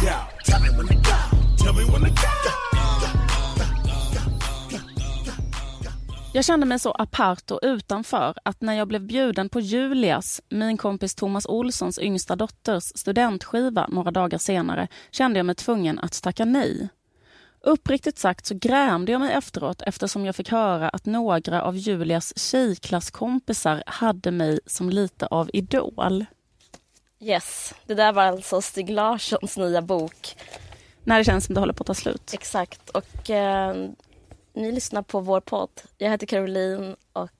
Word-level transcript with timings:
Tell 0.00 0.60
me 0.60 0.68
when 0.76 0.86
to 0.88 0.94
go. 0.94 1.18
Tell 1.64 1.74
me 1.74 1.84
when 1.92 2.00
to 2.00 2.08
go. 2.08 2.40
Jag 6.32 6.44
kände 6.44 6.66
mig 6.66 6.78
så 6.78 6.90
apart 6.90 7.50
och 7.50 7.60
utanför 7.62 8.34
att 8.44 8.60
när 8.60 8.74
jag 8.74 8.88
blev 8.88 9.06
bjuden 9.06 9.48
på 9.48 9.60
Julias, 9.60 10.40
min 10.48 10.76
kompis 10.76 11.14
Thomas 11.14 11.46
Olssons 11.46 11.98
yngsta 11.98 12.36
dotters 12.36 12.84
studentskiva 12.84 13.86
några 13.88 14.10
dagar 14.10 14.38
senare 14.38 14.88
kände 15.10 15.38
jag 15.38 15.46
mig 15.46 15.54
tvungen 15.54 15.98
att 15.98 16.22
tacka 16.22 16.44
nej. 16.44 16.88
Uppriktigt 17.60 18.18
sagt 18.18 18.46
så 18.46 18.54
grämde 18.54 19.12
jag 19.12 19.20
mig 19.20 19.32
efteråt 19.32 19.82
eftersom 19.86 20.24
jag 20.26 20.36
fick 20.36 20.50
höra 20.50 20.88
att 20.88 21.06
några 21.06 21.62
av 21.62 21.76
Julias 21.76 22.38
tjejklasskompisar 22.38 23.82
hade 23.86 24.30
mig 24.30 24.60
som 24.66 24.90
lite 24.90 25.26
av 25.26 25.50
idol. 25.52 26.26
Yes, 27.22 27.74
det 27.86 27.94
där 27.94 28.12
var 28.12 28.22
alltså 28.22 28.62
Stig 28.62 28.90
Larssons 28.90 29.56
nya 29.56 29.82
bok. 29.82 30.36
När 31.04 31.18
det 31.18 31.24
känns 31.24 31.44
som 31.44 31.54
det 31.54 31.60
håller 31.60 31.72
på 31.72 31.82
att 31.82 31.86
ta 31.86 31.94
slut. 31.94 32.30
Exakt. 32.34 32.90
Och 32.90 33.30
eh, 33.30 33.74
ni 34.52 34.72
lyssnar 34.72 35.02
på 35.02 35.20
vår 35.20 35.40
podd. 35.40 35.70
Jag 35.98 36.10
heter 36.10 36.26
Caroline 36.26 36.96
och... 37.12 37.30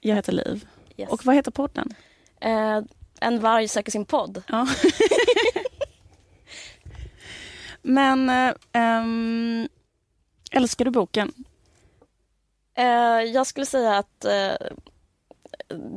Jag 0.00 0.14
heter 0.14 0.32
Liv. 0.32 0.66
Yes. 0.96 1.10
Och 1.10 1.26
vad 1.26 1.34
heter 1.34 1.50
podden? 1.50 1.94
Eh, 2.40 2.80
en 3.20 3.40
varg 3.40 3.68
söker 3.68 3.92
sin 3.92 4.04
podd. 4.04 4.42
Ja. 4.46 4.66
Men 7.82 8.30
eh, 8.30 8.54
älskar 10.50 10.84
du 10.84 10.90
boken? 10.90 11.32
Eh, 12.74 13.22
jag 13.32 13.46
skulle 13.46 13.66
säga 13.66 13.98
att 13.98 14.24
eh, 14.24 14.54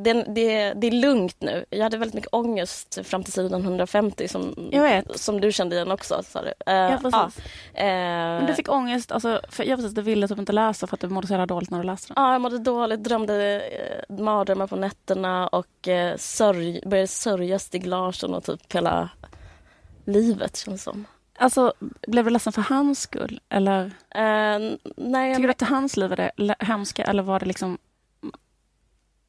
det, 0.04 0.14
det, 0.14 0.74
det 0.74 0.88
är 0.88 0.92
lugnt 0.92 1.36
nu. 1.42 1.66
Jag 1.70 1.84
hade 1.84 1.98
väldigt 1.98 2.16
mycket 2.16 2.34
ångest 2.34 3.00
fram 3.04 3.24
till 3.24 3.34
sidan 3.34 3.62
150 3.62 4.28
som, 4.28 4.72
som 5.16 5.42
du 5.42 5.52
kände 5.52 5.76
igen 5.76 5.92
också. 5.92 6.22
Sa 6.24 6.42
du. 6.42 6.48
Eh, 6.48 6.76
Ja, 6.76 6.98
precis. 7.02 7.44
ja. 7.74 7.80
Eh, 7.82 7.86
Men 8.38 8.46
du 8.46 8.54
fick 8.54 8.72
ångest, 8.72 9.12
alltså, 9.12 9.42
för 9.50 9.64
jag 9.64 9.78
precis, 9.80 9.94
du 9.94 10.02
ville 10.02 10.28
typ 10.28 10.40
inte 10.40 10.52
läsa 10.52 10.88
för 10.88 10.96
att 10.96 11.02
du 11.02 11.10
mådde 11.10 11.28
så 11.28 11.34
jävla 11.34 11.46
dåligt 11.46 11.70
när 11.72 11.78
du 11.78 11.84
läste 11.84 12.14
den. 12.14 12.24
Ja, 12.24 12.32
jag 12.32 12.42
mådde 12.42 12.58
dåligt, 12.58 13.04
drömde 13.04 13.62
eh, 14.10 14.16
mardrömmar 14.16 14.68
på 14.68 14.76
nätterna 14.76 15.48
och 15.48 15.88
eh, 15.88 16.18
sörj, 16.18 16.82
började 16.86 17.08
sörja 17.08 17.60
Stig 17.60 17.86
Larsson 17.88 18.34
och 18.34 18.44
typ 18.44 18.74
hela 18.74 19.10
livet 20.06 20.58
känns 20.58 20.84
som. 20.84 21.06
Alltså, 21.40 21.74
blev 22.08 22.26
du 22.26 22.32
ledsen 22.32 22.54
för 22.54 22.62
hans 22.62 23.00
skull? 23.00 23.40
Eller 23.50 23.92
Eh, 24.16 24.60
nej, 24.98 25.36
tycker 25.36 25.48
du 25.48 25.52
att 25.52 25.62
hans 25.62 25.98
liv 25.98 26.12
är 26.12 26.16
det 26.36 26.56
hemska 26.60 27.04
eller 27.04 27.24
var 27.24 27.40
det 27.40 27.46
liksom 27.46 27.78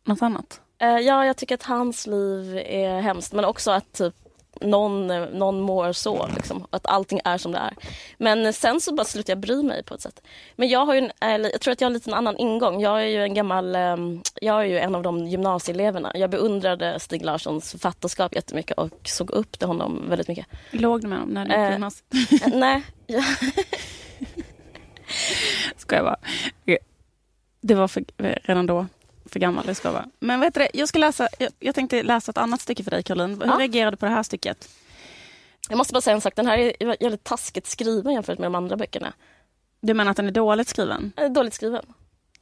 något 0.09 0.23
annat? 0.23 0.61
eh, 0.81 0.89
ja, 0.99 1.27
jag 1.27 1.37
tycker 1.37 1.55
att 1.55 1.63
hans 1.63 2.07
liv 2.07 2.57
är 2.67 3.01
hemskt 3.01 3.33
men 3.33 3.45
också 3.45 3.71
att 3.71 3.93
typ 3.93 4.15
någon, 4.61 5.07
någon 5.39 5.61
mår 5.61 5.93
så, 5.93 6.29
liksom, 6.37 6.67
att 6.71 6.87
allting 6.87 7.21
är 7.25 7.39
som 7.39 7.53
det 7.53 7.59
är. 7.59 7.75
Men 8.19 8.53
sen 8.53 8.81
så 8.81 8.95
bara 8.95 9.05
slutade 9.05 9.33
jag 9.33 9.39
bry 9.39 9.63
mig 9.63 9.83
på 9.83 9.95
ett 9.95 10.01
sätt. 10.01 10.23
Men 10.57 10.69
jag 10.69 10.87
har 10.87 10.95
en, 10.95 11.11
jag 11.43 11.61
tror 11.61 11.73
att 11.73 11.81
jag 11.81 11.91
har 11.91 12.09
en 12.09 12.15
annan 12.15 12.37
ingång. 12.37 12.81
Jag 12.81 13.03
är 13.03 13.07
ju 13.07 13.23
en 13.23 13.35
gammal, 13.35 13.75
eh, 13.75 13.97
jag 14.41 14.61
är 14.61 14.65
ju 14.65 14.79
en 14.79 14.95
av 14.95 15.03
de 15.03 15.27
gymnasieeleverna. 15.27 16.13
Jag 16.15 16.31
beundrade 16.31 17.01
Stig 17.01 17.25
Larssons 17.25 17.71
författarskap 17.71 18.35
jättemycket 18.35 18.79
och 18.79 18.91
såg 19.05 19.31
upp 19.31 19.59
till 19.59 19.69
honom 19.69 20.05
väldigt 20.09 20.29
mycket. 20.29 20.47
Låg 20.71 21.01
du 21.01 21.09
med 21.09 21.19
honom 21.19 21.35
när 21.35 21.45
du 21.45 21.51
gick 21.51 21.59
Eh. 21.59 21.71
gymnasiet? 21.73 22.43
Eh, 22.47 22.59
nej, 22.59 22.83
jag, 23.07 23.25
Ska 25.77 25.97
jag 25.97 26.05
bara. 26.05 26.17
Det 27.61 27.75
var 27.75 27.89
för, 27.89 28.05
redan 28.45 28.67
då 28.67 28.87
för 29.29 29.41
gammal, 29.41 29.67
det 29.67 29.75
ska 29.75 29.89
jag 29.89 29.93
vara. 29.93 30.07
Men 30.21 30.41
vet 30.41 30.55
du 30.55 30.61
det, 30.61 30.71
jag 30.75 30.89
ska 30.89 30.99
läsa, 30.99 31.29
jag, 31.39 31.51
jag 31.59 31.75
tänkte 31.75 32.03
läsa 32.03 32.31
ett 32.31 32.39
annat 32.39 32.61
stycke 32.61 32.85
för 32.85 32.91
dig 32.91 33.03
Caroline. 33.03 33.41
Hur 33.43 33.47
Ja. 33.47 33.57
reagerade 33.59 33.91
du 33.91 33.97
på 33.97 34.07
det 34.07 34.13
här 34.13 34.23
stycket? 34.23 34.69
jag 35.69 35.77
måste 35.79 35.93
bara 35.95 36.01
säga 36.01 36.15
en 36.15 36.21
sak, 36.21 36.37
den 36.37 36.47
här 36.47 36.59
är 36.59 36.87
väldigt 37.01 37.25
taskigt 37.25 37.67
skriven 37.67 38.13
jämfört 38.13 38.39
med 38.39 38.47
de 38.47 38.55
andra 38.55 38.77
böckerna. 38.77 39.13
Du 39.81 39.95
menar 39.95 40.11
att 40.11 40.17
den 40.17 40.27
är 40.27 40.31
dåligt 40.31 40.69
skriven? 40.69 41.13
Eh, 41.17 41.31
Dåligt 41.31 41.55
skriven. 41.55 41.83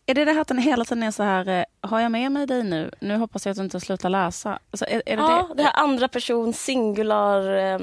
Är 0.09 0.15
det 0.15 0.25
det 0.25 0.33
här 0.33 0.41
att 0.41 0.49
den 0.49 0.59
hela 0.59 0.85
tiden 0.85 1.03
är 1.03 1.11
så 1.11 1.23
här, 1.23 1.49
eh, 1.49 1.65
har 1.81 2.01
jag 2.01 2.13
med 2.13 2.33
mig 2.33 2.47
dig 2.47 2.63
nu? 2.65 2.91
Nu 3.01 3.17
hoppas 3.17 3.47
jag 3.47 3.51
att 3.51 3.57
du 3.57 3.65
inte 3.65 3.81
slutar 3.81 4.09
läsa. 4.11 4.59
Alltså, 4.71 4.85
är, 4.89 5.03
är 5.07 5.17
det 5.17 5.23
Ja, 5.23 5.47
det? 5.49 5.55
det 5.55 5.63
här 5.63 5.83
andra 5.83 6.09
person, 6.09 6.53
singular. 6.53 7.57
eh, 7.57 7.79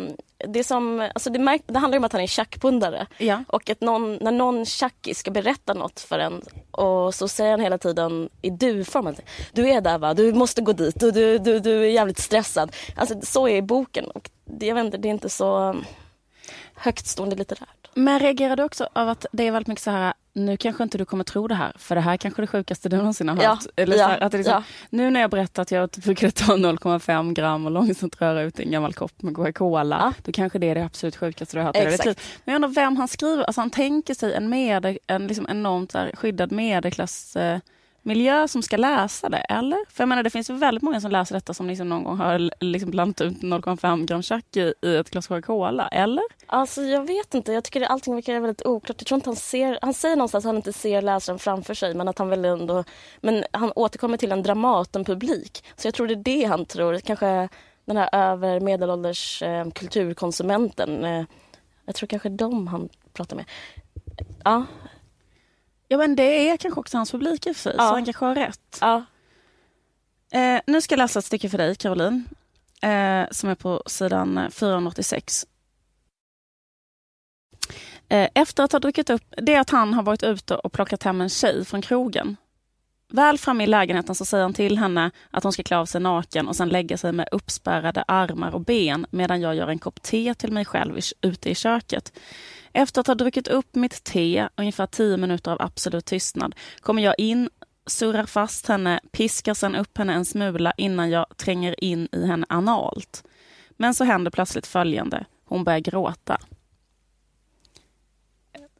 Det, 0.47 0.63
som, 0.63 0.99
alltså 1.15 1.29
det, 1.29 1.39
märk, 1.39 1.61
det 1.67 1.79
handlar 1.79 1.97
om 1.97 2.03
att 2.03 2.11
han 2.13 2.21
är 2.21 2.27
tjackpundare. 2.27 3.07
Ja. 3.17 3.43
Och 3.47 3.69
att 3.69 3.81
någon, 3.81 4.15
när 4.15 4.31
någon 4.31 4.65
tjackis 4.65 5.19
ska 5.19 5.31
berätta 5.31 5.73
något 5.73 5.99
för 5.99 6.19
en 6.19 6.41
och 6.71 7.15
så 7.15 7.27
säger 7.27 7.51
han 7.51 7.59
hela 7.59 7.77
tiden 7.77 8.29
i 8.41 8.49
du-form. 8.49 9.15
Du 9.53 9.69
är 9.69 9.81
där 9.81 9.97
va, 9.97 10.13
du 10.13 10.33
måste 10.33 10.61
gå 10.61 10.73
dit, 10.73 10.99
du, 10.99 11.11
du, 11.11 11.37
du, 11.37 11.59
du 11.59 11.83
är 11.83 11.89
jävligt 11.89 12.19
stressad. 12.19 12.75
Alltså 12.95 13.15
så 13.21 13.47
är 13.47 13.61
boken 13.61 14.05
och 14.05 14.29
det, 14.45 14.65
jag 14.65 14.75
vet 14.75 14.85
inte, 14.85 14.97
det 14.97 15.07
är 15.07 15.13
inte 15.13 15.29
så 15.29 15.75
högtstående 16.75 17.35
litterärt. 17.35 17.89
Men 17.93 18.19
reagerar 18.19 18.55
du 18.55 18.63
också 18.63 18.87
av 18.93 19.09
att 19.09 19.25
det 19.31 19.47
är 19.47 19.51
väldigt 19.51 19.67
mycket 19.67 19.83
så 19.83 19.91
här, 19.91 20.13
nu 20.33 20.57
kanske 20.57 20.83
inte 20.83 20.97
du 20.97 21.05
kommer 21.05 21.23
tro 21.23 21.47
det 21.47 21.55
här, 21.55 21.73
för 21.77 21.95
det 21.95 22.01
här 22.01 22.17
kanske 22.17 22.39
är 22.39 22.43
det 22.43 22.47
sjukaste 22.47 22.89
du 22.89 22.97
någonsin 22.97 23.29
har 23.29 23.35
hört. 23.35 23.43
Ja, 23.43 23.83
Eller 23.83 23.95
så 23.95 24.01
ja, 24.01 24.07
här, 24.07 24.19
att 24.19 24.31
det 24.31 24.43
så, 24.43 24.49
ja. 24.49 24.63
Nu 24.89 25.09
när 25.09 25.21
jag 25.21 25.29
berättar 25.29 25.61
att 25.61 25.71
jag 25.71 25.89
brukade 25.89 26.31
ta 26.31 26.53
0,5 26.53 27.33
gram 27.33 27.65
och 27.65 27.71
långsamt 27.71 28.21
röra 28.21 28.41
ut 28.41 28.59
en 28.59 28.71
gammal 28.71 28.93
kopp 28.93 29.21
med 29.21 29.35
Coca-Cola, 29.35 29.97
Ja. 29.99 30.13
då 30.23 30.31
kanske 30.31 30.59
det 30.59 30.69
är 30.69 30.75
det 30.75 30.85
absolut 30.85 31.15
sjukaste 31.15 31.57
du 31.57 31.61
har 31.61 31.65
hört 31.65 31.77
i 31.77 31.85
ditt 31.85 32.05
liv. 32.05 32.19
Men 32.45 32.53
jag 32.53 32.55
undrar 32.55 32.69
vem 32.81 32.97
han 32.97 33.07
skriver, 33.07 33.43
alltså 33.43 33.61
han 33.61 33.69
tänker 33.69 34.13
sig 34.13 34.33
en, 34.33 34.49
med, 34.49 34.97
en 35.07 35.27
liksom 35.27 35.47
enormt 35.49 35.91
så 35.91 35.97
här, 35.97 36.11
skyddad 36.15 36.51
medelklass 36.51 37.35
eh, 37.35 37.59
miljö 38.03 38.47
som 38.47 38.63
ska 38.63 38.77
läsa 38.77 39.29
det, 39.29 39.37
eller? 39.37 39.77
För 39.89 40.01
jag 40.01 40.09
menar 40.09 40.23
det 40.23 40.29
finns 40.29 40.49
väldigt 40.49 40.83
många 40.83 41.01
som 41.01 41.11
läser 41.11 41.35
detta 41.35 41.53
som 41.53 41.67
liksom 41.67 41.89
någon 41.89 42.03
gång 42.03 42.17
har 42.17 42.63
liksom 42.63 42.91
blandat 42.91 43.21
ut 43.21 43.41
0,5 43.41 44.05
gram 44.05 44.21
tjack 44.21 44.57
i, 44.57 44.73
i 44.81 44.95
ett 44.95 45.09
glas 45.09 45.27
Coca-Cola, 45.27 45.87
eller? 45.87 46.23
Alltså 46.45 46.81
jag 46.81 47.07
vet 47.07 47.33
inte, 47.33 47.53
jag 47.53 47.63
tycker 47.63 47.81
att 47.81 47.89
allting 47.89 48.15
verkar 48.15 48.39
väldigt 48.39 48.65
oklart. 48.65 48.95
Jag 48.99 49.07
tror 49.07 49.15
inte 49.15 49.29
han 49.29 49.35
ser, 49.35 49.79
han 49.81 49.93
säger 49.93 50.15
någonstans 50.15 50.45
att 50.45 50.49
han 50.49 50.55
inte 50.55 50.73
ser 50.73 51.01
läsaren 51.01 51.39
framför 51.39 51.73
sig 51.73 51.93
men 51.93 52.07
att 52.07 52.19
han 52.19 52.29
väl 52.29 52.45
ändå, 52.45 52.83
men 53.21 53.43
han 53.51 53.71
återkommer 53.75 54.17
till 54.17 54.31
en 54.31 54.43
Dramaten-publik. 54.43 55.63
Så 55.75 55.87
jag 55.87 55.93
tror 55.93 56.07
det 56.07 56.13
är 56.13 56.15
det 56.15 56.43
han 56.43 56.65
tror, 56.65 56.99
kanske 56.99 57.49
den 57.85 57.97
här 57.97 58.09
över 58.11 58.59
medelålders 58.59 59.41
eh, 59.43 59.69
kulturkonsumenten. 59.69 61.05
Eh, 61.05 61.23
jag 61.85 61.95
tror 61.95 62.07
kanske 62.07 62.29
de 62.29 62.67
han 62.67 62.89
pratar 63.13 63.35
med. 63.35 63.45
Ja, 64.43 64.65
Ja 65.93 65.97
men 65.97 66.15
det 66.15 66.49
är 66.49 66.57
kanske 66.57 66.79
också 66.79 66.97
hans 66.97 67.11
publik 67.11 67.47
i 67.47 67.51
och 67.51 67.55
för 67.55 67.61
sig, 67.63 67.75
Ja. 67.77 67.87
så 67.87 67.93
han 67.93 68.05
kanske 68.05 68.25
har 68.25 68.35
rätt. 68.35 68.77
ja. 68.81 69.05
Eh, 70.31 70.61
nu 70.67 70.81
ska 70.81 70.93
jag 70.93 70.97
läsa 70.97 71.19
ett 71.19 71.25
stycke 71.25 71.49
för 71.49 71.57
dig, 71.57 71.75
Caroline, 71.75 72.25
eh, 72.81 73.25
som 73.31 73.49
är 73.49 73.55
på 73.55 73.83
sidan 73.85 74.37
eh, 74.37 74.49
486. 74.49 75.45
Eh, 78.09 78.29
efter 78.35 78.63
att 78.63 78.71
ha 78.71 78.79
druckit 78.79 79.09
upp, 79.09 79.23
det 79.37 79.53
är 79.53 79.59
att 79.59 79.69
han 79.69 79.93
har 79.93 80.03
varit 80.03 80.23
ute 80.23 80.55
och 80.55 80.73
plockat 80.73 81.03
hem 81.03 81.21
en 81.21 81.29
tjej 81.29 81.65
från 81.65 81.81
krogen. 81.81 82.37
Väl 83.15 83.37
framme 83.37 83.63
i 83.63 83.67
lägenheten 83.67 84.15
så 84.15 84.25
säger 84.25 84.43
han 84.43 84.53
till 84.53 84.77
henne 84.77 85.11
att 85.31 85.43
hon 85.43 85.53
ska 85.53 85.63
klä 85.63 85.77
av 85.77 85.85
sig 85.85 86.01
naken 86.01 86.47
och 86.47 86.55
sen 86.55 86.69
lägga 86.69 86.97
sig 86.97 87.11
med 87.11 87.27
uppspärrade 87.31 88.03
armar 88.07 88.51
och 88.51 88.61
ben 88.61 89.05
medan 89.09 89.41
jag 89.41 89.55
gör 89.55 89.67
en 89.67 89.79
kopp 89.79 90.01
te 90.01 90.33
till 90.33 90.51
mig 90.51 90.65
själv 90.65 90.99
ute 91.21 91.49
i 91.49 91.55
köket. 91.55 92.19
Efter 92.71 93.01
att 93.01 93.07
ha 93.07 93.15
druckit 93.15 93.47
upp 93.47 93.75
mitt 93.75 94.03
te, 94.03 94.47
ungefär 94.55 94.85
tio 94.85 95.17
minuter 95.17 95.51
av 95.51 95.61
absolut 95.61 96.05
tystnad, 96.05 96.55
kommer 96.79 97.01
jag 97.01 97.15
in, 97.17 97.49
surrar 97.85 98.25
fast 98.25 98.67
henne, 98.67 98.99
piskar 99.11 99.53
sen 99.53 99.75
upp 99.75 99.97
henne 99.97 100.13
en 100.13 100.25
smula 100.25 100.73
innan 100.77 101.09
jag 101.09 101.25
tränger 101.37 101.83
in 101.83 102.07
i 102.11 102.25
henne 102.25 102.45
analt. 102.49 103.23
Men 103.69 103.93
så 103.93 104.03
händer 104.03 104.31
plötsligt 104.31 104.67
följande. 104.67 105.25
Hon 105.45 105.63
börjar 105.63 105.79
gråta. 105.79 106.41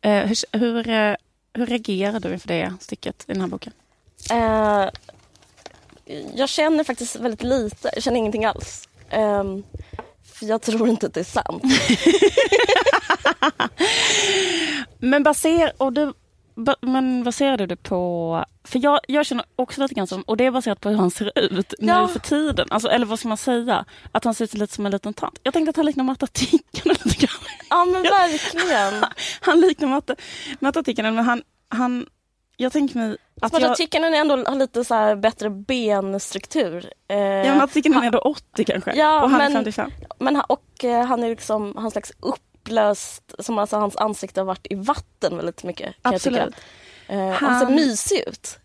Eh, 0.01 0.25
hur, 0.25 0.57
hur, 0.57 0.89
eh, 0.89 1.15
hur 1.53 1.65
reagerar 1.65 2.19
du 2.19 2.33
inför 2.33 2.47
det 2.47 2.74
stycket 2.79 3.25
i 3.27 3.33
den 3.33 3.41
här 3.41 3.47
boken? 3.47 3.74
Eh, 4.31 4.90
jag 6.36 6.50
känner 6.50 6.84
faktiskt 6.84 7.16
väldigt 7.16 7.44
lite, 7.44 7.90
jag 7.94 8.04
känner 8.04 8.18
ingenting 8.18 8.46
alls. 8.46 8.90
Ehm, 9.10 9.64
för 10.34 10.46
jag 10.46 10.62
tror 10.62 10.90
inte 10.90 11.06
att 11.08 11.14
det 11.14 11.20
är 11.20 11.24
sant. 11.24 11.64
Men, 15.00 15.24
baser, 15.24 15.72
och 15.78 15.94
du, 15.94 16.14
ba, 16.56 16.75
men 16.81 17.24
baserar 17.24 17.68
du 17.68 17.75
på... 17.75 18.46
För 18.64 18.80
jag, 18.84 19.00
jag 19.08 19.25
känner 19.25 19.46
också 19.56 19.81
lite 19.81 19.94
grann 19.94 20.08
som, 20.08 20.22
och 20.22 20.38
det 20.38 20.46
är 20.46 20.52
baserat 20.52 20.80
på 20.81 20.90
hur 20.90 20.98
han 20.98 21.12
ser 21.12 21.40
ut 21.40 21.74
Ja. 21.80 22.02
nu 22.02 22.08
för 22.14 22.20
tiden. 22.20 22.68
Alltså, 22.70 22.90
eller 22.90 23.06
vad 23.06 23.20
ska 23.20 23.28
man 23.28 23.38
säga? 23.38 23.86
Att 24.12 24.24
han 24.24 24.34
ser 24.34 24.46
ut 24.46 24.54
lite 24.54 24.74
som 24.74 24.86
en 24.86 24.92
liten 24.92 25.14
tant. 25.14 25.40
Jag 25.44 25.54
tänkte 25.54 25.70
att 25.70 25.75
han 25.75 25.86
liknar 25.86 26.04
Matta 26.04 26.28
Tikkanen 26.28 26.98
lite 27.06 27.25
grann. 27.25 27.42
Ja 27.70 27.86
men 27.86 28.04
verkligen. 28.04 29.06
Han 29.42 29.62
liknar 29.62 30.02
Matta 30.60 30.84
Tikkanen, 30.84 31.16
men 31.16 31.25
han, 31.25 31.42
han... 31.70 32.06
Jag 32.63 32.71
tänker 32.71 32.95
mig 32.98 33.18
att 33.42 33.50
Smarta 33.50 33.65
jag... 33.65 33.71
Är 33.71 33.75
ändå 34.13 34.36
har 34.36 34.60
lite 34.60 34.83
så 34.83 35.15
bättre 35.15 35.50
benstruktur. 35.50 36.94
Eh, 37.07 37.18
Ja, 37.18 37.44
men 37.44 37.57
Matta 37.57 37.74
Tikkanen 37.74 38.04
är 38.04 38.06
ändå 38.06 38.19
80 38.19 38.63
kanske. 38.63 38.94
Ja, 38.95 39.24
och 39.24 39.30
han 39.30 39.38
men- 39.38 39.51
är 39.51 39.56
55. 39.56 39.92
men 40.19 40.36
han, 40.36 40.45
och 40.50 40.83
eh, 40.83 41.06
han 41.06 41.24
är 41.24 41.30
liksom 41.30 41.74
han 41.77 41.92
slags 41.92 42.12
upplöst, 42.19 43.33
som 43.39 43.60
alltså 43.60 43.77
hans 43.77 43.95
ansikte 43.95 44.39
har 44.39 44.45
varit 44.45 44.68
i 44.69 44.75
vatten 44.75 45.36
väldigt 45.38 45.63
mycket. 45.63 45.95
Absolut. 46.01 46.56
Eh, 47.07 47.30
han... 47.30 47.60
ser 47.60 47.65
Han- 47.65 47.75
mysig 47.75 48.24
ut. 48.27 48.60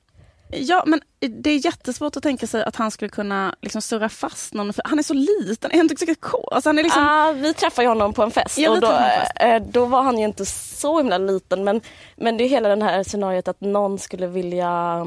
Ja, 0.50 0.82
men 0.86 1.00
det 1.18 1.50
är 1.50 1.64
jättesvårt 1.64 2.16
att 2.16 2.22
tänka 2.22 2.46
sig 2.46 2.64
att 2.64 2.76
han 2.76 2.90
skulle 2.90 3.08
kunna 3.08 3.54
liksom 3.60 3.82
surra 3.82 4.08
fast 4.08 4.54
någon. 4.54 4.72
För 4.72 4.82
han 4.84 4.98
är 4.98 5.02
så 5.02 5.14
liten, 5.14 5.70
är 5.70 5.76
han 5.76 5.90
inte 5.90 6.14
så? 6.30 6.48
Alltså, 6.52 6.68
han 6.68 6.78
är 6.78 6.82
liksom... 6.82 7.02
Ah, 7.08 7.32
vi 7.32 7.54
träffade 7.54 7.84
ju 7.84 7.88
honom 7.88 8.14
på 8.14 8.22
en 8.22 8.30
fest 8.30 8.58
Ja, 8.58 8.70
och 8.70 8.80
då, 8.80 8.98
en 9.36 9.62
eh, 9.62 9.68
då 9.68 9.86
var 9.86 10.02
han 10.02 10.18
ju 10.18 10.24
inte 10.24 10.46
så 10.46 10.98
himla 10.98 11.18
liten 11.18 11.64
men, 11.64 11.80
men 12.16 12.36
det 12.36 12.44
är 12.44 12.48
hela 12.48 12.76
det 12.76 12.84
här 12.84 13.02
scenariot 13.02 13.48
att 13.48 13.60
någon 13.60 13.98
skulle 13.98 14.26
vilja 14.26 15.06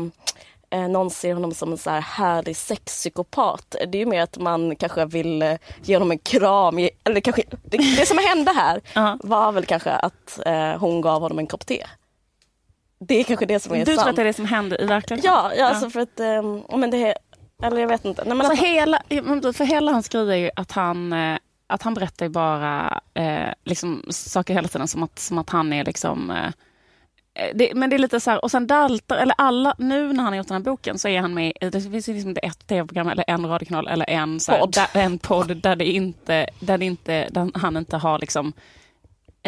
eh, 0.69 0.87
någon 0.87 1.09
ser 1.09 1.33
honom 1.33 1.53
som 1.53 1.71
en 1.71 1.77
så 1.77 1.89
här 1.89 2.01
härlig 2.01 2.57
sexpsykopat. 2.57 3.75
Det 3.87 3.97
är 3.97 3.99
ju 3.99 4.05
mer 4.05 4.21
att 4.21 4.37
man 4.37 4.75
kanske 4.75 5.05
vill 5.05 5.41
eh, 5.41 5.53
ge 5.83 5.95
honom 5.95 6.11
en 6.11 6.19
kram. 6.19 6.77
Eller 7.03 7.21
kanske, 7.21 7.43
det, 7.63 7.77
det 7.77 8.05
som 8.05 8.17
hände 8.17 8.51
här 8.51 8.81
Ja. 8.93 9.17
var 9.23 9.51
väl 9.51 9.65
kanske 9.65 9.91
att 9.91 10.39
eh, 10.45 10.77
hon 10.77 11.01
gav 11.01 11.21
honom 11.21 11.39
en 11.39 11.47
kopp 11.47 11.65
te. 11.65 11.85
Det 13.03 13.19
är 13.19 13.23
kanske 13.23 13.45
det 13.45 13.59
som 13.59 13.73
är 13.75 13.79
Du 13.79 13.85
tror 13.85 13.95
sant. 13.95 14.09
att 14.09 14.15
det 14.15 14.21
är 14.21 14.25
det 14.25 14.33
som 14.33 14.45
händer 14.45 14.81
i 14.81 14.85
verkligheten? 14.85 15.31
Ja, 15.33 15.51
ja, 15.57 15.65
alltså 15.65 15.89
för 15.89 15.99
att, 15.99 16.19
eh, 16.19 16.77
men 16.77 16.91
det 16.91 16.97
är, 17.07 17.15
eller 17.63 17.77
jag 17.81 17.87
vet 17.87 18.05
inte. 18.05 18.23
Nej, 18.25 18.35
men 18.37 18.47
Alltså 18.47 18.65
hela, 18.65 19.01
för 19.53 19.63
hela 19.65 19.91
hans 19.91 20.09
grej 20.09 20.29
är 20.31 20.35
ju 20.35 20.49
att 20.55 20.71
han, 20.71 21.13
eh, 21.13 21.37
att 21.67 21.81
han 21.81 21.93
berättar 21.93 22.25
ju 22.25 22.29
bara 22.29 23.01
eh, 23.13 23.49
liksom, 23.63 24.03
saker 24.09 24.53
hela 24.53 24.67
tiden 24.67 24.87
som 24.87 25.03
att, 25.03 25.19
som 25.19 25.37
att 25.37 25.49
han 25.49 25.73
är 25.73 25.85
liksom 25.85 26.31
eh, 26.31 26.45
eh, 27.33 27.51
det, 27.55 27.71
men 27.75 27.89
det 27.89 27.95
är 27.95 27.99
lite 27.99 28.19
så 28.19 28.31
här, 28.31 28.43
och 28.43 28.51
sen 28.51 28.67
daltar, 28.67 29.17
eller 29.17 29.35
alla, 29.37 29.75
nu 29.77 30.13
när 30.13 30.23
han 30.23 30.33
har 30.33 30.37
gjort 30.37 30.47
den 30.47 30.55
här 30.57 30.63
boken 30.71 30.99
så 30.99 31.07
är 31.07 31.21
han 31.21 31.33
med 31.33 31.53
i, 31.61 31.69
det 31.69 31.81
finns 31.81 32.07
liksom 32.07 32.35
ett 32.43 32.67
tv-program 32.67 33.07
eller 33.09 33.25
en 33.27 33.45
radiokanal 33.45 33.87
eller 33.87 34.09
en, 34.09 34.39
Podd. 34.49 34.73
Där, 34.73 35.01
en 35.01 35.19
podd 35.19 35.57
där 35.57 35.75
det 35.75 35.85
inte, 35.85 36.47
där 36.59 36.77
det 36.77 36.85
inte, 36.85 37.27
där 37.31 37.51
han 37.53 37.77
inte 37.77 37.97
har 37.97 38.19
liksom 38.19 38.53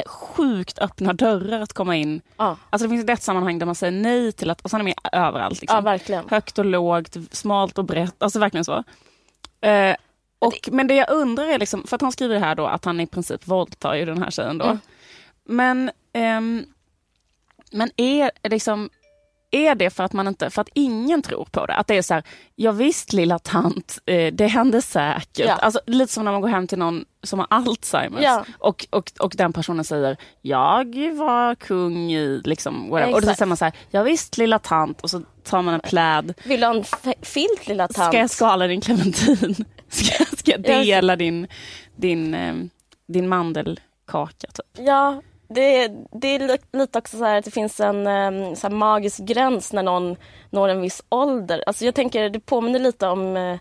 sjukt 0.06 0.80
öppna 0.80 1.14
dörrar 1.14 1.62
att 1.62 1.74
komma 1.74 1.96
in. 1.96 2.22
ja, 2.38 2.58
Alltså 2.70 2.88
det 2.88 2.96
finns 2.96 3.10
ett 3.10 3.24
sammanhang 3.24 3.60
där 3.60 3.66
man 3.66 3.76
säger 3.76 3.92
nej 3.92 4.32
till 4.32 4.50
att, 4.50 4.62
och 4.62 4.70
sen 4.70 4.80
är 4.80 4.84
med 4.84 4.94
överallt. 5.12 5.62
Liksom 5.62 5.76
ja, 5.76 5.82
verkligen. 5.82 6.30
högt 6.30 6.60
och 6.60 6.66
lågt, 6.66 7.18
smalt 7.32 7.78
och 7.78 7.86
brett, 7.86 8.24
alltså 8.24 8.40
verkligen 8.40 8.66
så. 8.66 8.84
Eh, 9.62 9.96
och, 10.40 10.70
men 10.72 10.88
det 10.88 10.96
jag 10.96 11.10
undrar 11.12 11.46
är, 11.46 11.60
liksom, 11.60 11.84
för 11.88 11.96
att 11.96 12.02
han 12.02 12.12
skriver 12.12 12.40
här 12.40 12.56
då 12.56 12.66
att 12.66 12.86
han 12.86 13.00
i 13.00 13.08
princip 13.08 13.48
våldtar 13.48 13.96
ju 13.96 14.06
den 14.06 14.24
här 14.24 14.32
tjejen 14.32 14.58
då. 14.58 14.66
Mm. 14.66 14.80
Men, 15.46 15.92
ehm, 16.14 16.66
men 17.72 17.90
är, 17.98 18.32
liksom, 18.50 18.90
är 19.56 19.76
det 19.76 19.90
för 19.90 20.04
att 20.04 20.14
man 20.14 20.28
inte, 20.28 20.50
för 20.50 20.62
att 20.62 20.70
ingen 20.74 21.22
tror 21.22 21.48
på 21.52 21.66
det? 21.66 21.74
Att 21.76 21.88
det 21.88 21.98
är 21.98 22.02
så 22.02 22.14
här, 22.14 22.24
ja 22.56 22.72
visst 22.72 23.14
lilla 23.14 23.40
tant, 23.40 24.00
eh, 24.06 24.34
det 24.34 24.48
hände 24.48 24.82
säkert. 24.82 25.48
Ja. 25.48 25.54
Alltså, 25.56 25.80
lite 25.86 26.14
som 26.14 26.26
när 26.26 26.32
man 26.32 26.42
går 26.42 26.50
hem 26.50 26.68
till 26.68 26.78
någon 26.78 27.06
som 27.24 27.40
har 27.40 27.48
Alzheimers 27.50 28.24
Ja. 28.24 28.46
och, 28.60 28.88
och, 28.90 29.12
och 29.20 29.34
den 29.38 29.54
personen 29.54 29.84
säger, 29.86 30.18
jag 30.42 31.14
var 31.14 31.56
kung 31.56 32.12
i 32.14 32.42
liksom, 32.46 32.90
whatever. 32.90 33.14
Och 33.14 33.22
då 33.22 33.26
Exakt. 33.26 33.38
säger 33.38 33.48
man 33.48 33.58
så 33.58 33.66
här, 33.66 33.74
ja 33.92 34.04
visst 34.04 34.38
lilla 34.38 34.60
tant 34.60 35.02
och 35.02 35.10
så 35.10 35.22
tar 35.44 35.62
man 35.62 35.74
en 35.74 35.80
pläd 35.80 36.34
Vill 36.46 36.60
du 36.60 36.66
ha 36.68 36.76
en 36.76 36.84
filt 37.22 37.68
lilla 37.68 37.88
tant? 37.88 38.08
Ska 38.08 38.18
jag 38.18 38.30
skala 38.30 38.68
din 38.68 38.82
clementin? 38.82 39.66
Ska, 39.88 40.26
ska 40.38 40.52
jag 40.52 40.62
dela 40.62 41.16
din, 41.16 41.48
din, 41.96 42.34
eh, 42.34 42.56
din 43.08 43.28
mandelkaka? 43.28 44.48
Typ? 44.48 44.86
Ja, 44.86 45.22
det, 45.54 45.88
det 46.12 46.28
är 46.28 46.60
lite 46.78 47.00
också 47.00 47.18
så 47.18 47.24
här 47.24 47.38
att 47.38 47.46
det 47.46 47.52
finns 47.52 47.80
en 47.80 48.08
ehm, 48.08 48.56
så 48.56 48.68
här 48.68 48.76
magisk 48.76 49.20
gräns 49.20 49.74
när 49.74 49.84
någon 49.84 50.16
når 50.50 50.70
en 50.70 50.82
viss 50.82 51.04
ålder. 51.10 51.64
Alltså 51.68 51.86
jag 51.86 51.96
tänker, 51.96 52.30
det 52.30 52.40
påminner 52.40 52.80
lite 52.80 53.08
om 53.08 53.38
eh, 53.38 53.58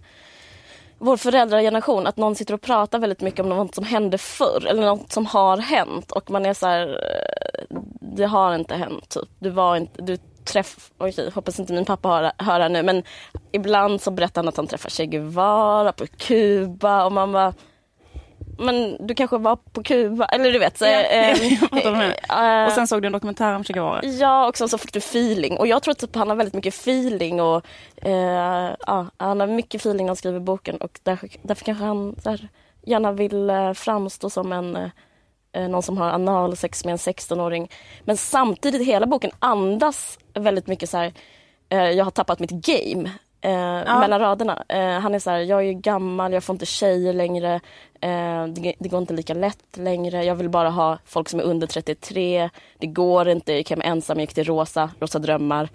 vår 0.98 1.16
föräldrageneration, 1.16 2.06
att 2.06 2.16
någon 2.16 2.34
sitter 2.34 2.54
och 2.54 2.60
pratar 2.60 2.98
väldigt 2.98 3.20
mycket 3.20 3.40
om 3.40 3.48
något 3.48 3.74
som 3.74 3.84
hände 3.84 4.18
förr 4.18 4.66
eller 4.66 4.82
något 4.82 5.12
som 5.12 5.26
har 5.26 5.58
hänt 5.58 6.12
och 6.12 6.30
man 6.30 6.46
är 6.46 6.54
så 6.54 6.66
här, 6.66 6.88
eh, 6.88 7.78
det 8.00 8.24
har 8.24 8.54
inte 8.54 8.74
hänt 8.74 9.08
typ. 9.08 9.28
Du 9.38 9.50
var 9.50 9.76
inte, 9.76 10.02
du 10.02 10.16
träff, 10.44 10.90
oj, 10.98 11.30
hoppas 11.34 11.60
inte 11.60 11.72
min 11.72 11.84
pappa 11.84 12.08
hör, 12.08 12.32
hör 12.38 12.60
här 12.60 12.68
nu 12.68 12.82
men 12.82 13.02
ibland 13.52 14.00
så 14.00 14.10
berättar 14.10 14.42
han 14.42 14.48
att 14.48 14.56
han 14.56 14.66
träffar 14.66 14.90
Che 14.90 15.06
Guevara 15.06 15.92
på 15.92 16.06
Kuba 16.06 17.04
och 17.04 17.12
man 17.12 17.32
bara 17.32 17.54
men 18.58 19.06
du 19.06 19.14
kanske 19.14 19.38
var 19.38 19.56
på 19.56 19.82
Kuba, 19.82 20.24
eller 20.24 20.52
du 20.52 20.58
vet. 20.58 20.78
Så, 20.78 20.84
Ja, 20.84 21.34
du 21.82 21.90
menar. 21.90 22.62
eh, 22.62 22.66
Och 22.66 22.72
sen 22.72 22.86
såg 22.86 23.02
du 23.02 23.06
en 23.06 23.12
dokumentär 23.12 23.54
om 23.54 23.64
Che 23.64 23.72
Guevara. 23.72 24.04
Ja, 24.04 24.48
och 24.48 24.56
sen 24.56 24.68
så 24.68 24.78
fick 24.78 24.92
du 24.92 24.98
feeling. 24.98 25.58
Och 25.58 25.66
jag 25.66 25.82
tror 25.82 25.92
att 25.92 25.98
typ 25.98 26.16
han 26.16 26.28
har 26.28 26.36
väldigt 26.36 26.54
mycket 26.54 26.74
feeling 26.74 27.40
och 27.40 27.66
eh, 28.02 28.74
ja, 28.86 29.06
han 29.16 29.40
har 29.40 29.46
mycket 29.46 29.80
feeling 29.80 30.06
när 30.06 30.10
han 30.10 30.16
skriver 30.16 30.40
boken 30.40 30.76
och 30.76 31.00
därför, 31.02 31.28
därför 31.42 31.64
kanske 31.64 31.84
han 31.84 32.14
där, 32.22 32.48
gärna 32.86 33.12
vill 33.12 33.50
eh, 33.50 33.72
framstå 33.72 34.30
som 34.30 34.52
en 34.52 34.76
eh, 35.52 35.68
någon 35.68 35.82
som 35.82 35.98
har 35.98 36.10
analsex 36.10 36.84
med 36.84 36.92
en 36.92 36.98
16-åring. 36.98 37.70
Men 38.04 38.16
samtidigt, 38.16 38.86
hela 38.86 39.06
boken 39.06 39.30
andas 39.38 40.18
väldigt 40.34 40.66
mycket 40.66 40.90
så 40.90 40.96
här, 40.98 41.12
eh, 41.68 41.90
jag 41.90 42.04
har 42.04 42.10
tappat 42.10 42.38
mitt 42.40 42.50
game. 42.50 43.10
Eh, 43.42 44.00
Mellan 44.00 44.20
raderna. 44.20 44.64
Eh, 44.68 45.00
han 45.00 45.14
är 45.14 45.18
så 45.18 45.30
här, 45.30 45.38
jag 45.38 45.64
är 45.64 45.72
gammal, 45.72 46.32
jag 46.32 46.44
får 46.44 46.54
inte 46.54 46.66
tjejer 46.66 47.12
längre. 47.12 47.54
Eh, 48.00 48.46
det, 48.46 48.74
det 48.78 48.88
går 48.88 49.00
inte 49.00 49.14
lika 49.14 49.34
lätt 49.34 49.76
längre. 49.76 50.24
Jag 50.24 50.34
vill 50.34 50.48
bara 50.48 50.70
ha 50.70 50.98
folk 51.04 51.28
som 51.28 51.40
är 51.40 51.44
under 51.44 51.66
33. 51.66 52.50
Det 52.78 52.86
går 52.86 53.28
inte, 53.28 53.52
jag 53.52 53.58
gick 53.58 53.70
hem 53.70 53.82
ensam, 53.84 54.18
jag 54.18 54.22
gick 54.22 54.34
till 54.34 54.44
Rosa, 54.44 54.90
Rosa 55.00 55.18
drömmar. 55.18 55.68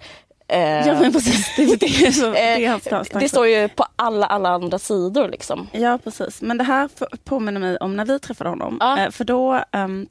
Eh, 0.48 0.88
Ja 0.88 1.00
men 1.00 1.12
precis, 1.12 1.56
det, 1.56 1.64
det 1.80 1.86
är 1.86 2.10
så. 2.10 2.30
Det, 2.30 2.64
är 2.64 2.74
eh, 2.92 3.20
det 3.20 3.28
står 3.28 3.46
ju 3.46 3.68
på 3.68 3.84
alla, 3.96 4.26
alla 4.26 4.48
andra 4.48 4.78
sidor 4.78 5.28
liksom. 5.28 5.68
Ja 5.72 5.98
precis, 6.04 6.42
men 6.42 6.58
det 6.58 6.64
här 6.64 6.88
påminner 7.24 7.60
mig 7.60 7.76
om 7.76 7.96
när 7.96 8.04
vi 8.04 8.18
träffade 8.18 8.50
honom. 8.50 8.76
Ja. 8.80 8.98
Eh, 8.98 9.10
för 9.10 9.24
då, 9.24 9.64
um, 9.72 10.06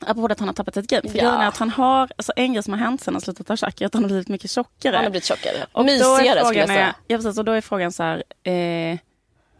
apropå 0.00 0.32
att 0.32 0.38
han 0.38 0.48
har 0.48 0.54
tappat 0.54 0.76
ett 0.76 0.86
game, 0.86 1.08
för 1.08 1.18
Ja. 1.18 1.30
att 1.48 1.56
han 1.56 1.70
har, 1.70 2.08
alltså 2.16 2.32
en 2.36 2.52
grej 2.52 2.62
som 2.62 2.72
har 2.72 2.80
hänt 2.80 3.00
sen 3.00 3.14
han 3.14 3.20
slutat 3.20 3.46
ta 3.46 3.56
tjack 3.56 3.80
är 3.80 3.86
att 3.86 3.94
han 3.94 4.02
har 4.02 4.08
blivit 4.08 4.28
mycket 4.28 4.50
tjockare. 4.50 4.96
Han 4.96 5.04
har 5.04 5.10
blivit 5.10 5.24
tjockare. 5.26 5.66
Och 5.72 5.84
Mysigare 5.84 6.44
skulle 6.44 6.60
jag 6.60 6.68
säga. 6.68 6.86
Är, 6.86 6.94
ja, 7.06 7.16
precis, 7.16 7.38
och 7.38 7.44
då 7.44 7.52
är 7.52 7.60
frågan 7.60 7.92
så 7.92 8.02
här, 8.02 8.22
eh, 8.52 8.98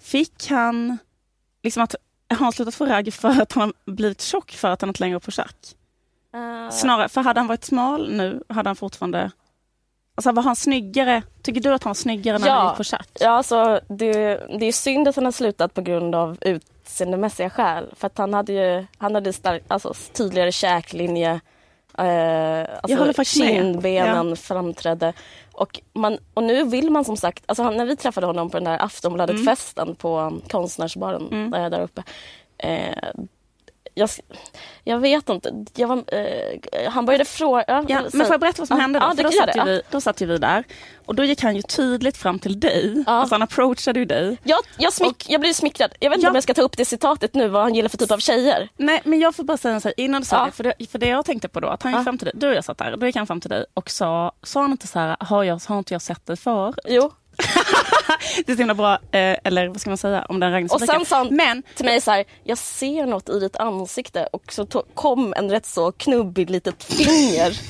fick 0.00 0.46
han, 0.50 0.98
liksom 1.62 1.82
att, 1.82 1.94
har 2.30 2.36
han 2.36 2.52
slutat 2.52 2.74
få 2.74 2.86
ragg 2.86 3.14
för 3.14 3.28
att 3.42 3.52
han 3.52 3.72
har 3.86 3.92
blivit 3.92 4.20
tjock 4.20 4.50
för 4.50 4.68
att 4.68 4.80
han 4.80 4.90
inte 4.90 5.00
längre 5.04 5.20
får 5.20 5.32
tjack? 5.32 5.56
Eh, 6.34 6.70
Snarare, 6.70 7.08
för 7.08 7.20
hade 7.20 7.40
han 7.40 7.46
varit 7.46 7.64
smal 7.64 8.12
nu 8.12 8.42
hade 8.48 8.68
han 8.68 8.76
fortfarande, 8.76 9.30
alltså 10.14 10.32
var 10.32 10.42
han 10.42 10.56
snyggare, 10.56 11.22
tycker 11.42 11.60
du 11.60 11.74
att 11.74 11.82
han 11.82 11.90
var 11.90 11.94
snyggare 11.94 12.38
när 12.38 12.46
Ja. 12.46 12.54
han 12.54 12.68
gick 12.68 12.76
på 12.76 12.84
tjack? 12.84 13.08
Ja, 13.20 13.30
alltså, 13.30 13.80
det, 13.88 14.14
det 14.58 14.66
är 14.66 14.72
synd 14.72 15.08
att 15.08 15.16
han 15.16 15.24
har 15.24 15.32
slutat 15.32 15.74
på 15.74 15.80
grund 15.80 16.14
av 16.14 16.38
utseendemässiga 16.82 17.50
skäl. 17.50 17.90
För 17.96 18.06
att 18.06 18.18
han 18.18 18.34
hade 18.34 18.52
ju 18.52 18.84
han 18.98 19.14
hade 19.14 19.32
stark, 19.32 19.62
alltså, 19.68 19.94
tydligare 20.12 20.52
käklinje. 20.52 21.40
Eh, 21.98 22.60
alltså, 22.82 23.24
kindbenen 23.24 24.36
framträdde. 24.36 25.12
Och, 25.52 25.80
man, 25.92 26.18
och 26.34 26.42
nu 26.42 26.64
vill 26.64 26.90
man 26.90 27.04
som 27.04 27.16
sagt, 27.16 27.44
alltså, 27.46 27.70
när 27.70 27.86
vi 27.86 27.96
träffade 27.96 28.26
honom 28.26 28.50
på 28.50 28.56
den 28.56 28.64
där 28.64 28.78
Aftonbladet-festen 28.78 29.94
på 29.94 30.18
um, 30.20 30.42
Konstnärsbaren 30.50 31.28
Mm. 31.32 31.54
eh, 31.54 31.70
där 31.70 31.80
uppe. 31.80 32.02
Eh, 32.58 33.08
jag, 33.94 34.08
jag 34.84 34.98
vet 34.98 35.28
inte. 35.28 35.64
Jag 35.74 35.88
var, 35.88 36.04
eh, 36.06 36.90
han 36.90 37.06
började 37.06 37.24
fråga... 37.24 37.64
Ja, 37.68 37.82
men 37.88 38.10
får 38.10 38.20
jag 38.30 38.40
berätta 38.40 38.58
vad 38.62 38.68
som 38.68 38.76
Ja, 38.76 38.80
hände 38.80 38.98
då? 38.98 39.12
ja, 39.16 39.22
då, 39.22 39.30
satt 39.32 39.52
det. 39.54 39.64
vi, 39.64 39.82
då 39.90 40.00
satt 40.00 40.20
ju 40.20 40.26
vi 40.26 40.38
där 40.38 40.64
och 41.06 41.14
då 41.14 41.24
gick 41.24 41.42
han 41.42 41.56
ju 41.56 41.62
tydligt 41.62 42.16
fram 42.16 42.38
till 42.38 42.60
dig. 42.60 43.04
Ja. 43.06 43.12
Alltså 43.12 43.34
han 43.34 43.42
approachade 43.42 43.98
ju 43.98 44.04
dig. 44.04 44.36
Jag, 44.42 44.58
jag, 44.78 44.92
smick, 44.92 45.24
jag 45.28 45.40
blir 45.40 45.52
smickrad. 45.52 45.92
Jag 46.00 46.10
vet 46.10 46.16
inte 46.16 46.26
Ja. 46.26 46.30
om 46.30 46.34
jag 46.34 46.42
ska 46.42 46.54
ta 46.54 46.62
upp 46.62 46.76
det 46.76 46.84
citatet 46.84 47.34
nu, 47.34 47.48
vad 47.48 47.62
han 47.62 47.74
gillar 47.74 47.88
för 47.88 47.98
typ 47.98 48.10
av 48.10 48.18
tjejer. 48.18 48.68
Nej 48.76 49.00
men 49.04 49.20
jag 49.20 49.34
får 49.34 49.44
bara 49.44 49.56
säga 49.56 49.80
så 49.80 49.88
här, 49.88 49.94
innan 50.00 50.20
du 50.20 50.26
sa 50.26 50.36
Ja. 50.36 50.44
det, 50.46 50.52
för 50.52 50.64
det, 50.64 50.90
för 50.90 50.98
det 50.98 51.06
jag 51.08 51.24
tänkte 51.24 51.48
på 51.48 51.60
då, 51.60 51.68
att 51.68 51.82
han 51.82 51.92
gick 51.92 52.04
fram 52.04 52.18
till 52.18 52.24
dig, 52.24 52.34
du 52.36 52.48
och 52.48 52.54
jag 52.54 52.64
satt 52.64 52.78
där, 52.78 52.96
då 52.96 53.06
gick 53.06 53.16
han 53.16 53.26
fram 53.26 53.40
till 53.40 53.50
dig 53.50 53.64
och 53.74 53.90
sa, 53.90 54.32
sa 54.42 54.60
han 54.62 54.70
inte 54.70 54.86
så 54.86 54.98
här, 54.98 55.16
har, 55.20 55.44
jag, 55.44 55.60
har 55.66 55.78
inte 55.78 55.94
jag 55.94 56.02
sett 56.02 56.26
dig 56.26 56.36
för? 56.36 56.74
Jo. 56.84 57.12
Det 58.46 58.52
är 58.52 58.56
så 58.56 58.58
himla 58.58 58.74
bra, 58.74 58.92
eh, 58.94 59.36
eller 59.44 59.68
vad 59.68 59.80
ska 59.80 59.90
man 59.90 59.96
säga, 59.98 60.26
om 60.28 60.40
den 60.40 60.64
Och 60.70 60.80
sen 60.80 61.04
sa 61.06 61.16
han 61.16 61.28
Men, 61.30 61.62
till 61.76 61.84
mig 61.84 62.00
så 62.00 62.10
här, 62.10 62.24
jag 62.44 62.58
ser 62.58 63.06
något 63.06 63.28
i 63.28 63.38
ditt 63.40 63.56
ansikte 63.56 64.28
och 64.32 64.52
så 64.52 64.66
kom 64.94 65.34
en 65.36 65.50
rätt 65.50 65.66
så 65.66 65.92
knubbig 65.92 66.50
litet 66.50 66.84
finger 66.84 67.60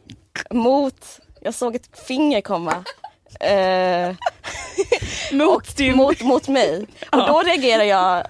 mot, 0.50 1.20
jag 1.40 1.54
såg 1.54 1.74
ett 1.74 2.06
finger 2.06 2.40
komma. 2.40 2.84
Eh, 3.40 4.14
mot 5.32 5.76
din... 5.76 5.96
mot, 5.96 6.20
mot 6.22 6.48
mig. 6.48 6.82
Och 6.82 7.18
Ja. 7.18 7.26
då 7.26 7.42
reagerar 7.42 7.84
jag 7.84 8.26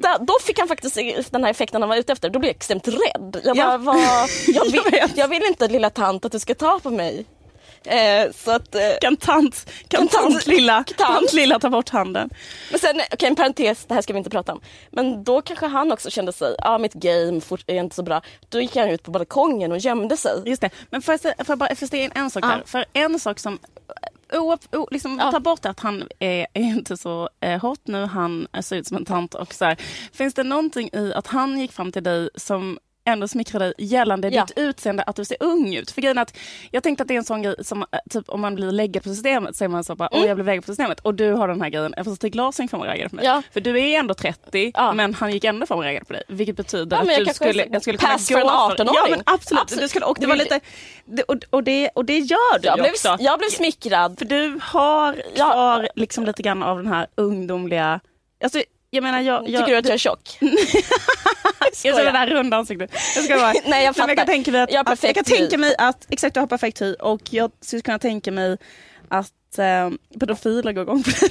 da- 0.00 0.18
då 0.20 0.34
fick 0.46 0.58
han 0.58 0.68
faktiskt 0.68 0.98
den 1.32 1.44
här 1.44 1.50
effekten 1.50 1.82
han 1.82 1.88
var 1.88 1.96
ute 1.96 2.12
efter. 2.12 2.30
Då 2.30 2.38
blev 2.38 2.48
jag 2.48 2.56
extremt 2.56 2.88
rädd. 2.88 3.40
Jag, 3.44 3.56
bara, 3.56 3.72
Ja. 3.72 3.78
vad, 3.78 3.96
jag, 4.00 4.28
Jag 4.46 4.64
vill, 4.72 4.82
vet. 4.92 5.16
jag 5.16 5.28
vill 5.28 5.42
inte 5.44 5.68
lilla 5.68 5.90
tant 5.90 6.24
att 6.24 6.32
du 6.32 6.38
ska 6.38 6.54
ta 6.54 6.80
på 6.82 6.90
mig. 6.90 7.24
Eh, 7.84 8.32
så 8.32 8.50
att, 8.50 8.74
eh, 8.74 8.80
Kan 9.00 9.16
tant, 9.16 9.70
kan 9.88 10.08
tant- 10.08 10.12
tant 10.32 10.46
lilla, 10.46 10.84
tant. 10.96 11.32
lilla 11.32 11.58
ta 11.58 11.70
bort 11.70 11.88
handen? 11.88 12.30
Men 12.70 12.80
sen, 12.80 13.00
okej 13.12 13.28
en 13.28 13.36
parentes, 13.36 13.84
det 13.88 13.94
här 13.94 14.02
ska 14.02 14.12
vi 14.12 14.18
inte 14.18 14.30
prata 14.30 14.52
om. 14.52 14.60
Men 14.90 15.24
då 15.24 15.42
kanske 15.42 15.66
han 15.66 15.92
också 15.92 16.10
kände 16.10 16.32
sig, 16.32 16.54
ja 16.58 16.70
ah, 16.74 16.78
mitt 16.78 16.94
game 16.94 17.40
fort- 17.40 17.64
är 17.66 17.74
inte 17.80 17.94
så 17.96 18.02
bra. 18.02 18.22
Då 18.48 18.60
gick 18.60 18.76
han 18.76 18.88
ut 18.88 19.02
på 19.02 19.10
balkongen 19.10 19.72
och 19.72 19.78
gömde 19.78 20.16
sig. 20.16 20.42
Just 20.46 20.60
det. 20.62 20.70
Men 20.90 21.02
får 21.02 21.12
jag, 21.12 21.20
säga- 21.20 21.34
får 21.38 21.48
jag 21.52 21.58
bara 21.58 21.74
förstå 21.74 21.96
in 21.96 22.10
en 22.14 22.30
sak 22.30 22.44
Ja. 22.44 22.48
här? 22.48 22.62
För 22.66 22.84
en 22.92 23.20
sak 23.20 23.38
som... 23.38 23.58
O, 24.32 24.56
o, 24.72 24.88
liksom, 24.90 25.18
Ja. 25.24 25.32
Ta 25.32 25.40
bort 25.40 25.66
att 25.66 25.80
han 25.80 26.08
är, 26.18 26.46
är 26.54 26.62
inte 26.62 26.96
så 26.96 27.28
eh, 27.40 27.60
hot 27.60 27.80
nu, 27.84 28.04
han 28.06 28.46
ser 28.62 28.76
ut 28.76 28.86
som 28.86 28.96
en 28.96 29.04
tant 29.04 29.34
och 29.34 29.54
så 29.54 29.64
här. 29.64 29.76
Finns 30.12 30.34
det 30.34 30.42
någonting 30.42 30.90
i 30.92 31.12
att 31.14 31.26
han 31.26 31.58
gick 31.58 31.72
fram 31.72 31.92
till 31.92 32.02
dig 32.02 32.30
som 32.34 32.78
ändå 33.08 33.28
smickra 33.28 33.58
dig 33.58 33.72
gällande 33.78 34.28
Ja. 34.28 34.44
ditt 34.44 34.58
utseende, 34.58 35.02
att 35.02 35.16
du 35.16 35.24
ser 35.24 35.36
ung 35.40 35.74
ut. 35.74 35.90
För 35.90 36.02
grejen 36.02 36.18
att 36.18 36.36
jag 36.70 36.82
tänkte 36.82 37.02
att 37.02 37.08
det 37.08 37.14
är 37.14 37.18
en 37.18 37.24
sån 37.24 37.42
grej 37.42 37.54
som, 37.64 37.82
eh, 37.82 37.86
typ 38.10 38.28
om 38.28 38.40
man 38.40 38.54
blir 38.54 38.72
läggad 38.72 39.02
på 39.02 39.08
systemet, 39.08 39.56
så 39.56 39.64
är 39.64 39.68
man 39.68 39.84
så 39.84 39.94
bara, 39.94 40.08
Mm. 40.08 40.22
åh 40.22 40.28
jag 40.28 40.36
blir 40.36 40.44
läggad 40.44 40.64
på 40.64 40.70
systemet. 40.72 41.00
Och 41.00 41.14
du 41.14 41.32
har 41.32 41.48
den 41.48 41.60
här 41.60 41.68
grejen, 41.68 41.94
eftersom 41.94 42.16
Stig 42.16 42.34
Larsson 42.34 42.68
kommer 42.68 42.84
reagera 42.84 43.08
på 43.08 43.16
mig. 43.16 43.24
Ja. 43.24 43.42
För 43.52 43.60
du 43.60 43.80
är 43.80 43.98
ändå 43.98 44.14
30, 44.14 44.70
Ja. 44.74 44.92
men 44.92 45.14
han 45.14 45.32
gick 45.32 45.44
ändå 45.44 45.66
fram 45.66 45.78
och 45.78 45.84
reagerade 45.84 46.04
på 46.06 46.12
dig. 46.12 46.22
Vilket 46.28 46.56
betyder 46.56 46.96
Ja, 46.96 47.02
att 47.20 47.26
du 47.26 47.34
skulle, 47.34 47.66
jag 47.72 47.82
skulle 47.82 47.98
kunna 47.98 48.18
för 48.18 48.34
en 48.34 48.42
gå 48.42 48.48
18-åring. 48.48 48.94
Ja 48.94 49.06
men 49.10 49.22
absolut. 49.26 49.62
Absolut. 49.62 49.82
Du 49.84 49.88
skulle, 49.88 50.04
och, 50.06 50.16
det 50.20 50.26
var 50.26 50.36
lite, 50.36 50.60
det- 51.04 51.22
och, 51.22 51.36
och, 51.50 51.64
det, 51.64 51.88
och 51.94 52.04
det 52.04 52.18
gör 52.18 52.58
du 52.58 52.66
Jag 52.66 52.76
ju 52.76 52.82
blev, 52.82 52.92
också. 52.92 53.16
jag 53.20 53.38
blev 53.38 53.48
smickrad. 53.48 54.18
För 54.18 54.24
du 54.26 54.58
har 54.62 55.22
kvar 55.36 55.88
liksom 55.94 56.24
lite 56.24 56.42
grann 56.42 56.62
av 56.62 56.76
den 56.76 56.86
här 56.92 57.06
ungdomliga... 57.14 58.00
Alltså, 58.42 58.62
jag 58.90 59.02
menar, 59.04 59.20
jag... 59.20 59.48
jag 59.48 59.60
Tycker 59.60 59.72
du 59.72 59.78
att 59.78 59.84
jag 59.84 59.94
är 59.94 59.98
tjock? 59.98 60.38
jag 61.88 61.96
ser 61.96 62.04
det 62.04 62.12
där 62.12 62.26
runda 62.26 62.56
ansiktet. 62.56 62.90
Jag 63.16 63.24
ska 63.24 63.36
bara, 63.36 63.52
Nej, 63.52 63.62
jag 63.64 63.72
men 63.72 63.82
jag 63.84 63.94
kan 63.96 64.08
fattar. 64.08 64.24
tänka 64.24 64.50
mig 64.52 64.60
att, 64.62 64.72
Jag 64.72 64.88
att, 64.92 65.02
jag 65.04 65.14
kan 65.14 65.24
tänka 65.24 65.58
mig 65.58 65.74
att, 65.78 66.06
exakt 66.08 66.34
du 66.34 66.40
har 66.40 66.46
perfekt 66.46 66.82
hy 66.82 66.94
och 66.94 67.20
jag 67.30 67.50
skulle 67.60 67.82
kunna 67.82 67.98
tänka 67.98 68.32
mig 68.32 68.56
att 69.08 69.58
eh, 69.58 69.90
pedofiler 70.20 70.72
går 70.72 70.82
igång 70.82 71.02
på 71.02 71.10
det. 71.10 71.28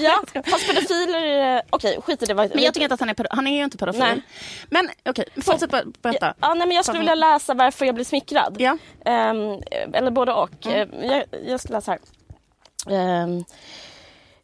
Ja, 0.00 0.22
fast 0.50 0.66
pedofiler... 0.68 1.62
Okej, 1.70 1.98
skit 2.04 2.22
i 2.22 2.26
det. 2.26 2.34
Men 2.34 2.48
jag 2.62 2.74
tycker 2.74 2.82
inte 2.82 2.94
att 2.94 3.00
han 3.00 3.08
är 3.10 3.14
pedofil. 3.14 3.36
Han 3.36 3.46
är 3.46 3.56
ju 3.56 3.64
inte 3.64 3.78
pedofil. 3.78 4.00
Nej. 4.00 4.22
Men 4.70 4.90
okej, 5.08 5.24
fortsätt 5.44 5.70
ber- 5.70 5.84
berätta. 6.02 6.34
Ja, 6.40 6.54
nej, 6.54 6.66
men 6.66 6.76
jag 6.76 6.84
skulle 6.84 6.98
vilja 6.98 7.14
läsa 7.14 7.54
varför 7.54 7.86
jag 7.86 7.94
blev 7.94 8.04
smickrad. 8.04 8.56
Ja. 8.58 8.78
Ehm, 9.04 9.60
eller 9.92 10.10
både 10.10 10.32
och. 10.32 10.66
Mm. 10.66 10.80
Ehm, 10.92 11.10
jag, 11.10 11.24
jag 11.46 11.60
ska 11.60 11.72
läsa 11.72 11.90
här. 11.90 12.00
Ehm, 12.96 13.44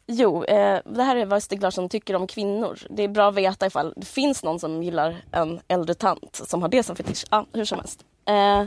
jo, 0.07 0.43
eh, 0.43 0.81
det 0.85 1.03
här 1.03 1.15
är 1.15 1.25
vad 1.25 1.43
Stig 1.43 1.61
Larsson 1.61 1.89
tycker 1.89 2.15
om 2.15 2.27
kvinnor. 2.27 2.79
Det 2.89 3.03
är 3.03 3.07
bra 3.07 3.29
att 3.29 3.35
veta 3.35 3.65
ifall 3.65 3.93
det 3.97 4.05
finns 4.05 4.43
någon 4.43 4.59
som 4.59 4.83
gillar 4.83 5.25
en 5.31 5.61
äldre 5.67 5.93
tant 5.93 6.35
som 6.35 6.61
har 6.61 6.69
det 6.69 6.83
som 6.83 6.95
fetisch. 6.95 7.25
Ja, 7.31 7.45
hur 7.53 7.65
som 7.65 7.79
helst. 7.79 8.05
Eh, 8.25 8.63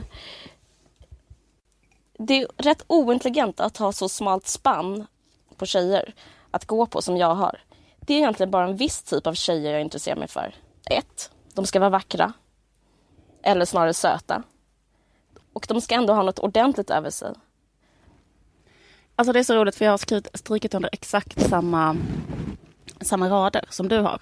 det 2.17 2.41
är 2.41 2.47
rätt 2.57 2.83
ointelligent 2.87 3.59
att 3.59 3.77
ha 3.77 3.91
så 3.91 4.09
smalt 4.09 4.47
spann 4.47 5.07
på 5.55 5.65
tjejer 5.65 6.13
att 6.51 6.65
gå 6.65 6.85
på 6.85 7.01
som 7.01 7.17
jag 7.17 7.35
har. 7.35 7.61
Det 7.99 8.13
är 8.13 8.17
egentligen 8.17 8.51
bara 8.51 8.67
en 8.67 8.75
viss 8.75 9.03
typ 9.03 9.27
av 9.27 9.33
tjejer 9.33 9.71
jag 9.71 9.81
intresserar 9.81 10.15
mig 10.15 10.27
för. 10.27 10.55
Ett, 10.85 11.31
de 11.53 11.65
ska 11.65 11.79
vara 11.79 11.89
vackra. 11.89 12.33
Eller 13.43 13.65
snarare 13.65 13.93
söta. 13.93 14.43
Och 15.53 15.65
de 15.69 15.81
ska 15.81 15.95
ändå 15.95 16.13
ha 16.13 16.23
något 16.23 16.39
ordentligt 16.39 16.89
över 16.89 17.09
sig. 17.09 17.33
Alltså 19.19 19.33
det 19.33 19.39
är 19.39 19.43
så 19.43 19.55
roligt 19.55 19.75
för 19.75 19.85
jag 19.85 19.91
har 19.91 19.97
skrivit, 19.97 20.27
strykit 20.33 20.73
under 20.73 20.89
exakt 20.93 21.49
samma, 21.49 21.97
samma 23.01 23.29
rader 23.29 23.65
som 23.69 23.87
du 23.87 23.97
har. 23.99 24.21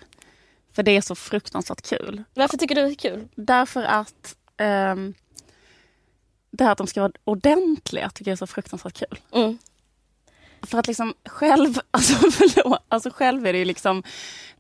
För 0.74 0.84
det 0.84 0.92
är 0.92 1.02
så 1.02 1.16
fruktansvärt 1.16 1.82
kul. 1.82 2.24
Varför 2.34 2.58
tycker 2.58 2.76
du 2.76 2.82
det 2.82 2.88
är 2.88 2.96
kul? 2.96 3.28
Därför 3.36 3.84
att 3.84 4.36
ehm, 4.58 5.14
det 6.52 6.64
här 6.64 6.72
att 6.72 6.78
de 6.78 6.88
ska 6.88 7.02
vara 7.02 7.12
ordentliga 7.24 8.10
tycker 8.10 8.32
jag 8.32 8.34
är 8.34 8.38
så 8.38 8.48
fruktansvärt 8.48 8.94
kul. 8.94 9.20
Mm. 9.32 9.58
För 10.62 10.80
att 10.80 10.88
liksom 10.88 11.14
själv, 11.26 11.80
alltså 11.92 12.32
förlåt, 12.32 12.80
alltså 12.88 13.10
själv 13.10 13.48
är 13.48 13.54
det 13.54 13.60
ju 13.60 13.66
liksom... 13.66 14.04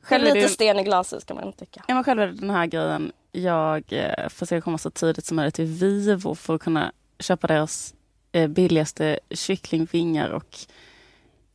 Själv 0.02 0.28
är 0.28 0.34
det 0.34 0.42
Lite 0.42 0.54
sten 0.54 0.80
i 0.80 0.84
glaset 0.84 1.26
kan 1.26 1.36
man 1.36 1.54
tycka. 1.54 1.84
ja, 1.88 1.94
men 1.94 2.04
själv 2.04 2.22
är 2.22 2.28
det 2.28 2.34
den 2.34 2.50
här 2.50 2.66
grejen, 2.66 3.12
jag 3.32 3.84
eh, 3.90 4.30
försöker 4.30 4.62
komma 4.62 4.78
så 4.78 4.90
tidigt 4.90 5.26
som 5.26 5.36
möjligt 5.36 5.56
till 5.56 5.66
Vivo 5.66 6.36
för 6.36 6.56
att 6.56 6.62
kunna 6.62 6.92
köpa 7.20 7.48
deras 7.48 7.94
eh, 8.32 8.48
billigaste 8.48 9.20
kycklingvingar 9.32 10.30
och 10.30 10.58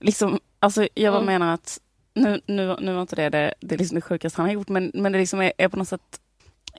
liksom, 0.01 0.41
alltså 0.59 0.89
jag 0.95 1.15
Mm. 1.15 1.27
menar 1.27 1.55
att 1.55 1.81
nu, 2.15 2.41
nu, 2.47 2.77
nu 2.81 2.93
var 2.95 3.01
inte 3.01 3.17
det 3.17 3.29
det, 3.29 3.55
det, 3.61 3.75
är 3.75 3.79
liksom 3.79 3.95
det 3.95 4.01
sjukaste 4.01 4.41
han 4.41 4.49
har 4.49 4.55
gjort, 4.55 4.69
men, 4.69 4.91
men 4.95 5.13
det 5.13 5.19
liksom 5.19 5.41
är, 5.41 5.53
är 5.59 5.69
på 5.69 5.77
något 5.77 5.89
sätt 5.89 6.21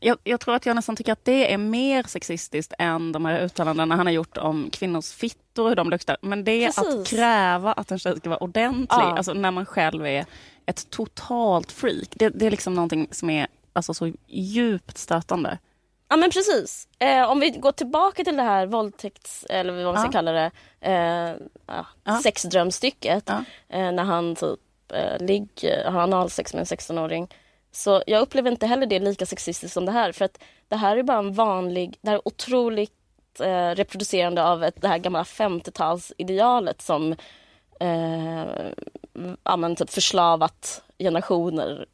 jag, 0.01 0.17
jag 0.23 0.39
tror 0.39 0.55
att 0.55 0.65
jag 0.65 0.75
nästan 0.75 0.95
tycker 0.95 1.11
att 1.13 1.25
det 1.25 1.53
är 1.53 1.57
mer 1.57 2.03
sexistiskt 2.03 2.73
än 2.79 3.11
de 3.11 3.25
här 3.25 3.41
uttalandena 3.41 3.95
han 3.95 4.05
har 4.05 4.13
gjort 4.13 4.37
om 4.37 4.69
kvinnors 4.71 5.11
fittor 5.11 5.63
och 5.63 5.69
hur 5.69 5.75
de 5.75 5.89
luktar. 5.89 6.17
Men 6.21 6.43
det 6.43 6.51
är 6.63 6.69
att 6.69 7.07
kräva 7.07 7.73
att 7.73 7.91
en 7.91 7.99
tjej 7.99 8.17
ska 8.17 8.29
vara 8.29 8.43
ordentlig, 8.43 8.87
Ja. 8.89 9.17
alltså 9.17 9.33
när 9.33 9.51
man 9.51 9.65
själv 9.65 10.05
är 10.05 10.25
ett 10.65 10.89
totalt 10.89 11.71
freak. 11.71 12.07
Det, 12.15 12.29
det 12.29 12.45
är 12.47 12.51
liksom 12.51 12.73
någonting 12.73 13.07
som 13.11 13.29
är 13.29 13.47
alltså, 13.73 13.93
så 13.93 14.11
djupt 14.27 14.97
stötande. 14.97 15.57
Ja 16.13 16.17
men 16.17 16.31
precis. 16.31 16.87
Eh, 16.99 17.31
om 17.31 17.39
vi 17.39 17.49
går 17.49 17.71
tillbaka 17.71 18.23
till 18.23 18.35
det 18.35 18.43
här 18.43 18.65
våldtäkts, 18.65 19.45
eller 19.49 19.73
vad 19.73 19.83
man 19.83 19.97
ska 19.97 20.07
Ja. 20.07 20.11
kalla 20.11 20.31
det, 20.31 20.51
eh, 20.81 21.33
ja, 22.03 22.19
sexdrömstycket. 22.23 23.23
Ja. 23.27 23.43
Eh, 23.69 23.91
när 23.91 24.03
han 24.03 24.35
typ 24.35 24.59
eh, 24.93 25.25
ligger, 25.25 25.91
har 25.91 26.01
analsex 26.01 26.53
med 26.53 26.59
en 26.59 26.65
16-åring. 26.65 27.27
Så 27.71 28.03
jag 28.07 28.21
upplever 28.21 28.51
inte 28.51 28.67
heller 28.67 28.85
det 28.85 28.99
lika 28.99 29.25
sexistiskt 29.25 29.73
som 29.73 29.85
det 29.85 29.91
här. 29.91 30.11
För 30.11 30.25
att 30.25 30.39
det 30.67 30.75
här 30.75 30.97
är 30.97 31.03
bara 31.03 31.17
en 31.19 31.33
vanlig, 31.33 31.97
det 32.01 32.09
här 32.09 32.17
är 32.17 32.27
otroligt 32.27 33.39
eh, 33.39 33.69
reproducerande 33.69 34.43
av 34.43 34.63
ett, 34.63 34.81
det 34.81 34.87
här 34.87 34.97
gamla 34.97 35.23
50-talsidealet 35.23 36.81
som 36.81 37.15
eh, 37.79 38.45
ja, 39.43 39.57
men 39.57 39.75
typ 39.75 39.89
förslavat 39.89 40.83
generationer. 40.99 41.85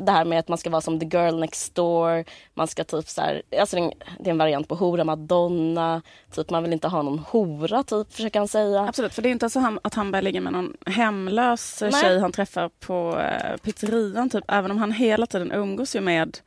Det 0.00 0.12
här 0.12 0.24
med 0.24 0.38
att 0.38 0.48
man 0.48 0.58
ska 0.58 0.70
vara 0.70 0.80
som 0.80 1.00
the 1.00 1.06
girl 1.06 1.38
next 1.40 1.74
door. 1.74 2.24
Man 2.54 2.68
ska 2.68 2.84
typ 2.84 3.08
så 3.08 3.20
här, 3.20 3.42
alltså 3.60 3.76
det 3.76 3.82
är 4.24 4.30
en- 4.30 4.38
variant 4.38 4.68
på 4.68 4.74
hora 4.74 5.04
madonna. 5.04 6.02
Typ 6.34 6.50
man 6.50 6.62
vill 6.62 6.72
inte 6.72 6.88
ha 6.88 7.02
någon 7.02 7.18
hora 7.18 7.82
typ 7.82 8.12
försöker 8.12 8.38
han 8.38 8.48
säga. 8.48 8.80
Absolut, 8.80 9.14
för 9.14 9.22
det 9.22 9.28
är 9.28 9.30
inte 9.30 9.50
så 9.50 9.78
att 9.82 9.94
han 9.94 10.10
börjar 10.10 10.22
ligga 10.22 10.40
med 10.40 10.52
någon 10.52 10.76
hemlös 10.86 11.78
Nej. 11.82 11.92
tjej 11.92 12.18
han 12.18 12.32
träffar 12.32 12.70
på 12.80 13.20
eh, 13.20 13.56
pizzerian, 13.56 14.30
typ, 14.30 14.44
även 14.48 14.70
om 14.70 14.78
han 14.78 14.92
hela 14.92 15.26
tiden 15.26 15.52
umgås 15.52 15.96
ju 15.96 16.00
med 16.00 16.38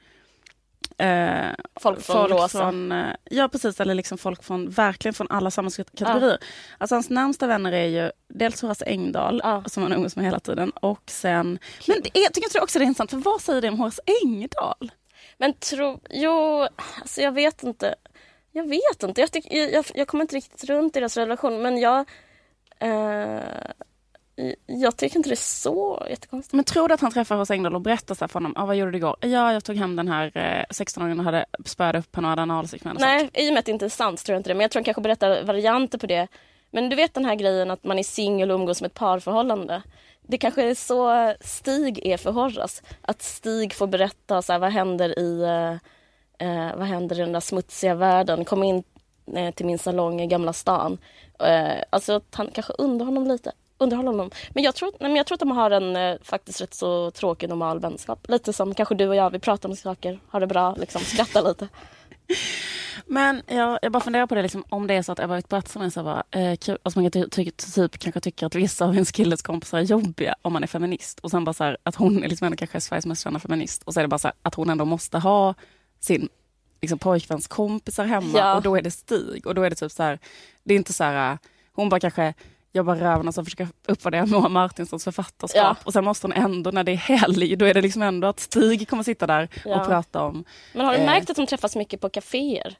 eh, 1.02 1.50
Folk 1.82 2.02
från 2.02 2.30
folk 2.30 2.52
från, 2.52 2.92
eh, 2.92 3.16
ja 3.24 3.48
precis, 3.48 3.80
eller 3.80 3.94
liksom 3.96 4.18
folk 4.18 4.44
från, 4.44 4.70
verkligen 4.70 5.14
från 5.14 5.28
alla 5.30 5.52
samhällskategorier. 5.52 6.38
Alltså 6.78 6.96
hans 6.96 7.10
närmsta 7.10 7.48
vänner 7.48 7.72
är 7.72 7.86
ju 7.86 8.12
dels 8.28 8.62
Horace 8.62 8.86
Engdahl, 8.86 9.42
Ja. 9.44 9.64
som 9.68 9.84
han 9.84 9.94
umgås 9.94 10.16
med 10.16 10.26
hela 10.26 10.40
tiden, 10.40 10.70
och 10.70 11.02
sen, 11.10 11.60
men 11.88 11.98
det 12.04 12.18
är, 12.20 12.24
jag 12.24 12.34
tycker 12.34 12.54
det 12.54 12.62
också 12.62 12.80
det 12.80 12.86
är 12.86 12.88
intressant, 12.88 13.10
för 13.12 13.18
vad 13.18 13.42
säger 13.42 13.62
det 13.62 13.70
om 13.70 13.80
Horace 13.80 14.02
Engdahl? 14.24 14.92
Men 15.38 15.54
tro, 15.54 16.00
jo, 16.10 16.68
alltså 17.02 17.22
jag 17.22 17.32
vet 17.32 17.64
inte. 17.64 17.96
Jag 18.52 18.70
vet 18.70 19.04
inte. 19.04 19.22
Jag, 19.22 19.32
tycker, 19.32 19.58
jag, 19.58 19.74
jag, 19.74 19.86
jag 19.94 20.08
kommer 20.08 20.22
inte 20.22 20.36
riktigt 20.36 20.64
runt 20.64 20.94
deras 20.94 21.18
relation 21.18 21.62
men 21.62 21.78
jag 21.78 22.00
eh, 22.80 23.40
jag 24.66 24.98
tycker 24.98 25.18
inte 25.18 25.30
det 25.30 25.34
är 25.34 25.36
så 25.36 26.06
jättekonstigt. 26.10 26.54
Men 26.54 26.66
tror 26.66 26.88
du 26.88 26.94
att 26.94 27.02
han 27.02 27.12
träffar 27.12 27.36
Horace 27.36 27.54
Engdahl 27.54 27.76
och 27.76 27.82
berättar 27.82 28.16
så 28.16 28.24
här 28.24 28.28
för 28.28 28.34
honom, 28.34 28.54
ah, 28.56 28.66
vad 28.66 28.76
gjorde 28.76 28.92
du 28.92 28.98
igår? 28.98 29.16
Ja, 29.20 29.54
jag 29.54 29.64
tog 29.64 29.76
hem 29.76 29.96
den 29.96 30.08
här 30.08 30.32
eh, 30.36 30.66
16-åringen 30.70 31.20
och 31.20 31.26
hade 31.26 31.46
spöat 31.66 31.96
upp 31.96 32.16
henne 32.16 32.28
och 32.28 32.30
hade 32.30 32.42
analsex 32.42 32.84
med 32.84 32.94
och 32.94 33.00
sånt." 33.00 33.12
Nej, 33.34 33.46
i 33.46 33.50
och 33.50 33.54
med 33.54 33.60
att 33.60 33.66
det 33.66 33.72
inte 33.72 33.86
är 33.86 33.90
sant 33.90 34.26
tror 34.26 34.34
jag 34.34 34.40
inte 34.40 34.50
det. 34.50 34.54
Men 34.54 34.62
jag 34.62 34.72
tror 34.72 34.80
han 34.80 34.84
kanske 34.84 35.02
berättar 35.02 35.44
varianter 35.44 35.98
på 35.98 36.08
det. 36.08 36.28
Men 36.72 36.90
du 36.90 36.96
vet 36.96 37.14
den 37.14 37.26
här 37.26 37.36
grejen 37.36 37.72
att 37.72 37.84
man 37.84 38.00
är 38.00 38.04
singel 38.04 38.52
och 38.52 38.56
umgås 38.56 38.82
med 38.82 38.90
ett 38.90 38.98
parförhållande. 38.98 39.82
Det 40.22 40.38
kanske 40.38 40.64
är 40.64 40.76
så 40.76 41.34
Stig 41.42 42.06
är 42.08 42.18
för 42.18 42.32
Horace. 42.32 42.84
Att 43.02 43.22
Stig 43.22 43.74
får 43.74 43.88
berätta 43.88 44.42
så 44.42 44.52
här, 44.54 44.60
vad 44.60 44.72
händer 44.72 45.20
i 45.20 45.42
eh, 45.42 45.78
eh, 46.42 46.76
vad 46.78 46.88
händer 46.88 47.16
i 47.16 47.20
den 47.20 47.32
där 47.32 47.40
smutsiga 47.40 47.96
världen. 47.96 48.46
Kom 48.46 48.64
in 48.64 48.84
eh, 49.36 49.54
till 49.54 49.66
min 49.66 49.80
salong 49.80 50.22
i 50.22 50.28
Gamla 50.28 50.54
stan. 50.54 50.98
Eh, 51.40 51.84
alltså 51.90 52.14
att 52.14 52.36
han 52.36 52.50
kanske 52.54 52.74
undrar 52.74 53.06
honom 53.06 53.28
lite. 53.28 53.52
Underhåller 53.82 54.10
honom. 54.12 54.32
Men 54.50 54.64
jag, 54.64 54.76
tror, 54.76 54.92
nej, 55.00 55.10
men 55.10 55.16
jag 55.16 55.26
tror 55.26 55.36
att 55.36 55.40
de 55.40 55.52
har 55.52 55.72
en 55.72 55.96
eh, 55.96 56.18
faktiskt 56.24 56.62
rätt 56.62 56.74
så 56.74 57.12
tråkig 57.12 57.50
normal 57.50 57.80
vänskap. 57.80 58.26
Lite 58.30 58.54
som 58.54 58.74
kanske 58.74 58.96
du 58.96 59.08
och 59.08 59.16
jag, 59.16 59.30
vi 59.30 59.40
pratar 59.40 59.70
om 59.70 59.76
saker, 59.76 60.20
har 60.28 60.40
det 60.40 60.48
bra, 60.48 60.76
liksom 60.76 61.02
skrattar 61.02 61.42
lite. 61.42 61.68
Men 63.06 63.42
jag, 63.48 63.80
jag 63.82 63.92
bara 63.92 64.04
funderar 64.04 64.28
på 64.28 64.36
det, 64.36 64.42
liksom, 64.42 64.64
om 64.70 64.88
det 64.88 64.94
är 64.94 65.02
så 65.02 65.12
att 65.12 65.20
Ebba 65.20 65.36
Witt-Bratt 65.36 65.68
som 65.68 65.82
är 65.82 65.90
så 65.90 66.04
bara, 66.04 66.24
eh, 66.32 66.56
kul, 66.58 66.78
alltså 66.84 67.00
man 67.02 67.12
kan 67.12 67.30
ty, 67.30 67.44
ty, 67.44 67.52
typ 67.52 67.98
kanske 67.98 68.20
tycker 68.20 68.46
att 68.46 68.56
vissa 68.56 68.86
av 68.86 68.94
ens 68.94 69.12
killes 69.12 69.42
kompisar 69.42 69.78
är 69.78 69.82
jobbiga 69.82 70.36
om 70.42 70.54
man 70.54 70.64
är 70.64 70.68
feminist. 70.68 71.20
Och 71.20 71.32
sen 71.32 71.44
bara 71.44 71.54
så 71.54 71.64
här, 71.64 71.78
att 71.84 71.96
hon 71.96 72.24
är 72.24 72.28
liksom 72.30 72.46
ändå 72.46 72.58
kanske 72.58 72.78
är 72.78 72.80
Sveriges 72.80 73.06
mest 73.06 73.24
kända 73.24 73.40
feminist. 73.40 73.84
Och 73.84 73.94
så 73.94 74.00
är 74.00 74.04
det 74.04 74.08
bara 74.08 74.20
så 74.20 74.28
här, 74.28 74.36
att 74.42 74.56
hon 74.56 74.70
ändå 74.70 74.86
måste 74.86 75.18
ha 75.18 75.54
sin 76.00 76.30
liksom, 76.82 77.00
pojkväns 77.00 77.48
kompisar 77.48 78.06
hemma 78.06 78.38
Ja. 78.40 78.56
och 78.56 78.62
då 78.62 78.76
är 78.76 78.82
det 78.82 78.92
Stig. 78.92 79.48
Och 79.48 79.56
då 79.56 79.64
är 79.64 79.70
det 79.70 79.76
typ 79.76 79.92
så 79.92 80.04
här, 80.04 80.20
det 80.64 80.74
är 80.74 80.78
inte 80.78 80.94
så 80.94 81.04
här, 81.04 81.38
hon 81.74 81.90
bara 81.90 82.00
kanske 82.00 82.34
jobbar 82.74 82.96
röven 82.96 83.28
och 83.28 83.34
så 83.34 83.44
försöker 83.44 83.68
uppvärdera 83.88 84.26
Moa 84.26 84.50
Martinssons 84.50 85.04
författarskap. 85.04 85.78
Ja. 85.80 85.86
Och 85.86 85.94
sen 85.94 86.04
måste 86.06 86.28
hon 86.28 86.34
ändå, 86.34 86.72
när 86.72 86.84
det 86.84 86.92
är 86.92 86.96
helg, 86.96 87.56
då 87.56 87.66
är 87.66 87.74
det 87.74 87.82
liksom 87.82 88.02
ändå 88.02 88.28
att 88.28 88.40
Stig 88.40 88.90
kommer 88.90 89.04
sitta 89.04 89.28
där 89.28 89.50
Ja. 89.66 89.82
och 89.82 89.88
prata 89.88 90.22
om 90.24 90.44
Men 90.74 90.86
har 90.86 90.94
du 90.94 91.00
Eh. 91.00 91.06
märkt 91.06 91.30
att 91.30 91.36
de 91.36 91.46
träffas 91.48 91.76
mycket 91.76 92.02
på 92.02 92.10
kaféer? 92.10 92.76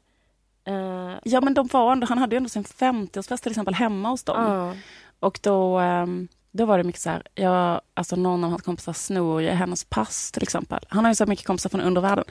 Eh, 0.64 1.18
Ja 1.24 1.40
men 1.40 1.54
de 1.54 1.66
var 1.66 1.92
ändå, 1.92 2.06
han 2.06 2.18
hade 2.18 2.34
ju 2.34 2.36
ändå 2.36 2.48
sin 2.48 2.64
50-årsfest 2.64 3.42
till 3.42 3.52
exempel 3.52 3.74
hemma 3.74 4.08
hos 4.08 4.24
dem. 4.24 4.42
ja. 4.44 4.74
Och 5.20 5.38
då, 5.42 5.78
ehm, 5.78 6.28
då 6.52 6.64
var 6.64 6.78
det 6.78 6.84
mycket 6.84 7.00
så 7.00 7.10
här, 7.10 7.22
ja, 7.34 7.80
alltså 7.94 8.16
någon 8.16 8.44
av 8.44 8.50
hans 8.50 8.62
kompisar 8.62 8.92
snor 8.92 9.42
hennes 9.42 9.84
pass 9.84 10.32
till 10.32 10.42
exempel. 10.42 10.84
Han 10.88 11.04
har 11.04 11.10
ju 11.10 11.14
så 11.14 11.26
mycket 11.26 11.46
kompisar 11.46 11.70
från 11.70 11.80
undervärlden. 11.80 12.24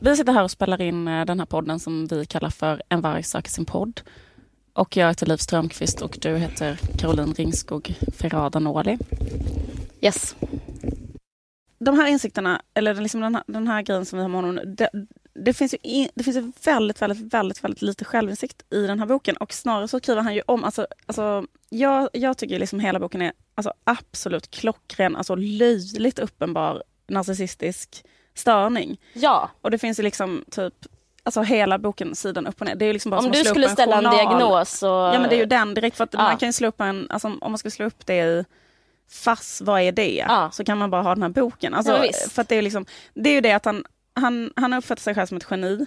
Vi 0.00 0.16
sitter 0.16 0.32
här 0.32 0.42
och 0.42 0.50
spelar 0.50 0.80
in 0.82 1.08
eh, 1.08 1.24
den 1.24 1.38
här 1.38 1.46
podden 1.46 1.80
som 1.80 2.06
vi 2.06 2.26
kallar 2.26 2.50
för 2.50 2.82
En 2.88 3.00
varg 3.00 3.22
söker 3.22 3.50
sin 3.50 3.64
podd. 3.64 4.00
Och 4.78 4.96
jag 4.96 5.08
heter 5.08 5.26
Liv 5.26 5.36
Strömqvist 5.36 6.02
och 6.02 6.18
du 6.20 6.36
heter 6.36 6.78
Caroline 6.98 7.34
Ringskog 7.34 7.94
Ferrada 8.18 8.58
Nåli. 8.58 8.98
Yes. 10.00 10.36
De 11.78 11.98
här 11.98 12.06
insikterna, 12.06 12.62
eller 12.74 12.94
liksom 12.94 13.20
den, 13.20 13.34
här, 13.34 13.44
den 13.46 13.68
här 13.68 13.82
grejen 13.82 14.06
som 14.06 14.18
vi 14.18 14.22
har 14.22 14.28
med 14.28 14.40
honom, 14.40 14.74
det, 14.76 14.90
det 15.34 15.54
finns 15.54 15.74
ju 15.74 15.78
in, 15.82 16.08
det 16.14 16.24
finns 16.24 16.36
ju 16.36 16.52
väldigt, 16.64 17.02
väldigt, 17.02 17.34
väldigt, 17.34 17.64
väldigt 17.64 17.82
lite 17.82 18.04
självinsikt 18.04 18.62
i 18.70 18.86
den 18.86 18.98
här 18.98 19.06
boken 19.06 19.36
och 19.36 19.52
snarare 19.52 19.88
så 19.88 19.98
skriver 19.98 20.22
han 20.22 20.34
ju 20.34 20.42
om, 20.46 20.64
alltså, 20.64 20.86
alltså 21.06 21.46
jag, 21.68 22.08
jag 22.12 22.38
tycker 22.38 22.58
liksom 22.58 22.80
hela 22.80 23.00
boken 23.00 23.22
är 23.22 23.32
alltså, 23.54 23.72
absolut 23.84 24.50
klockren, 24.50 25.16
alltså 25.16 25.34
löjligt 25.34 26.18
uppenbar 26.18 26.82
narcissistisk 27.06 28.04
störning. 28.34 29.00
Ja. 29.12 29.50
Och 29.60 29.70
det 29.70 29.78
finns 29.78 29.98
ju 29.98 30.02
liksom 30.02 30.44
typ 30.50 30.74
Alltså 31.28 31.42
hela 31.42 31.78
boken 31.78 32.14
sidan 32.14 32.46
upp 32.46 32.60
och 32.60 32.66
ner. 32.66 32.74
Det 32.74 32.84
är 32.84 32.92
liksom 32.92 33.10
bara 33.10 33.20
Om 33.20 33.30
du 33.30 33.44
skulle 33.44 33.66
en 33.66 33.72
ställa 33.72 33.96
en 33.96 34.04
journal. 34.04 34.16
diagnos 34.16 34.70
så... 34.78 34.86
Ja 34.86 35.18
men 35.20 35.28
det 35.28 35.34
är 35.36 35.38
ju 35.38 35.46
den 35.46 35.74
direkt 35.74 35.96
för 35.96 36.04
att 36.04 36.14
Ja. 36.14 36.22
man 36.22 36.36
kan 36.36 36.48
ju 36.48 36.52
slå 36.52 36.68
upp 36.68 36.80
en, 36.80 37.06
alltså 37.10 37.28
om 37.28 37.38
man 37.52 37.58
ska 37.58 37.70
slå 37.70 37.86
upp 37.86 38.06
det 38.06 38.18
i 38.18 38.44
FASS, 39.10 39.60
vad 39.60 39.80
är 39.80 39.92
det? 39.92 40.24
Ja. 40.28 40.50
Så 40.52 40.64
kan 40.64 40.78
man 40.78 40.90
bara 40.90 41.02
ha 41.02 41.14
den 41.14 41.22
här 41.22 41.30
boken. 41.30 41.74
Alltså, 41.74 41.92
Ja, 42.06 42.12
för 42.30 42.44
det 42.48 42.56
är 42.56 42.62
liksom, 42.62 42.86
det 43.14 43.30
är 43.30 43.34
ju 43.34 43.40
det 43.40 43.52
att 43.52 43.64
han, 43.64 43.84
han, 44.14 44.52
han 44.56 44.72
uppfattar 44.72 45.02
sig 45.02 45.14
själv 45.14 45.26
som 45.26 45.36
ett 45.36 45.46
geni. 45.50 45.86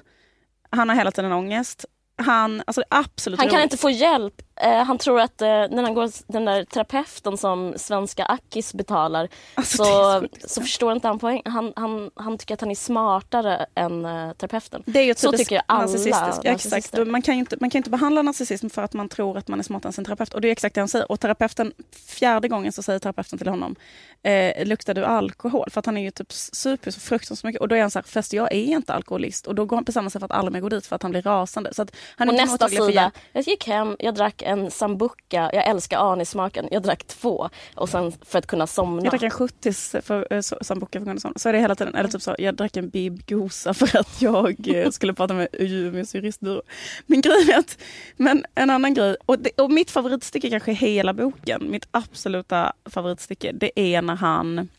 Han 0.70 0.90
har 0.90 0.96
hela 0.96 1.12
tiden 1.12 1.32
ångest. 1.32 1.86
Han, 2.18 2.64
alltså 2.68 2.84
absolut 2.90 3.40
Han 3.40 3.50
kan 3.50 3.56
roligt- 3.60 3.64
inte 3.64 3.78
få 3.78 3.90
hjälp. 3.90 4.42
Eh, 4.62 4.84
han 4.84 4.98
tror 4.98 5.20
att 5.20 5.42
eh, 5.42 5.48
när 5.48 5.84
han 5.84 5.94
går 5.94 6.12
den 6.28 6.46
där 6.46 6.64
terapeuten 6.64 7.38
som 7.38 7.74
svenska 7.78 8.26
Akis 8.26 8.74
betalar 8.74 9.28
Alltså, 9.56 9.84
så, 9.84 10.28
så 10.42 10.48
så, 10.48 10.62
förstår 10.62 10.94
inte 10.94 11.08
han 11.08 11.20
poäng. 11.20 11.42
Han, 11.46 11.74
han, 11.76 12.12
han 12.16 12.38
tycker 12.38 12.54
att 12.54 12.62
han 12.62 12.72
är 12.72 12.76
smartare 12.76 13.66
än 13.76 14.06
eh, 14.06 14.32
terapeuten. 14.34 14.84
Det 14.86 15.00
är 15.00 15.04
ju 15.04 15.16
Så 15.16 15.32
tycker 15.32 15.62
alla 15.66 15.82
narcissistiskt. 15.82 16.16
Ja, 16.18 16.52
exakt. 16.52 16.72
narcissister. 16.72 17.06
Man 17.06 17.22
kan, 17.22 17.36
ju 17.36 17.40
inte, 17.40 17.58
man 17.60 17.70
kan 17.70 17.80
inte 17.80 17.90
behandla 17.90 18.22
narcissism 18.22 18.70
för 18.70 18.82
att 18.82 18.94
man 18.94 19.10
tror 19.10 19.38
att 19.38 19.48
man 19.48 19.60
är 19.60 19.64
smartare 19.64 19.90
än 19.90 19.94
sin 19.94 20.06
terapeut. 20.06 20.34
Och 20.34 20.42
det 20.42 20.48
är 20.48 20.52
exakt 20.52 20.76
det 20.76 20.82
han 20.82 20.88
säger. 20.88 21.12
Och 21.12 21.20
terapeuten, 21.20 21.74
fjärde 22.08 22.48
gången 22.48 22.72
så 22.72 22.84
säger 22.84 23.00
terapeuten 23.00 23.38
till 23.38 23.48
honom, 23.48 23.76
eh, 24.24 24.66
luktar 24.66 24.94
du 24.94 25.06
alkohol? 25.06 25.70
För 25.72 25.80
att 25.80 25.86
han 25.86 25.98
är 25.98 26.02
ju 26.02 26.12
typ 26.12 26.32
super 26.32 26.92
så 26.92 27.00
fruktansvärt 27.00 27.44
mycket. 27.44 27.62
Och 27.62 27.68
då 27.68 27.76
är 27.76 27.82
han 27.82 27.92
så 27.92 28.00
här, 28.00 28.04
fast 28.04 28.34
jag 28.34 28.52
är 28.52 28.64
inte 28.64 28.94
alkoholist. 28.94 29.48
Och 29.48 29.56
då 29.56 29.66
går 29.66 29.78
han 29.78 29.84
bestämmer 29.84 30.10
sig 30.10 30.20
för 30.20 30.26
att 30.26 30.32
aldrig 30.32 30.54
mer 30.54 30.62
gå 30.62 30.70
dit 30.70 30.86
för 30.86 30.96
att 30.96 31.02
han 31.02 31.12
blir 31.12 31.22
rasande. 31.22 31.74
Så 31.74 31.82
att 31.82 31.96
han 32.16 32.30
är 32.30 32.34
Och 32.34 32.38
nästa 32.38 32.70
sida, 32.70 33.12
jag 33.32 33.44
gick 33.44 33.68
hem, 33.68 33.96
jag 34.00 34.16
drack 34.16 34.42
en 34.52 34.72
sambuca, 34.72 35.50
jag 35.54 35.68
älskar 35.68 36.12
anismaken, 36.12 36.68
jag 36.72 36.84
drack 36.84 37.04
två 37.04 37.50
och 37.76 37.90
sen 37.90 38.14
för 38.26 38.40
att 38.40 38.48
kunna 38.48 38.68
somna. 38.68 39.04
Jag 39.04 39.12
drack 39.12 39.24
en 39.24 39.30
70 39.30 40.02
för, 40.02 40.34
eh, 40.34 40.42
så- 40.42 40.58
sambuca 40.62 41.00
för 41.00 41.12
att 41.12 41.22
kunna 41.22 41.34
Så 41.36 41.50
är 41.50 41.54
det 41.54 41.60
hela 41.60 41.76
tiden. 41.76 41.96
Eller 41.96 42.10
typ 42.10 42.22
så, 42.22 42.36
jag 42.38 42.56
drack 42.56 42.78
en 42.78 42.90
Bib 42.90 43.28
Gosa 43.28 43.74
för 43.74 43.98
att 44.00 44.22
jag 44.22 44.68
eh, 44.68 44.90
skulle 44.90 45.14
prata 45.14 45.34
med 45.34 45.48
Umeås 45.54 46.16
juristbyrå. 46.16 46.62
Men 47.06 47.22
grejen 47.22 47.50
är 47.50 47.60
att, 47.60 47.78
men 48.18 48.46
en 48.56 48.70
annan 48.70 48.94
grej, 48.94 49.16
och, 49.26 49.40
det, 49.40 49.60
och 49.62 49.72
mitt 49.72 49.92
favoritstycke 49.92 50.50
kanske 50.50 50.72
i 50.72 50.76
hela 50.76 51.14
boken, 51.14 51.72
mitt 51.72 51.88
absoluta 51.92 52.74
favoritstycke, 52.86 53.52
det 53.52 53.80
är 53.80 54.02
när 54.02 54.16
han 54.16 54.70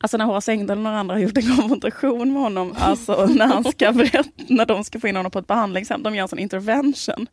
Alltså 0.00 0.16
när 0.16 0.24
Horace 0.24 0.52
Engdahl 0.52 0.78
och 0.78 0.84
några 0.84 0.98
andra 0.98 1.14
har 1.14 1.20
gjort 1.20 1.36
en 1.36 1.56
konfrontation 1.56 2.32
med 2.32 2.42
honom, 2.42 2.74
alltså 2.78 3.26
när, 3.26 3.46
han 3.46 3.64
ska 3.64 3.92
berätta, 3.92 4.30
när 4.48 4.66
de 4.66 4.84
ska 4.84 5.00
få 5.00 5.08
in 5.08 5.16
honom 5.16 5.30
på 5.30 5.38
ett 5.38 5.46
behandlingshem, 5.46 6.02
de 6.02 6.14
gör 6.14 6.22
en 6.22 6.28
sån 6.28 6.38
intervention. 6.38 7.26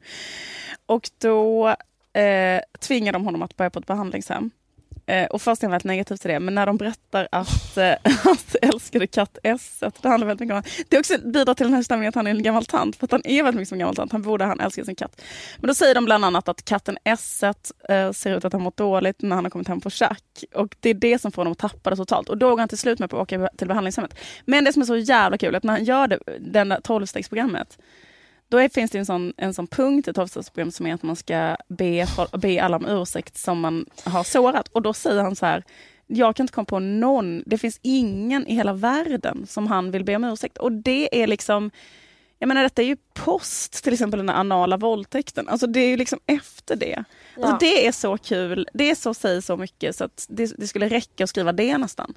Och 0.85 1.09
då 1.17 1.67
eh, 2.13 2.61
tvingar 2.79 3.13
de 3.13 3.25
honom 3.25 3.41
att 3.41 3.57
börja 3.57 3.69
på 3.69 3.79
ett 3.79 3.87
behandlingshem. 3.87 4.51
Eh, 5.07 5.25
och 5.25 5.41
först 5.41 5.63
är 5.63 5.67
han 5.67 5.71
väldigt 5.71 5.85
negativ 5.85 6.15
till 6.15 6.29
det, 6.29 6.39
men 6.39 6.55
när 6.55 6.65
de 6.65 6.77
berättar 6.77 7.27
att 7.31 7.77
eh, 7.77 7.93
hans 8.23 8.55
älskade 8.61 9.07
katt 9.07 9.37
Esset, 9.43 10.01
det 10.01 10.09
handlar 10.09 10.27
väldigt 10.27 10.49
mycket 10.49 10.55
om 10.55 10.85
Det 10.89 10.99
också 10.99 11.17
bidrar 11.17 11.53
till 11.53 11.65
den 11.65 11.73
här 11.73 11.83
stämningen 11.83 12.09
att 12.09 12.15
han 12.15 12.27
är 12.27 12.31
en 12.31 12.43
gammal 12.43 12.65
tant, 12.65 12.95
för 12.95 13.05
att 13.05 13.11
han 13.11 13.21
är 13.25 13.43
väldigt 13.43 13.55
mycket 13.55 13.69
som 13.69 13.75
en 13.75 13.79
gammal 13.79 13.95
tant. 13.95 14.11
Han 14.11 14.21
borde 14.21 14.45
han 14.45 14.59
älskar 14.59 14.83
sin 14.83 14.95
katt. 14.95 15.21
Men 15.57 15.67
då 15.67 15.73
säger 15.73 15.95
de 15.95 16.05
bland 16.05 16.25
annat 16.25 16.47
att 16.47 16.65
katten 16.65 16.97
Esset 17.03 17.71
eh, 17.89 18.11
ser 18.11 18.37
ut 18.37 18.45
att 18.45 18.53
ha 18.53 18.59
mått 18.59 18.77
dåligt 18.77 19.21
när 19.21 19.35
han 19.35 19.45
har 19.45 19.49
kommit 19.49 19.67
hem 19.67 19.81
på 19.81 19.89
schack. 19.89 20.43
Och 20.53 20.75
det 20.79 20.89
är 20.89 20.93
det 20.93 21.21
som 21.21 21.31
får 21.31 21.41
honom 21.41 21.51
att 21.51 21.57
tappa 21.57 21.89
det 21.89 21.95
totalt. 21.95 22.29
Och 22.29 22.37
då 22.37 22.49
går 22.49 22.59
han 22.59 22.69
till 22.69 22.77
slut 22.77 22.99
med 22.99 23.09
på 23.09 23.17
att 23.17 23.33
åka 23.33 23.49
till 23.57 23.67
behandlingshemmet. 23.67 24.17
Men 24.45 24.63
det 24.63 24.73
som 24.73 24.81
är 24.81 24.85
så 24.85 24.97
jävla 24.97 25.37
kul 25.37 25.53
är 25.53 25.57
att 25.57 25.63
när 25.63 25.73
han 25.73 25.83
gör 25.83 26.07
det, 26.07 26.19
den 26.39 26.69
där 26.69 26.81
tolvstegsprogrammet, 26.81 27.77
då 28.55 28.69
finns 28.69 28.91
det 28.91 28.97
en 28.97 29.05
sån, 29.05 29.33
en 29.37 29.53
sån 29.53 29.67
punkt 29.67 30.07
i 30.07 30.13
tolvstegsprogrammet 30.13 30.75
som 30.75 30.87
är 30.87 30.93
att 30.93 31.03
man 31.03 31.15
ska 31.15 31.57
be, 31.67 32.07
be 32.37 32.63
alla 32.63 32.77
om 32.77 32.85
ursäkt 32.85 33.37
som 33.37 33.59
man 33.59 33.85
har 34.03 34.23
sårat. 34.23 34.67
Och 34.67 34.81
då 34.81 34.93
säger 34.93 35.23
han 35.23 35.35
så 35.35 35.45
här, 35.45 35.63
jag 36.07 36.35
kan 36.35 36.43
inte 36.43 36.53
komma 36.53 36.65
på 36.65 36.79
någon, 36.79 37.43
det 37.45 37.57
finns 37.57 37.79
ingen 37.81 38.47
i 38.47 38.55
hela 38.55 38.73
världen 38.73 39.47
som 39.47 39.67
han 39.67 39.91
vill 39.91 40.03
be 40.03 40.15
om 40.15 40.23
ursäkt. 40.23 40.57
Och 40.57 40.71
det 40.71 41.23
är 41.23 41.27
liksom, 41.27 41.71
jag 42.39 42.47
menar 42.47 42.63
detta 42.63 42.81
är 42.81 42.85
ju 42.85 42.97
post 43.13 43.83
till 43.83 43.93
exempel 43.93 44.17
den 44.17 44.29
här 44.29 44.35
anala 44.35 44.77
våldtäkten. 44.77 45.47
Alltså 45.49 45.67
det 45.67 45.79
är 45.79 45.87
ju 45.87 45.97
liksom 45.97 46.19
efter 46.25 46.75
det. 46.75 47.03
Alltså 47.35 47.51
Ja. 47.51 47.57
det 47.59 47.87
är 47.87 47.91
så 47.91 48.17
kul, 48.17 48.67
det 48.73 48.89
är 48.91 48.95
så 48.95 49.13
säger 49.13 49.41
så 49.41 49.57
mycket 49.57 49.95
så 49.95 50.03
att 50.03 50.25
det, 50.29 50.53
det 50.57 50.67
skulle 50.67 50.89
räcka 50.89 51.23
att 51.23 51.29
skriva 51.29 51.51
det 51.51 51.77
nästan. 51.77 52.13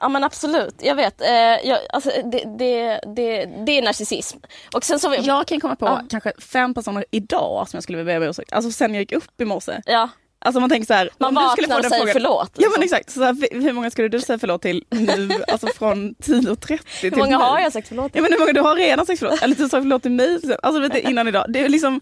Ja 0.00 0.08
men 0.08 0.24
absolut, 0.24 0.74
jag 0.82 0.94
vet. 0.94 1.20
Eh, 1.20 1.28
jag, 1.68 1.78
alltså, 1.92 2.10
det, 2.24 2.44
det, 2.58 3.00
det, 3.16 3.44
det 3.66 3.78
är 3.78 3.82
narcissism. 3.82 4.38
Och 4.74 4.84
sen 4.84 4.98
så... 5.00 5.08
vi- 5.08 5.16
Jag 5.20 5.46
kan 5.46 5.60
komma 5.60 5.76
på 5.76 5.86
Ja. 5.86 6.00
kanske 6.10 6.32
fem 6.40 6.74
personer 6.74 7.04
idag 7.10 7.68
som 7.68 7.76
jag 7.76 7.82
skulle 7.82 7.98
vilja 7.98 8.20
be 8.20 8.24
om 8.26 8.30
ursäkt. 8.30 8.52
Alltså 8.52 8.70
sen 8.70 8.94
jag 8.94 9.00
gick 9.00 9.12
upp 9.12 9.40
i 9.40 9.44
morse. 9.44 9.80
Ja, 9.86 10.08
Alltså 10.44 10.60
man 10.60 10.70
tänker 10.70 10.86
så 10.86 10.94
här, 10.94 11.10
man 11.18 11.36
om 11.36 11.44
du 11.44 11.50
skulle 11.50 11.68
få 11.68 11.74
och 11.74 11.82
den 11.82 11.90
säger 11.90 12.02
frågan- 12.04 12.12
förlåt. 12.12 12.50
Ja 12.56 12.68
men 12.70 12.80
liksom. 12.80 12.96
exakt, 12.96 13.10
så 13.14 13.22
här, 13.24 13.60
hur- 13.62 13.72
många 13.72 13.90
skulle 13.90 14.08
du 14.08 14.20
säga 14.20 14.38
förlåt 14.38 14.62
till 14.62 14.84
nu? 14.90 15.28
Alltså 15.48 15.66
från 15.66 16.14
10.30 16.14 16.78
till 17.00 17.10
Hur 17.10 17.18
många 17.18 17.38
nu? 17.38 17.44
har 17.44 17.60
jag 17.60 17.72
sagt 17.72 17.88
förlåt 17.88 18.12
till? 18.12 18.18
Ja 18.18 18.22
men 18.22 18.32
hur 18.32 18.38
många 18.38 18.52
du 18.52 18.60
har 18.60 18.76
redan 18.76 19.06
sagt 19.06 19.18
förlåt? 19.18 19.42
Eller 19.42 19.54
du 19.54 19.68
sa 19.68 19.80
förlåt 19.80 20.02
till 20.02 20.10
mig. 20.10 20.40
Alltså 20.62 20.80
vet 20.80 20.92
du, 20.92 21.00
innan 21.00 21.28
idag. 21.28 21.46
Det 21.48 21.60
är 21.64 21.68
liksom 21.68 22.00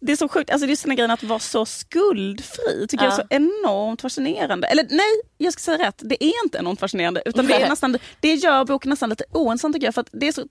det 0.00 0.12
är 0.12 0.16
så 0.16 0.28
sjukt, 0.28 0.50
alltså 0.50 0.66
det 0.66 0.72
är 0.72 0.76
såna 0.76 0.94
grejen 0.94 1.10
att 1.10 1.22
vara 1.22 1.38
så 1.38 1.66
skuldfri 1.66 2.86
tycker 2.88 3.04
jag 3.04 3.14
är 3.14 3.18
Ja. 3.18 3.24
så 3.30 3.34
enormt 3.36 4.00
fascinerande. 4.02 4.66
Eller 4.66 4.86
nej, 4.90 5.20
jag 5.38 5.52
ska 5.52 5.60
säga 5.60 5.88
rätt, 5.88 5.98
det 6.04 6.24
är 6.24 6.32
inte 6.44 6.58
enormt 6.58 6.80
fascinerande 6.80 7.22
utan 7.26 7.46
det 7.46 7.54
är 7.54 7.68
nästan, 7.68 7.98
det 8.20 8.34
gör 8.34 8.64
boken 8.64 8.90
nästan 8.90 9.08
lite 9.10 9.24
ointressant 9.32 9.74
tycker 9.74 9.86
jag 9.86 9.94
för 9.94 10.00
att 10.00 10.08
det 10.12 10.28
är 10.28 10.32
så 10.32 10.44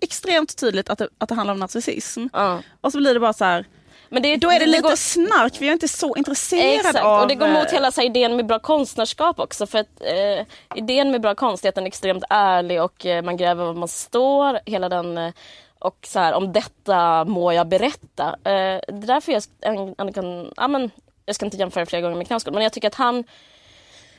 extremt 0.00 0.56
tydligt 0.56 0.88
att 0.90 0.98
det, 0.98 1.08
att 1.18 1.28
det 1.28 1.34
handlar 1.34 1.52
om 1.54 1.60
narcissism. 1.60 2.26
Ja. 2.32 2.62
Och 2.80 2.92
så 2.92 2.98
blir 2.98 3.14
det 3.14 3.20
bara 3.20 3.32
så 3.32 3.44
här, 3.44 3.66
Men 4.08 4.22
det, 4.22 4.36
då 4.36 4.50
är 4.50 4.58
det, 4.60 4.66
lite 4.66 4.82
går, 4.82 4.96
snark, 4.96 5.52
jag 5.60 5.68
är 5.68 5.72
inte 5.72 5.88
så 5.88 6.16
intresserad 6.16 6.74
Exakt, 6.74 6.98
av... 7.04 7.20
och 7.22 7.28
det 7.28 7.34
går 7.34 7.48
mot 7.48 7.66
eh, 7.66 7.72
hela 7.72 7.90
så 7.92 8.02
idén 8.02 8.36
med 8.36 8.46
bra 8.46 8.58
konstnärskap 8.58 9.38
också. 9.40 9.66
För 9.66 9.78
att 9.78 10.00
eh, 10.00 10.46
idén 10.74 11.10
med 11.10 11.20
bra 11.20 11.34
konst 11.34 11.64
är 11.64 11.68
att 11.68 11.74
den 11.74 11.84
är 11.84 11.88
extremt 11.88 12.24
ärlig 12.30 12.82
och 12.82 13.06
eh, 13.06 13.22
man 13.22 13.36
gräver 13.36 13.64
var 13.64 13.74
man 13.74 13.88
står. 13.88 14.60
Hela 14.66 14.88
den, 14.88 15.18
eh, 15.18 15.32
och 15.78 15.96
så 16.06 16.18
här, 16.18 16.32
om 16.32 16.52
detta 16.52 17.24
må 17.24 17.52
jag 17.52 17.68
berätta. 17.68 18.26
Eh, 18.28 18.80
det 18.88 18.88
är 18.88 19.06
därför 19.06 19.32
jag, 19.32 19.42
en- 19.60 19.94
en 19.98 20.12
kan, 20.12 20.52
ja, 20.56 20.68
men, 20.68 20.90
jag 21.26 21.34
ska 21.34 21.44
inte 21.44 21.56
jämföra 21.56 21.86
flera 21.86 22.02
gånger 22.02 22.16
med 22.16 22.26
Knausgård, 22.26 22.54
men 22.54 22.62
jag 22.62 22.72
tycker 22.72 22.88
att 22.88 22.94
han 22.94 23.24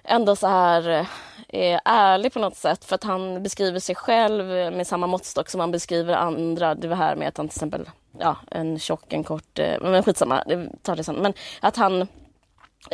ändå 0.04 0.36
så 0.36 0.48
här 0.48 1.06
eh, 1.50 1.74
är 1.74 1.82
ärlig 1.86 2.34
på 2.34 2.40
något 2.40 2.56
sätt 2.56 2.86
för 2.86 2.96
att 2.96 3.04
han 3.04 3.44
beskriver 3.44 3.80
sig 3.80 3.96
själv 3.96 4.46
med 4.74 4.88
samma 4.88 5.08
måttstock 5.08 5.50
som 5.50 5.60
han 5.60 5.72
beskriver 5.72 6.14
andra. 6.14 6.76
Det 6.76 6.88
var 6.88 6.96
här 6.96 7.16
med 7.16 7.28
att 7.28 7.38
han 7.38 7.48
till 7.48 7.58
exempel, 7.58 7.90
ja 8.20 8.38
en 8.52 8.80
tjock, 8.80 9.14
en 9.14 9.24
kort, 9.24 9.60
eh, 9.60 9.82
men 9.82 10.04
skitsamma, 10.04 10.44
det 10.48 10.70
tar 10.84 10.96
det 10.96 11.04
sen. 11.04 11.16
Men 11.16 11.34
att 11.62 11.76
han 11.76 12.08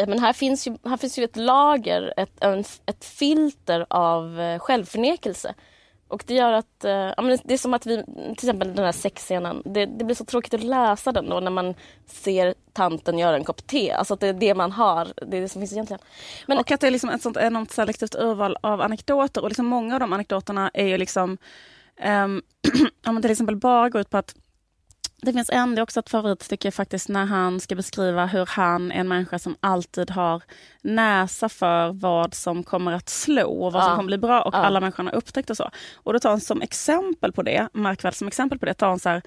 Men 0.07 0.19
här 0.19 0.33
finns 0.33 0.67
ju, 0.67 0.77
här 0.85 0.97
finns 0.97 1.19
ju 1.19 1.23
ett 1.23 1.35
lager, 1.35 2.13
ett, 2.17 2.43
ett 2.85 3.05
filter 3.05 3.85
av 3.89 4.39
eh, 4.39 4.59
självförnekelse. 4.59 5.53
Och 6.07 6.23
det 6.27 6.33
gör 6.33 6.51
att, 6.51 6.85
eh, 6.85 6.91
ja, 6.91 7.21
men 7.21 7.37
det 7.43 7.53
är 7.53 7.57
som 7.57 7.73
att 7.73 7.85
vi, 7.85 8.03
till 8.05 8.31
exempel 8.31 8.75
den 8.75 8.85
här 8.85 8.91
sexscenen, 8.91 9.61
det, 9.65 9.85
det 9.85 10.05
blir 10.05 10.15
så 10.15 10.25
tråkigt 10.25 10.53
att 10.53 10.63
läsa 10.63 11.11
den 11.11 11.29
då 11.29 11.39
när 11.39 11.51
man 11.51 11.73
ser 12.05 12.53
tanten 12.73 13.19
göra 13.19 13.35
en 13.35 13.43
kopp 13.43 13.67
te. 13.67 13.91
Alltså 13.91 14.13
att 14.13 14.19
det 14.19 14.27
är 14.27 14.33
det 14.33 14.55
man 14.55 14.71
har, 14.71 15.13
det 15.27 15.37
är 15.37 15.41
det 15.41 15.49
som 15.49 15.61
finns 15.61 15.71
egentligen. 15.71 16.01
Men 16.47 16.57
och 16.57 16.71
att 16.71 16.81
det 16.81 16.87
är 16.87 16.91
liksom 16.91 17.09
ett 17.09 17.21
sånt 17.21 17.37
enormt 17.37 17.71
selektivt 17.71 18.15
urval 18.15 18.57
av 18.61 18.81
anekdoter 18.81 19.41
och 19.41 19.49
liksom 19.49 19.65
många 19.65 19.93
av 19.93 19.99
de 19.99 20.13
anekdoterna 20.13 20.71
är 20.73 20.85
ju 20.85 20.97
liksom 20.97 21.37
um, 22.05 22.41
om 23.07 23.13
man 23.13 23.21
till 23.21 23.31
exempel 23.31 23.55
bara 23.55 23.89
går 23.89 24.01
ut 24.01 24.09
på 24.09 24.17
att 24.17 24.35
det 25.21 25.33
finns 25.33 25.49
en, 25.49 25.75
det 25.75 25.79
är 25.81 25.83
också 25.83 25.99
ett 25.99 26.09
favoritstycke 26.09 26.71
faktiskt 26.71 27.09
när 27.09 27.25
han 27.25 27.59
ska 27.59 27.75
beskriva 27.75 28.25
hur 28.25 28.45
han 28.45 28.91
är 28.91 28.95
en 28.99 29.07
människa 29.07 29.39
som 29.39 29.55
alltid 29.59 30.11
har 30.11 30.43
näsa 30.81 31.49
för 31.49 31.91
vad 31.93 32.33
som 32.33 32.63
kommer 32.63 32.91
att 32.91 33.09
slå 33.09 33.49
och 33.65 33.73
vad 33.73 33.83
som 33.83 33.89
Ja. 33.91 33.95
kommer 33.95 34.07
bli 34.07 34.17
bra 34.17 34.41
och 34.41 34.53
Ja. 34.55 34.57
alla 34.57 34.79
människor 34.79 35.03
har 35.03 35.15
upptäckt 35.15 35.49
och 35.49 35.57
så. 35.57 35.69
Och 35.95 36.13
då 36.13 36.19
tar 36.19 36.29
han 36.29 36.41
som 36.41 36.61
exempel 36.61 37.31
på 37.31 37.41
det, 37.43 37.67
märk 37.73 38.03
väl 38.03 38.13
som 38.13 38.27
exempel 38.27 38.59
på 38.59 38.65
det, 38.65 38.73
tar 38.73 38.87
han 38.87 38.99
så 38.99 39.09
här 39.09 39.21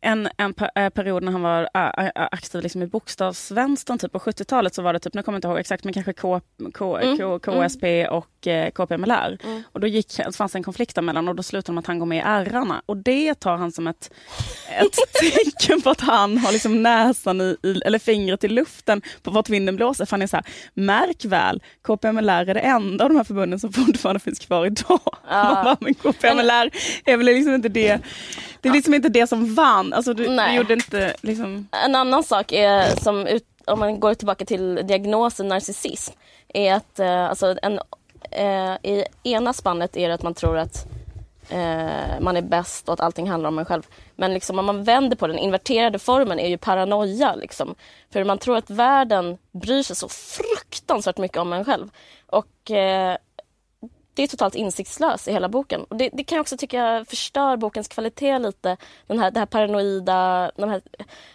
en, 0.00 0.28
en 0.36 0.54
eh, 0.74 0.88
period 0.90 1.22
när 1.22 1.32
han 1.32 1.42
var 1.42 1.62
ä, 1.74 1.90
ä, 1.98 2.28
aktiv 2.30 2.62
liksom 2.62 2.82
i 2.82 2.86
bokstavsvänstern 2.86 3.98
typ 3.98 4.12
på 4.12 4.18
70-talet 4.18 4.74
så 4.74 4.82
var 4.82 4.92
det 4.92 4.98
typ, 4.98 5.14
nu 5.14 5.22
kommer 5.22 5.36
jag 5.36 5.38
inte 5.38 5.48
ihåg 5.48 5.58
exakt 5.58 5.84
men 5.84 5.92
kanske 5.92 6.12
K, 6.12 6.40
K, 6.74 6.98
Mm, 6.98 7.18
K, 7.18 7.38
KSP 7.38 7.84
och 8.10 8.46
eh, 8.46 8.70
KPMLR. 8.70 9.38
Och 9.72 9.80
då 9.80 9.86
gick, 9.86 10.16
det 10.16 10.36
fanns 10.36 10.54
en 10.54 10.62
konflikt 10.62 10.94
däremellan 10.94 11.28
och 11.28 11.34
då 11.34 11.42
slutade 11.42 11.66
de 11.66 11.74
med 11.74 11.80
att 11.82 11.86
han 11.86 11.98
går 11.98 12.06
med 12.06 12.18
i 12.18 12.22
ärrarna. 12.24 12.82
Och 12.86 12.96
det 12.96 13.34
tar 13.34 13.56
han 13.56 13.72
som 13.72 13.86
ett, 13.86 14.10
ett 14.68 14.96
tecken 15.34 15.82
på 15.82 15.90
att 15.90 16.00
han 16.00 16.38
har 16.38 16.52
liksom 16.52 16.82
näsan 16.82 17.40
i, 17.40 17.56
i, 17.62 17.80
eller 17.84 17.98
fingret 17.98 18.44
i 18.44 18.48
luften 18.48 19.02
på 19.22 19.30
vart 19.30 19.48
vinden 19.48 19.76
blåser. 19.76 20.04
För 20.04 20.10
han 20.10 20.22
är 20.22 20.26
så 20.26 20.36
här, 20.36 20.46
märk 20.74 21.24
väl, 21.24 21.62
KPMLR 21.86 22.30
är 22.50 22.54
det 22.54 22.60
enda 22.60 23.04
av 23.04 23.10
de 23.10 23.16
här 23.16 23.24
förbunden 23.24 23.60
som 23.60 23.72
fortfarande 23.72 24.20
finns 24.20 24.38
kvar 24.38 24.66
idag. 24.66 25.00
Bara, 25.30 25.76
men 25.80 25.94
KPMLR 25.94 26.70
är 27.04 27.16
väl 27.16 27.26
liksom 27.26 27.54
inte 27.54 27.68
det, 27.68 28.00
det 28.60 28.68
är 28.68 28.72
liksom 28.72 28.94
inte 28.94 29.08
det 29.08 29.26
som 29.26 29.54
vann. 29.54 29.92
Alltså 29.92 30.14
du, 30.14 30.24
du 30.24 30.54
gjorde 30.54 30.74
inte 30.74 31.14
liksom... 31.20 31.68
En 31.84 31.94
annan 31.94 32.22
sak 32.22 32.52
är, 32.52 32.96
som 33.00 33.26
ut, 33.26 33.44
om 33.64 33.78
man 33.78 34.00
går 34.00 34.14
tillbaka 34.14 34.44
till 34.44 34.74
diagnosen 34.74 35.48
narcissism, 35.48 36.12
är 36.48 36.74
att 36.74 36.98
eh, 36.98 37.24
alltså 37.24 37.56
en, 37.62 37.80
eh, 38.30 38.74
i 38.82 39.04
ena 39.22 39.52
spannet 39.52 39.96
är 39.96 40.08
det 40.08 40.14
att 40.14 40.22
man 40.22 40.34
tror 40.34 40.58
att 40.58 40.86
eh, 41.48 42.20
man 42.20 42.36
är 42.36 42.42
bäst 42.42 42.88
och 42.88 42.94
att 42.94 43.00
allting 43.00 43.30
handlar 43.30 43.48
om 43.48 43.58
en 43.58 43.64
själv. 43.64 43.82
Men 44.16 44.34
liksom, 44.34 44.58
om 44.58 44.66
man 44.66 44.84
vänder 44.84 45.16
på 45.16 45.26
den 45.26 45.38
inverterade 45.38 45.98
formen 45.98 46.38
är 46.38 46.48
ju 46.48 46.58
paranoia. 46.58 47.34
Liksom. 47.34 47.74
För 48.12 48.24
man 48.24 48.38
tror 48.38 48.56
att 48.56 48.70
världen 48.70 49.38
bryr 49.52 49.82
sig 49.82 49.96
så 49.96 50.08
fruktansvärt 50.08 51.18
mycket 51.18 51.38
om 51.38 51.52
en 51.52 51.64
själv. 51.64 51.90
Och 52.26 52.70
eh, 52.70 53.16
det 54.18 54.22
är 54.24 54.26
totalt 54.26 54.54
insiktslöst 54.54 55.28
i 55.28 55.32
hela 55.32 55.48
boken. 55.48 55.84
Och 55.84 55.96
det, 55.96 56.10
det 56.12 56.24
kan 56.24 56.36
jag 56.36 56.42
också 56.42 56.56
tycka 56.56 57.04
förstör 57.08 57.56
bokens 57.56 57.88
kvalitet 57.88 58.38
lite. 58.38 58.76
Den 59.06 59.18
här, 59.18 59.30
det 59.30 59.38
här 59.38 59.46
paranoida, 59.46 60.50
de 60.56 60.70
här, 60.70 60.82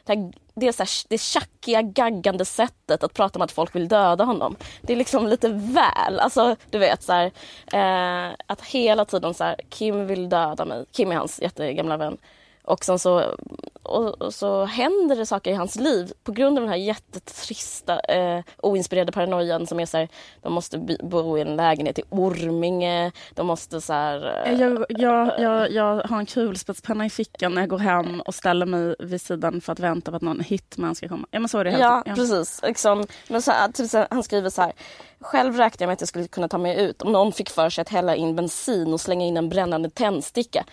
det, 0.03 0.13
här, 0.13 0.33
det, 0.53 0.67
är 0.67 0.71
så 0.71 0.83
här, 0.83 0.89
det 1.09 1.17
tjackiga, 1.17 1.81
gaggande 1.81 2.45
sättet 2.45 3.03
att 3.03 3.13
prata 3.13 3.39
om 3.39 3.43
att 3.43 3.51
folk 3.51 3.75
vill 3.75 3.87
döda 3.87 4.23
honom. 4.23 4.55
Det 4.81 4.93
är 4.93 4.97
liksom 4.97 5.27
lite 5.27 5.49
väl. 5.49 6.19
Alltså, 6.19 6.55
du 6.69 6.77
vet, 6.77 7.03
så 7.03 7.13
här, 7.13 7.31
eh, 7.73 8.35
att 8.47 8.61
hela 8.61 9.05
tiden 9.05 9.33
så 9.33 9.43
här, 9.43 9.55
Kim 9.69 10.07
vill 10.07 10.29
döda 10.29 10.65
mig. 10.65 10.85
Kim 10.91 11.11
är 11.11 11.15
hans 11.15 11.41
jättegamla 11.41 11.97
vän. 11.97 12.17
Och 12.63 12.85
sen 12.85 12.99
så, 12.99 13.35
och, 13.83 14.21
och 14.21 14.33
så 14.33 14.65
händer 14.65 15.15
det 15.15 15.25
saker 15.25 15.51
i 15.51 15.53
hans 15.53 15.75
liv 15.75 16.11
på 16.23 16.31
grund 16.31 16.57
av 16.57 16.61
den 16.61 16.69
här 16.69 16.77
jättetrista, 16.77 17.99
eh, 17.99 18.43
oinspirerade 18.57 19.11
paranoian 19.11 19.67
som 19.67 19.79
är 19.79 19.85
så 19.85 19.97
här, 19.97 20.07
de 20.41 20.53
måste 20.53 20.77
bo 21.03 21.37
i 21.37 21.41
en 21.41 21.55
lägenhet 21.55 21.99
i 21.99 22.03
Orminge, 22.09 23.11
de 23.35 23.47
måste 23.47 23.81
så 23.81 23.93
här... 23.93 24.43
Eh, 24.45 24.61
jag, 24.61 24.85
jag, 24.89 25.39
jag, 25.39 25.71
jag 25.71 26.03
har 26.03 26.19
en 26.19 26.25
kulspetspenna 26.25 27.05
i 27.05 27.09
fickan 27.09 27.53
när 27.53 27.61
jag 27.61 27.69
går 27.69 27.79
hem 27.79 28.21
och 28.21 28.35
ställer 28.35 28.65
mig 28.65 28.95
vid 28.99 29.21
sidan 29.21 29.61
för 29.61 29.71
att 29.73 29.79
vänta 29.79 30.11
på 30.11 30.17
att 30.17 30.23
någon 30.23 30.39
hitman 30.39 30.95
ska 30.95 31.07
komma. 31.07 31.27
Ja 31.31 31.39
men 31.39 31.49
så 31.49 31.57
är 31.57 31.63
det 31.63 31.71
helt 31.71 31.81
Ja, 31.81 32.03
ja. 32.05 32.15
precis. 32.15 32.61
Liksom, 32.63 33.07
men 33.27 33.41
så, 33.41 33.51
typ 33.73 33.89
så, 33.89 34.07
han 34.09 34.23
skriver 34.23 34.49
så 34.49 34.61
här, 34.61 34.73
själv 35.19 35.57
räknade 35.57 35.83
jag 35.83 35.87
med 35.87 35.93
att 35.93 36.01
jag 36.01 36.09
skulle 36.09 36.27
kunna 36.27 36.47
ta 36.47 36.57
mig 36.57 36.81
ut 36.81 37.01
om 37.01 37.11
någon 37.11 37.31
fick 37.31 37.49
för 37.49 37.69
sig 37.69 37.81
att 37.81 37.89
hälla 37.89 38.15
in 38.15 38.35
bensin 38.35 38.93
och 38.93 39.01
slänga 39.01 39.25
in 39.25 39.37
en 39.37 39.49
brännande 39.49 39.89
tändsticka 39.89 40.65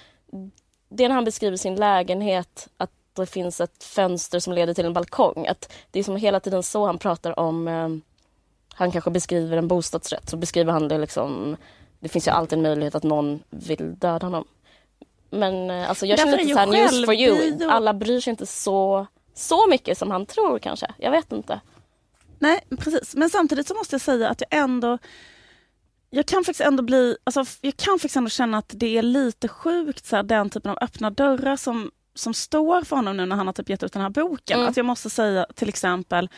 det 0.90 1.04
är 1.04 1.08
när 1.08 1.14
han 1.14 1.24
beskriver 1.24 1.56
sin 1.56 1.76
lägenhet, 1.76 2.68
att 2.76 2.90
det 3.12 3.26
finns 3.26 3.60
ett 3.60 3.84
fönster 3.84 4.38
som 4.38 4.52
leder 4.52 4.74
till 4.74 4.86
en 4.86 4.92
balkong. 4.92 5.46
Att 5.46 5.72
det 5.90 5.98
är 5.98 6.04
som 6.04 6.16
hela 6.16 6.40
tiden 6.40 6.62
så 6.62 6.86
han 6.86 6.98
pratar 6.98 7.38
om, 7.38 7.68
eh, 7.68 7.88
han 8.74 8.90
kanske 8.92 9.10
beskriver 9.10 9.56
en 9.56 9.68
bostadsrätt, 9.68 10.30
så 10.30 10.36
beskriver 10.36 10.72
han 10.72 10.88
det 10.88 10.98
liksom, 10.98 11.56
det 12.00 12.08
finns 12.08 12.26
ju 12.26 12.30
alltid 12.30 12.56
en 12.58 12.62
möjlighet 12.62 12.94
att 12.94 13.02
någon 13.02 13.42
vill 13.50 13.94
döda 13.98 14.26
honom. 14.26 14.44
Men 15.30 15.70
eh, 15.70 15.88
alltså 15.88 16.06
jag 16.06 16.18
känner 16.18 16.38
lite 16.38 16.52
såhär, 16.52 16.66
news 16.66 17.04
for 17.04 17.14
you, 17.14 17.70
alla 17.70 17.94
bryr 17.94 18.20
sig 18.20 18.30
inte 18.30 18.46
så, 18.46 19.06
så 19.34 19.68
mycket 19.68 19.98
som 19.98 20.10
han 20.10 20.26
tror 20.26 20.58
kanske. 20.58 20.86
Jag 20.98 21.10
vet 21.10 21.32
inte. 21.32 21.60
Nej 22.38 22.60
precis, 22.78 23.16
men 23.16 23.30
samtidigt 23.30 23.68
så 23.68 23.74
måste 23.74 23.94
jag 23.94 24.00
säga 24.00 24.28
att 24.28 24.42
jag 24.50 24.60
ändå 24.60 24.98
jag 26.10 26.26
kan 26.26 26.44
faktiskt 26.44 26.60
ändå 26.60 26.82
bli, 26.82 27.16
alltså, 27.24 27.44
jag 27.60 27.76
kan 27.76 27.92
faktiskt 27.92 28.16
ändå 28.16 28.30
känna 28.30 28.58
att 28.58 28.72
det 28.76 28.98
är 28.98 29.02
lite 29.02 29.48
sjukt 29.48 30.06
så 30.06 30.16
här, 30.16 30.22
den 30.22 30.50
typen 30.50 30.70
av 30.70 30.78
öppna 30.80 31.10
dörrar 31.10 31.56
som, 31.56 31.90
som 32.14 32.34
står 32.34 32.82
för 32.82 32.96
honom 32.96 33.16
nu 33.16 33.26
när 33.26 33.36
han 33.36 33.46
har 33.46 33.52
typ 33.52 33.68
gett 33.68 33.82
ut 33.82 33.92
den 33.92 34.02
här 34.02 34.10
boken. 34.10 34.58
Mm. 34.58 34.70
Att 34.70 34.76
jag 34.76 34.86
måste 34.86 35.10
säga 35.10 35.46
till 35.54 35.68
exempel, 35.68 36.28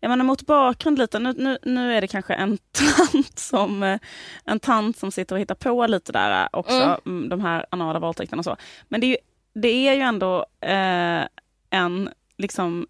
jag 0.00 0.08
menar 0.08 0.24
mot 0.24 0.46
bakgrund 0.46 0.98
lite, 0.98 1.18
nu, 1.18 1.34
nu, 1.36 1.58
nu 1.62 1.94
är 1.94 2.00
det 2.00 2.06
kanske 2.06 2.34
en 2.34 2.58
tant, 2.72 3.38
som, 3.38 3.82
eh, 3.82 3.98
en 4.44 4.60
tant 4.60 4.98
som 4.98 5.12
sitter 5.12 5.34
och 5.34 5.40
hittar 5.40 5.54
på 5.54 5.86
lite 5.86 6.12
där 6.12 6.42
eh, 6.42 6.48
också, 6.52 6.82
mm. 6.82 6.98
mm. 7.06 7.28
de 7.28 7.40
här 7.40 7.66
anala 7.70 7.98
våldtäkterna 7.98 8.40
och 8.40 8.44
så. 8.44 8.56
Men 8.88 9.00
det 9.00 9.06
är 9.06 9.08
ju, 9.08 9.16
det 9.54 9.88
är 9.88 9.94
ju 9.94 10.00
ändå 10.00 10.46
eh, 10.60 11.24
en, 11.70 12.10
liksom, 12.36 12.86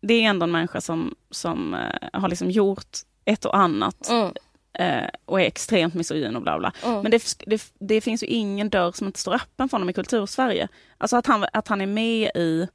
det 0.00 0.14
är 0.14 0.28
ändå 0.28 0.44
en 0.44 0.52
människa 0.52 0.80
som, 0.80 1.14
som 1.30 1.74
eh, 1.74 2.20
har 2.20 2.28
liksom 2.28 2.50
gjort 2.50 2.98
ett 3.24 3.44
och 3.44 3.56
annat 3.56 4.08
mm 4.08 4.32
eh, 4.74 5.08
och 5.24 5.40
är 5.40 5.44
extremt 5.44 5.94
misogyn 5.94 6.36
och 6.36 6.42
bla 6.42 6.58
bla. 6.58 6.72
Mm. 6.84 7.00
Men 7.02 7.10
det, 7.10 7.36
det, 7.46 7.72
det, 7.78 8.00
finns 8.00 8.22
ju 8.22 8.26
ingen 8.26 8.70
dörr 8.70 8.92
som 8.92 9.06
inte 9.06 9.20
står 9.20 9.34
öppen 9.34 9.68
för 9.68 9.76
honom 9.76 9.90
i 9.90 9.92
kultursverige. 9.92 10.68
Alltså 10.98 11.16
att 11.16 11.26
han, 11.26 11.46
att 11.52 11.68
han 11.68 11.80
är 11.80 11.86
med 11.86 12.30
i, 12.34 12.68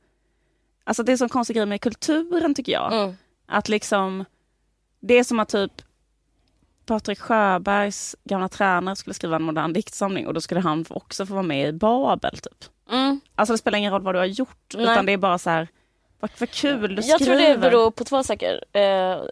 alltså 0.83 1.03
det 1.03 1.11
är 1.11 1.23
en 1.23 1.29
konstig 1.29 1.55
grej 1.55 1.65
med 1.65 1.81
kulturen 1.81 2.53
tycker 2.53 2.71
jag. 2.71 2.93
Mm. 2.93 3.15
Att 3.47 3.69
liksom, 3.69 4.25
det 4.99 5.13
är 5.13 5.23
som 5.23 5.39
att 5.39 5.49
typ 5.49 5.71
Patrik 6.85 7.19
Sjöbergs 7.19 8.15
gamla 8.23 8.49
tränare 8.49 8.95
skulle 8.95 9.13
skriva 9.13 9.35
en 9.35 9.43
modern 9.43 9.73
diktsamling 9.73 10.27
och 10.27 10.33
då 10.33 10.41
skulle 10.41 10.61
han 10.61 10.85
också 10.89 11.25
få 11.25 11.33
vara 11.33 11.43
med 11.43 11.69
i 11.69 11.71
Babel 11.71 12.37
typ. 12.37 12.65
Mm. 12.91 13.19
Alltså 13.35 13.53
det 13.53 13.57
spelar 13.57 13.77
ingen 13.77 13.91
roll 13.91 14.01
vad 14.01 14.15
du 14.15 14.19
har 14.19 14.25
gjort 14.25 14.73
Nej. 14.73 14.83
utan 14.83 15.05
det 15.05 15.11
är 15.11 15.17
bara 15.17 15.37
så 15.37 15.49
här 15.49 15.67
vad, 16.19 16.31
vad 16.39 16.49
kul 16.51 16.95
du 16.95 17.01
skriver. 17.01 17.19
Jag 17.19 17.21
tror 17.21 17.49
det 17.49 17.57
beror 17.57 17.91
på 17.91 18.03
två 18.03 18.23
saker. 18.23 18.63
Uh, 18.75 19.25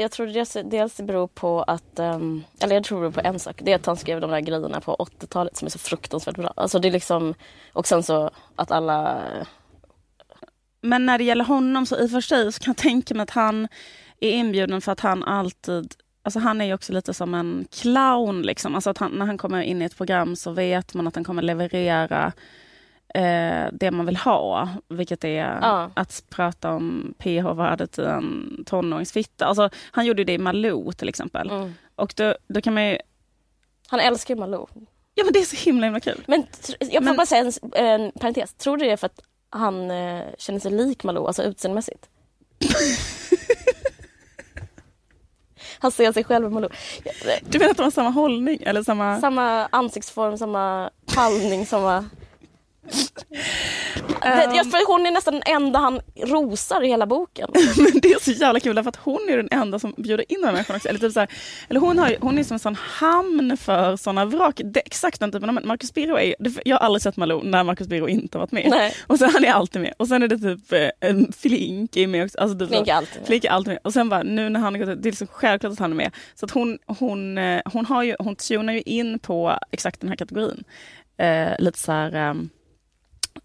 jag 0.00 0.10
tror 0.10 0.26
dels, 0.26 0.56
dels 0.64 0.94
det 0.94 1.02
beror 1.02 1.26
på 1.26 1.62
att, 1.62 1.98
um, 1.98 2.44
eller 2.60 2.74
jag 2.74 2.84
tror 2.84 3.02
det 3.02 3.10
beror 3.10 3.22
på 3.22 3.28
en 3.28 3.38
sak. 3.38 3.60
Det 3.62 3.72
är 3.72 3.76
att 3.76 3.86
han 3.86 3.96
skrev 3.96 4.20
de 4.20 4.30
där 4.30 4.40
grejerna 4.40 4.80
på 4.80 4.96
80-talet 4.96 5.56
som 5.56 5.66
är 5.66 5.70
så 5.70 5.78
fruktansvärt 5.78 6.36
bra. 6.36 6.52
Alltså 6.56 6.78
det 6.78 6.88
är 6.88 6.92
liksom, 6.92 7.34
och 7.72 7.86
sen 7.86 8.02
så 8.02 8.30
att 8.56 8.70
alla... 8.70 9.22
Men 10.80 11.06
när 11.06 11.18
det 11.18 11.24
gäller 11.24 11.44
honom 11.44 11.86
så 11.86 11.98
i 11.98 12.06
och 12.06 12.10
för 12.10 12.20
sig 12.20 12.52
så 12.52 12.60
kan 12.60 12.70
jag 12.70 12.76
tänka 12.76 13.14
mig 13.14 13.22
att 13.22 13.30
han 13.30 13.68
är 14.20 14.30
inbjuden 14.30 14.80
för 14.80 14.92
att 14.92 15.00
han 15.00 15.24
alltid 15.24 15.94
Alltså 16.22 16.40
han 16.40 16.60
är 16.60 16.64
ju 16.64 16.74
också 16.74 16.92
lite 16.92 17.14
som 17.14 17.34
en 17.34 17.66
clown. 17.70 18.42
Liksom. 18.42 18.74
Alltså 18.74 18.90
att 18.90 18.98
han, 18.98 19.12
när 19.12 19.26
han 19.26 19.38
kommer 19.38 19.62
in 19.62 19.82
i 19.82 19.84
ett 19.84 19.96
program 19.96 20.36
så 20.36 20.50
vet 20.50 20.94
man 20.94 21.06
att 21.06 21.14
han 21.14 21.24
kommer 21.24 21.42
leverera 21.42 22.32
eh, 23.14 23.68
det 23.72 23.90
man 23.90 24.06
vill 24.06 24.16
ha, 24.16 24.68
vilket 24.88 25.24
är 25.24 25.58
ja. 25.62 25.90
att 25.94 26.24
prata 26.30 26.72
om 26.72 27.14
pH-värdet 27.18 27.98
i 27.98 28.02
en 28.02 28.64
tonåringsfitta. 28.66 29.46
Alltså, 29.46 29.70
han 29.90 30.06
gjorde 30.06 30.24
det 30.24 30.32
i 30.32 30.38
Malou 30.38 30.92
till 30.92 31.08
exempel. 31.08 31.50
Mm. 31.50 31.74
Och 31.96 32.14
då, 32.16 32.34
då 32.48 32.60
kan 32.60 32.74
man 32.74 32.86
ju... 32.86 32.98
Han 33.88 34.00
älskar 34.00 34.36
Malou. 34.36 34.66
Ja 35.14 35.24
men 35.24 35.32
det 35.32 35.38
är 35.38 35.44
så 35.44 35.56
himla 35.56 35.86
himla 35.86 36.00
kul. 36.00 36.24
Men 36.26 36.46
jag 36.78 36.92
får 36.92 37.00
men... 37.00 37.16
bara 37.16 37.26
säga 37.26 37.44
en, 37.44 37.52
en 37.72 38.12
parentes. 38.12 38.54
Tror 38.54 38.76
du 38.76 38.84
det 38.84 38.90
är 38.90 38.96
för 38.96 39.06
att 39.06 39.20
han 39.50 39.90
eh, 39.90 40.24
känner 40.38 40.60
sig 40.60 40.72
lik 40.72 41.04
Malou, 41.04 41.26
alltså 41.26 41.42
utseendemässigt? 41.42 42.08
Han 45.78 45.90
ser 45.90 46.12
sig 46.12 46.24
själv 46.24 46.46
i 46.46 46.48
Malou. 46.48 46.68
Du 47.40 47.58
menar 47.58 47.70
att 47.70 47.76
de 47.76 47.82
har 47.82 47.90
samma 47.90 48.10
hållning? 48.10 48.58
Eller 48.62 48.82
samma... 48.82 49.20
Samma 49.20 49.66
ansiktsform, 49.66 50.38
samma 50.38 50.90
pallning, 51.14 51.66
samma... 51.66 52.04
Um, 54.22 54.70
för 54.70 54.92
hon 54.92 55.06
är 55.06 55.10
nästan 55.10 55.34
den 55.34 55.42
enda 55.46 55.78
han 55.78 56.00
rosar 56.16 56.84
i 56.84 56.88
hela 56.88 57.06
boken. 57.06 57.50
men 57.76 58.00
det 58.02 58.12
är 58.12 58.20
så 58.24 58.30
jävla 58.30 58.60
kul 58.60 58.82
för 58.82 58.88
att 58.88 58.96
hon 58.96 59.28
är 59.28 59.36
den 59.36 59.48
enda 59.50 59.78
som 59.78 59.94
bjuder 59.96 60.32
in 60.32 60.40
de 60.40 60.46
här 60.46 60.52
människorna 60.52 60.76
också. 60.76 60.88
Eller, 60.88 60.98
typ 60.98 61.12
så 61.12 61.20
här, 61.20 61.28
eller 61.68 61.80
hon, 61.80 61.98
har, 61.98 62.16
hon 62.20 62.38
är 62.38 62.44
som 62.44 62.54
en 62.54 62.58
sån 62.58 62.74
hamn 62.74 63.56
för 63.56 63.96
såna 63.96 64.24
vrak. 64.24 64.60
Det, 64.64 64.80
exakt 64.80 65.20
den 65.20 65.32
typen 65.32 65.48
av 65.48 65.64
Marcus 65.64 65.94
Birro 65.94 66.18
är 66.18 66.34
Jag 66.64 66.76
har 66.76 66.86
aldrig 66.86 67.02
sett 67.02 67.16
Malou 67.16 67.42
när 67.42 67.64
Marcus 67.64 67.86
Birro 67.86 68.08
inte 68.08 68.38
varit 68.38 68.52
med. 68.52 68.66
Nej. 68.70 68.94
Och 69.06 69.18
sen 69.18 69.30
han 69.30 69.44
är 69.44 69.52
alltid 69.52 69.82
med. 69.82 69.94
Och 69.96 70.08
sen 70.08 70.22
är 70.22 70.28
det 70.28 70.38
typ 70.38 70.72
eh, 71.00 71.16
Flink 71.38 71.96
är 71.96 72.06
med 72.06 72.24
också. 72.24 72.38
Alltså, 72.38 72.58
typ, 72.58 72.68
Flink 72.68 72.88
är 72.88 72.94
alltid 72.94 73.16
med. 73.20 73.26
Flink 73.26 73.44
är 73.44 73.50
alltid 73.50 73.72
med. 73.72 73.80
Och 73.84 73.92
sen 73.92 74.08
bara 74.08 74.22
nu 74.22 74.48
när 74.48 74.60
han 74.60 74.72
det 74.72 74.80
är 74.80 75.02
liksom 75.02 75.26
självklart 75.26 75.72
att 75.72 75.78
han 75.78 75.90
är 75.90 75.96
med. 75.96 76.10
Så 76.34 76.44
att 76.46 76.50
hon, 76.50 76.78
hon, 76.86 77.38
eh, 77.38 77.60
hon, 77.64 77.86
har 77.86 78.02
ju, 78.02 78.16
hon 78.18 78.36
tunar 78.36 78.72
ju 78.72 78.80
in 78.80 79.18
på 79.18 79.58
exakt 79.70 80.00
den 80.00 80.08
här 80.08 80.16
kategorin. 80.16 80.64
Eh, 81.16 81.58
lite 81.58 81.78
så 81.78 81.92
här 81.92 82.30
um, 82.30 82.50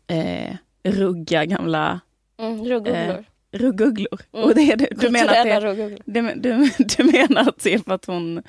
eh, 0.08 0.56
rugga 0.84 1.46
gamla 1.46 2.00
mm, 2.40 2.66
ruggugglor. 2.66 3.26
Eh, 3.52 3.60
ruggugglor. 3.60 4.22
Mm. 4.34 4.46
Och 4.46 4.56
det 4.56 4.72
är 4.72 4.76
det, 4.76 4.88
du, 4.92 5.10
menar 5.10 5.34
att 5.34 5.62
det, 5.62 5.98
det, 6.06 6.34
du, 6.36 6.70
du 6.78 7.04
menar 7.04 7.50
att 7.50 7.64
det 7.64 7.74
är 7.74 7.80
för 7.80 7.94
att 7.94 8.06
hon, 8.06 8.44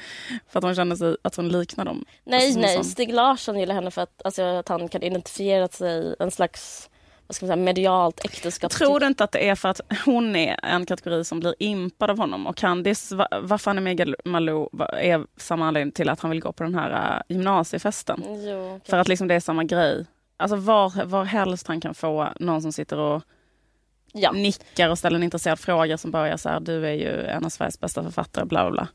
för 0.48 0.58
att 0.58 0.64
hon 0.64 0.74
känner 0.74 0.96
sig 0.96 1.16
att 1.22 1.36
hon 1.36 1.48
liknar 1.48 1.84
dem? 1.84 2.04
Nej, 2.24 2.46
alltså, 2.46 2.60
nej. 2.60 2.84
Stig 2.84 3.12
Larsson 3.12 3.58
gillar 3.58 3.74
henne 3.74 3.90
för 3.90 4.02
att, 4.02 4.22
alltså, 4.24 4.42
att 4.42 4.68
han 4.68 4.88
kan 4.88 5.02
identifiera 5.02 5.68
sig 5.68 6.16
en 6.18 6.30
slags 6.30 6.90
vad 7.26 7.36
ska 7.36 7.46
man 7.46 7.48
säga, 7.48 7.64
medialt 7.64 8.24
äktenskap. 8.24 8.72
Tror 8.72 9.00
du 9.00 9.06
inte 9.06 9.24
att 9.24 9.32
det 9.32 9.48
är 9.48 9.54
för 9.54 9.68
att 9.68 9.80
hon 10.04 10.36
är 10.36 10.60
en 10.62 10.86
kategori 10.86 11.24
som 11.24 11.40
blir 11.40 11.54
impad 11.58 12.10
av 12.10 12.18
honom? 12.18 12.46
Och 12.46 12.56
Candice, 12.56 13.12
varför 13.42 13.70
han 13.70 13.78
är 13.78 13.82
med 13.82 14.14
Malou 14.24 14.68
är 14.92 15.26
samma 15.36 15.68
anledning 15.68 15.92
till 15.92 16.08
att 16.08 16.20
han 16.20 16.30
vill 16.30 16.40
gå 16.40 16.52
på 16.52 16.62
den 16.62 16.74
här 16.74 17.16
uh, 17.16 17.22
gymnasiefesten. 17.28 18.22
Jo, 18.26 18.74
okay. 18.76 18.90
För 18.90 18.96
att 18.96 19.08
liksom 19.08 19.28
det 19.28 19.34
är 19.34 19.40
samma 19.40 19.64
grej 19.64 20.06
alltså 20.36 20.56
var, 20.56 21.04
var 21.04 21.24
helst 21.24 21.66
han 21.66 21.80
kan 21.80 21.94
få 21.94 22.28
någon 22.40 22.62
som 22.62 22.72
sitter 22.72 22.98
och 22.98 23.22
ja. 24.12 24.32
nickar 24.32 24.88
och 24.88 24.98
ställer 24.98 25.16
en 25.16 25.22
intresserad 25.22 25.58
fråga 25.58 25.98
som 25.98 26.10
börjar 26.10 26.36
så 26.36 26.48
här, 26.48 26.60
du 26.60 26.86
är 26.86 26.92
ju 26.92 27.26
en 27.26 27.44
av 27.44 27.48
Sveriges 27.48 27.80
bästa 27.80 28.02
författare, 28.02 28.44
bla 28.44 28.70
bla. 28.70 28.88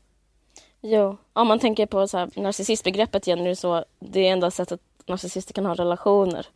Jo, 0.80 1.16
om 1.32 1.48
man 1.48 1.58
tänker 1.58 1.86
på 1.86 2.08
så 2.08 2.18
här, 2.18 2.30
narcissistbegreppet 2.36 3.26
igen, 3.26 3.56
så, 3.56 3.84
det 4.00 4.28
är 4.28 4.32
enda 4.32 4.50
sättet 4.50 4.80
narcissister 5.06 5.54
kan 5.54 5.66
ha 5.66 5.74
relationer. 5.74 6.46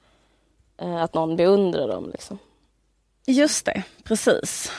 Eh, 0.76 0.96
att 0.96 1.14
någon 1.14 1.36
beundrar 1.36 1.88
dem. 1.88 2.10
Liksom. 2.12 2.38
Just 3.26 3.66
det, 3.66 3.82
precis. 4.04 4.72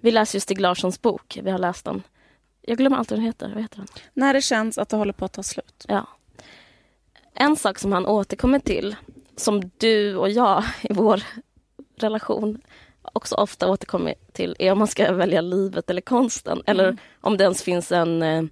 Vi 0.00 0.10
läser 0.10 0.36
ju 0.36 0.40
Stig 0.40 0.60
Larssons 0.60 1.02
bok, 1.02 1.38
vi 1.42 1.50
har 1.50 1.58
läst 1.58 1.84
den. 1.84 2.02
Jag 2.60 2.78
glömmer 2.78 2.96
alltid 2.96 3.18
vad 3.18 3.18
den 3.18 3.26
heter. 3.26 3.48
Vad 3.54 3.62
heter 3.62 3.76
den? 3.76 3.86
När 4.12 4.34
det 4.34 4.42
känns 4.42 4.78
att 4.78 4.88
det 4.88 4.96
håller 4.96 5.12
på 5.12 5.24
att 5.24 5.32
ta 5.32 5.42
slut. 5.42 5.84
Ja. 5.88 6.06
En 7.40 7.56
sak 7.56 7.78
som 7.78 7.92
han 7.92 8.06
återkommer 8.06 8.58
till, 8.58 8.96
som 9.36 9.70
du 9.78 10.16
och 10.16 10.30
jag 10.30 10.64
i 10.82 10.92
vår 10.92 11.22
relation 11.96 12.60
också 13.12 13.34
ofta 13.34 13.70
återkommer 13.70 14.14
till, 14.32 14.56
är 14.58 14.72
om 14.72 14.78
man 14.78 14.88
ska 14.88 15.12
välja 15.12 15.40
livet 15.40 15.90
eller 15.90 16.00
konsten. 16.00 16.52
Mm. 16.52 16.64
Eller 16.66 16.96
om 17.20 17.36
det 17.36 17.44
ens 17.44 17.62
finns 17.62 17.92
en, 17.92 18.22
eh, 18.22 18.42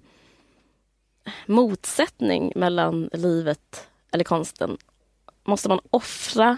motsättning 1.45 2.51
mellan 2.55 3.09
livet 3.13 3.87
eller 4.11 4.23
konsten. 4.23 4.77
Måste 5.43 5.69
man 5.69 5.79
offra 5.89 6.57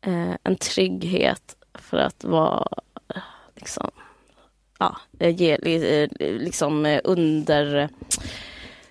eh, 0.00 0.34
en 0.42 0.56
trygghet 0.56 1.56
för 1.74 1.96
att 1.96 2.24
vara 2.24 2.68
liksom, 3.54 3.90
ja, 4.78 4.96
eh, 5.18 5.34
ge, 5.34 5.52
eh, 5.52 6.08
liksom 6.18 6.86
eh, 6.86 7.00
under 7.04 7.88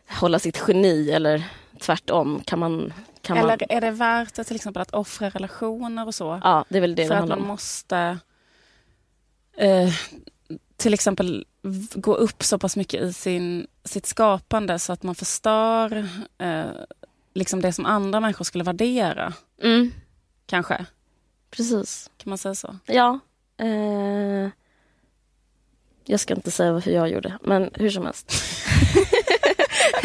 hålla 0.08 0.40
sitt 0.40 0.64
geni 0.68 1.12
eller 1.12 1.44
tvärtom? 1.86 2.42
Kan 2.46 2.60
man, 2.60 2.94
kan 3.22 3.38
Eller 3.38 3.48
man, 3.48 3.58
är 3.70 3.82
det 3.82 3.92
värt 3.92 4.34
det 4.34 4.44
till 4.44 4.56
exempel 4.56 4.82
att 4.82 4.94
offra 4.94 5.30
relationer 5.30 6.08
och 6.08 6.16
så? 6.16 6.40
ja, 6.44 6.66
det 6.70 6.78
är 6.78 6.82
väl 6.82 6.96
det 6.96 7.08
för 7.08 7.16
det 7.16 7.22
att 7.22 7.30
man 7.30 7.40
om. 7.42 7.48
måste 7.48 8.18
eh, 9.58 9.90
till 10.78 10.94
exempel 10.94 11.46
gå 11.96 12.16
upp 12.16 12.44
så 12.44 12.60
pass 12.60 12.76
mycket 12.78 13.02
i 13.02 13.14
sin, 13.14 13.68
sitt 13.84 14.06
skapande 14.06 14.80
så 14.80 14.94
att 14.94 15.04
man 15.04 15.16
förstör 15.16 16.08
eh, 16.38 16.66
liksom 17.34 17.62
det 17.62 17.74
som 17.74 17.86
andra 17.86 18.20
människor 18.20 18.46
skulle 18.46 18.64
värdera. 18.64 19.34
Mm, 19.64 19.92
Kanske, 20.46 20.86
precis. 21.52 22.10
kan 22.18 22.30
man 22.30 22.38
säga 22.38 22.56
så? 22.56 22.78
Ja. 22.86 23.20
Eh, 23.58 24.50
jag 26.06 26.20
ska 26.20 26.34
inte 26.34 26.52
säga 26.52 26.74
hur 26.80 26.92
jag 26.92 27.10
gjorde, 27.10 27.38
men 27.42 27.70
hur 27.74 27.90
som 27.90 28.06
helst. 28.06 28.34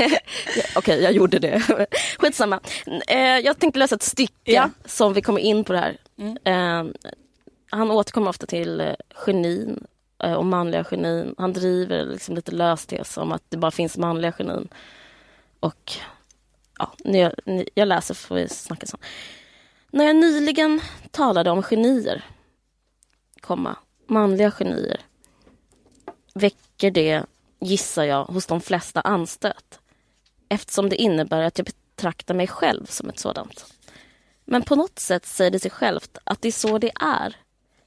Okej, 0.77 1.03
jag 1.03 1.13
gjorde 1.13 1.39
det. 1.39 1.87
Skitsamma. 2.19 2.61
Eh, 3.09 3.19
jag 3.39 3.59
tänkte 3.59 3.79
läsa 3.79 3.95
ett 3.95 4.03
stycke 4.03 4.53
Ja. 4.53 4.71
som 4.85 5.13
vi 5.13 5.23
kommer 5.23 5.41
in 5.41 5.65
på 5.65 5.73
det 5.73 5.79
här. 5.79 5.97
Mm. 6.19 6.37
Eh, 6.45 6.95
han 7.71 7.91
återkommer 7.91 8.29
ofta 8.29 8.47
till 8.47 8.81
eh, 8.81 8.95
genin 9.15 9.85
eh, 10.23 10.33
och 10.33 10.47
manliga 10.47 10.85
genin. 10.85 11.35
Han 11.39 11.53
driver 11.53 12.05
liksom 12.05 12.35
lite 12.35 12.53
lös 12.53 12.87
tes 12.87 13.17
om 13.17 13.33
att 13.33 13.43
det 13.49 13.57
bara 13.57 13.71
finns 13.71 13.97
manliga 13.99 14.33
genin. 14.33 14.69
Och 15.61 15.93
ja, 16.79 16.93
jag, 17.05 17.33
jag 17.75 17.89
läser 17.89 18.15
får 18.15 18.35
vi 18.35 18.49
snacka 18.49 18.87
sen. 18.87 19.01
När 19.91 20.05
jag 20.05 20.17
nyligen 20.17 20.81
talade 21.11 21.51
om 21.51 21.63
genier, 21.63 22.25
komma, 23.41 23.77
manliga 24.07 24.51
genier, 24.51 25.01
väcker 26.35 26.91
det, 26.91 27.23
gissar 27.61 28.05
jag, 28.05 28.25
hos 28.25 28.47
de 28.47 28.61
flesta 28.61 29.01
anstöt. 29.01 29.80
Eftersom 30.53 30.89
det 30.89 30.97
innebär 30.97 31.43
att 31.43 31.59
jag 31.59 31.67
betraktar 31.67 32.35
mig 32.35 32.47
själv 32.47 32.87
som 32.87 33.09
ett 33.09 33.19
sådant. 33.19 33.75
Men 34.45 34.63
på 34.63 34.77
något 34.77 34.99
sätt 34.99 35.27
säger 35.27 35.51
det 35.51 35.61
sig 35.61 35.71
självt 35.71 36.19
att 36.25 36.43
det 36.43 36.49
är 36.49 36.53
så 36.53 36.79
det 36.79 36.93
är. 37.01 37.37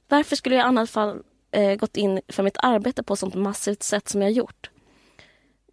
Varför 0.08 0.36
skulle 0.36 0.54
jag 0.54 0.64
i 0.64 0.68
annat 0.68 0.90
fall 0.90 1.22
eh, 1.50 1.74
gått 1.74 1.96
in 1.96 2.20
för 2.28 2.42
mitt 2.42 2.56
arbete 2.58 3.02
på 3.02 3.14
ett 3.14 3.20
sånt 3.20 3.34
massivt 3.34 3.82
sätt 3.82 4.08
som 4.08 4.22
jag 4.22 4.30
gjort? 4.30 4.70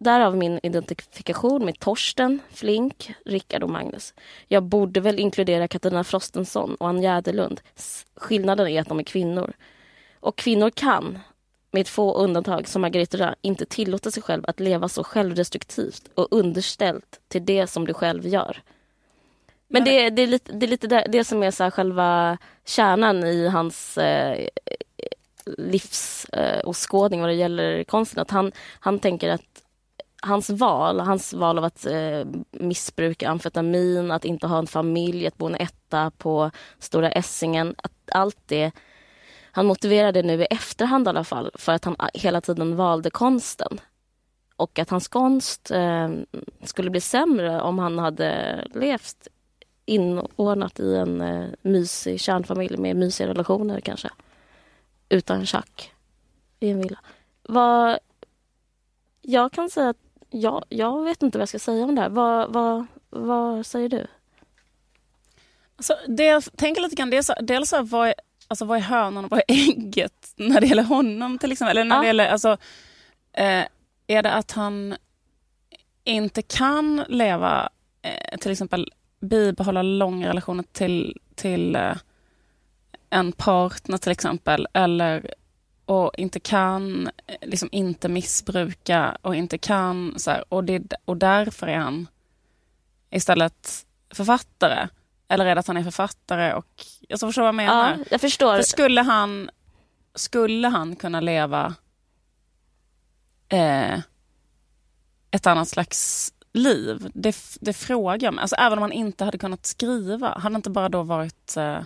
Därav 0.00 0.36
min 0.36 0.60
identifikation 0.62 1.64
med 1.64 1.78
Torsten, 1.78 2.40
Flink, 2.50 3.14
Rickard 3.24 3.62
och 3.62 3.70
Magnus. 3.70 4.14
Jag 4.48 4.62
borde 4.62 5.00
väl 5.00 5.18
inkludera 5.18 5.68
Katarina 5.68 6.04
Frostenson 6.04 6.74
och 6.74 6.88
Ann 6.88 7.02
Jäderlund. 7.02 7.60
Skillnaden 8.14 8.68
är 8.68 8.80
att 8.80 8.88
de 8.88 8.98
är 8.98 9.02
kvinnor. 9.02 9.52
Och 10.20 10.36
kvinnor 10.36 10.70
kan, 10.70 11.18
med 11.72 11.88
få 11.88 12.14
undantag 12.14 12.68
som 12.68 12.82
Margareta 12.82 13.34
inte 13.42 13.66
tillåta 13.66 14.10
sig 14.10 14.22
själv 14.22 14.44
att 14.46 14.60
leva 14.60 14.88
så 14.88 15.04
självdestruktivt 15.04 16.08
och 16.14 16.28
underställt 16.30 17.20
till 17.28 17.44
det 17.44 17.66
som 17.66 17.86
du 17.86 17.94
själv 17.94 18.26
gör. 18.26 18.62
Men 19.68 19.84
det, 19.84 20.10
det 20.10 20.22
är 20.22 20.26
lite, 20.26 20.52
det, 20.52 20.66
är 20.66 20.68
lite 20.68 20.86
det, 20.86 21.06
det 21.08 21.24
som 21.24 21.42
är 21.42 21.50
så 21.50 21.64
här 21.64 21.70
själva 21.70 22.38
kärnan 22.64 23.24
i 23.24 23.48
hans 23.48 23.98
eh, 23.98 24.48
livsåskådning 25.46 27.20
eh, 27.20 27.22
vad 27.22 27.30
det 27.30 27.34
gäller 27.34 27.84
konsten. 27.84 28.22
Att 28.22 28.30
han, 28.30 28.52
han 28.80 28.98
tänker 28.98 29.30
att 29.30 29.62
hans 30.22 30.50
val, 30.50 31.00
hans 31.00 31.32
val 31.32 31.58
av 31.58 31.64
att 31.64 31.86
eh, 31.86 32.24
missbruka 32.50 33.28
amfetamin, 33.28 34.10
att 34.10 34.24
inte 34.24 34.46
ha 34.46 34.58
en 34.58 34.66
familj, 34.66 35.26
att 35.26 35.36
bo 35.36 35.46
en 35.46 35.54
etta 35.54 36.10
på 36.18 36.50
Stora 36.78 37.10
Essingen, 37.10 37.74
att 37.78 37.92
allt 38.12 38.38
det 38.46 38.72
han 39.54 39.66
motiverar 39.66 40.12
det 40.12 40.22
nu 40.22 40.42
i 40.42 40.46
efterhand 40.50 41.06
i 41.06 41.08
alla 41.08 41.24
fall 41.24 41.50
för 41.54 41.72
att 41.72 41.84
han 41.84 41.96
hela 42.14 42.40
tiden 42.40 42.76
valde 42.76 43.10
konsten. 43.10 43.80
Och 44.56 44.78
att 44.78 44.90
hans 44.90 45.08
konst 45.08 45.70
eh, 45.70 46.10
skulle 46.62 46.90
bli 46.90 47.00
sämre 47.00 47.60
om 47.60 47.78
han 47.78 47.98
hade 47.98 48.64
levt 48.74 49.28
inordnat 49.84 50.80
i 50.80 50.94
en 50.94 51.20
eh, 51.20 51.46
mysig 51.62 52.20
kärnfamilj 52.20 52.76
med 52.76 52.96
mysiga 52.96 53.28
relationer 53.28 53.80
kanske. 53.80 54.10
Utan 55.08 55.46
tjack 55.46 55.92
i 56.60 56.70
en 56.70 56.78
villa. 56.78 56.98
Vad, 57.42 57.98
jag 59.20 59.52
kan 59.52 59.70
säga 59.70 59.88
att 59.88 59.96
jag, 60.30 60.64
jag 60.68 61.04
vet 61.04 61.22
inte 61.22 61.38
vad 61.38 61.42
jag 61.42 61.48
ska 61.48 61.58
säga 61.58 61.84
om 61.84 61.94
det 61.94 62.00
här. 62.00 62.08
Vad, 62.08 62.52
vad, 62.52 62.86
vad 63.10 63.66
säger 63.66 63.88
du? 63.88 64.06
Alltså, 65.76 65.96
det 66.08 66.24
jag 66.24 66.44
tänker 66.56 66.82
lite 66.82 66.96
grann, 66.96 67.10
det 67.10 67.16
är 67.16 67.42
dels 67.42 67.74
vad, 67.82 68.08
är, 68.08 68.14
alltså, 68.52 68.64
vad 68.64 68.78
är 68.78 68.82
hönan 68.82 69.24
och 69.24 69.30
vad 69.30 69.40
är 69.40 69.44
ägget 69.54 70.32
när 70.36 70.60
det 70.60 70.66
gäller 70.66 70.82
honom 70.82 71.38
till 71.38 71.52
exempel? 71.52 71.76
Eller 71.78 71.88
när 71.88 71.96
Ja. 71.96 72.00
det 72.00 72.06
gäller, 72.06 72.28
alltså, 72.28 72.56
eh, 73.32 73.64
är 74.06 74.22
det 74.22 74.32
att 74.32 74.52
han 74.52 74.96
inte 76.04 76.42
kan 76.42 77.04
leva, 77.08 77.68
eh, 78.02 78.38
till 78.38 78.52
exempel 78.52 78.92
bibehålla 79.20 79.82
långa 79.82 80.28
relationer 80.28 80.64
till, 80.72 81.18
till 81.34 81.76
eh, 81.76 81.96
en 83.10 83.32
partner 83.32 83.98
till 83.98 84.12
exempel, 84.12 84.66
eller 84.72 85.34
och 85.84 86.10
inte 86.18 86.40
kan, 86.40 87.10
eh, 87.26 87.36
liksom 87.48 87.68
inte 87.72 88.08
missbruka 88.08 89.16
och 89.22 89.34
inte 89.34 89.58
kan, 89.58 90.14
så 90.16 90.30
här, 90.30 90.44
och, 90.48 90.64
det, 90.64 90.92
och 91.04 91.16
därför 91.16 91.66
är 91.66 91.78
han 91.78 92.06
istället 93.10 93.86
författare. 94.10 94.88
Eller 95.32 95.46
är 95.46 95.54
det 95.54 95.58
att 95.58 95.66
han 95.66 95.76
är 95.76 95.82
författare 95.82 96.52
och, 96.52 96.84
jag 97.08 97.18
så 97.18 97.26
förstår 97.26 97.42
vad 97.42 97.48
jag 97.48 97.54
menar. 97.54 97.90
Ja, 97.98 98.04
jag 98.10 98.20
förstår. 98.20 98.56
För 98.56 98.62
skulle 98.62 99.00
han, 99.00 99.50
skulle 100.14 100.68
han 100.68 100.96
kunna 100.96 101.20
leva 101.20 101.74
eh, 103.48 103.98
ett 105.30 105.46
annat 105.46 105.68
slags 105.68 106.32
liv? 106.52 107.10
Det, 107.14 107.36
det 107.60 107.72
frågar 107.72 108.26
jag 108.26 108.34
mig. 108.34 108.42
Alltså, 108.42 108.56
även 108.56 108.78
om 108.78 108.82
han 108.82 108.92
inte 108.92 109.24
hade 109.24 109.38
kunnat 109.38 109.66
skriva, 109.66 110.28
hade 110.28 110.40
han 110.40 110.56
inte 110.56 110.70
bara 110.70 110.88
då 110.88 111.02
varit 111.02 111.56
eh, 111.56 111.78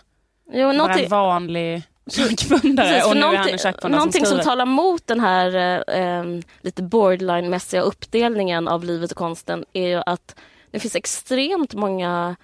Jo, 0.53 0.79
bara 0.79 0.95
en 0.95 1.09
vanlig 1.09 1.83
Och 2.53 2.65
nu 2.65 2.83
är 2.83 3.09
han 3.09 3.19
någonting, 3.21 3.53
en 3.53 3.75
som 3.81 3.91
någonting 3.91 4.27
som 4.27 4.27
skriver. 4.27 4.43
talar 4.45 4.67
mot 4.67 5.07
den 5.07 5.21
här 5.21 5.85
eh, 5.97 6.41
lite 6.61 6.83
borderline-mässiga 6.83 7.81
uppdelningen 7.81 8.69
av 8.69 8.85
livet 8.85 9.11
och 9.11 9.17
konsten 9.17 9.65
är 9.73 9.89
ju 9.89 10.03
att 10.07 10.37
det 10.71 10.81
finns 10.81 10.97
extremt 10.97 11.75
många 11.75 12.37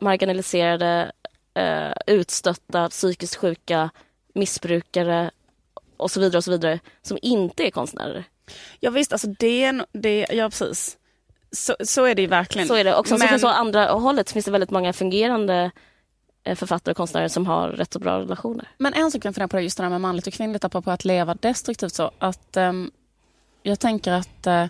marginaliserade, 0.00 1.12
eh, 1.54 1.92
utstötta, 2.06 2.88
psykiskt 2.88 3.36
sjuka, 3.36 3.90
missbrukare 4.34 5.30
och 5.96 6.10
så 6.10 6.20
vidare 6.20 6.36
och 6.38 6.44
så 6.44 6.50
vidare 6.50 6.78
som 7.02 7.18
inte 7.22 7.66
är 7.66 7.70
konstnärer. 7.70 8.24
Ja 8.80 8.90
visst, 8.90 9.12
alltså 9.12 9.28
det, 9.28 9.72
det 9.92 10.26
ja 10.30 10.50
precis. 10.50 10.96
Så, 11.52 11.76
så 11.80 12.04
är 12.04 12.14
det 12.14 12.22
ju 12.22 12.28
verkligen. 12.28 12.68
Så 12.68 12.74
är 12.74 12.84
det. 12.84 12.94
Och 12.94 13.06
sen 13.08 13.18
så 13.18 13.24
Men- 13.24 13.28
finns 13.28 13.42
det 13.42 13.50
andra 13.50 13.86
hållet 13.86 14.28
så 14.28 14.32
finns 14.32 14.44
det 14.44 14.50
väldigt 14.50 14.70
många 14.70 14.92
fungerande 14.92 15.70
eh, 16.44 16.56
författare 16.56 16.92
och 16.92 16.96
konstnärer 16.96 17.28
som 17.28 17.46
har 17.46 17.68
rätt 17.68 17.92
så 17.92 17.98
bra 17.98 18.18
relationer. 18.18 18.68
Men 18.78 18.94
en 18.94 19.10
sak 19.10 19.24
jag 19.24 19.34
funderar 19.34 19.48
på 19.48 19.60
just 19.60 19.76
det 19.76 19.82
där 19.82 19.90
med 19.90 20.00
manligt 20.00 20.26
och 20.26 20.32
kvinnligt, 20.32 20.64
apropå 20.64 20.90
att 20.90 21.04
leva 21.04 21.34
destruktivt 21.34 21.94
så. 21.94 22.10
Att, 22.18 22.56
ehm, 22.56 22.90
jag 23.62 23.78
tänker 23.80 24.12
att 24.12 24.46
eh, 24.46 24.66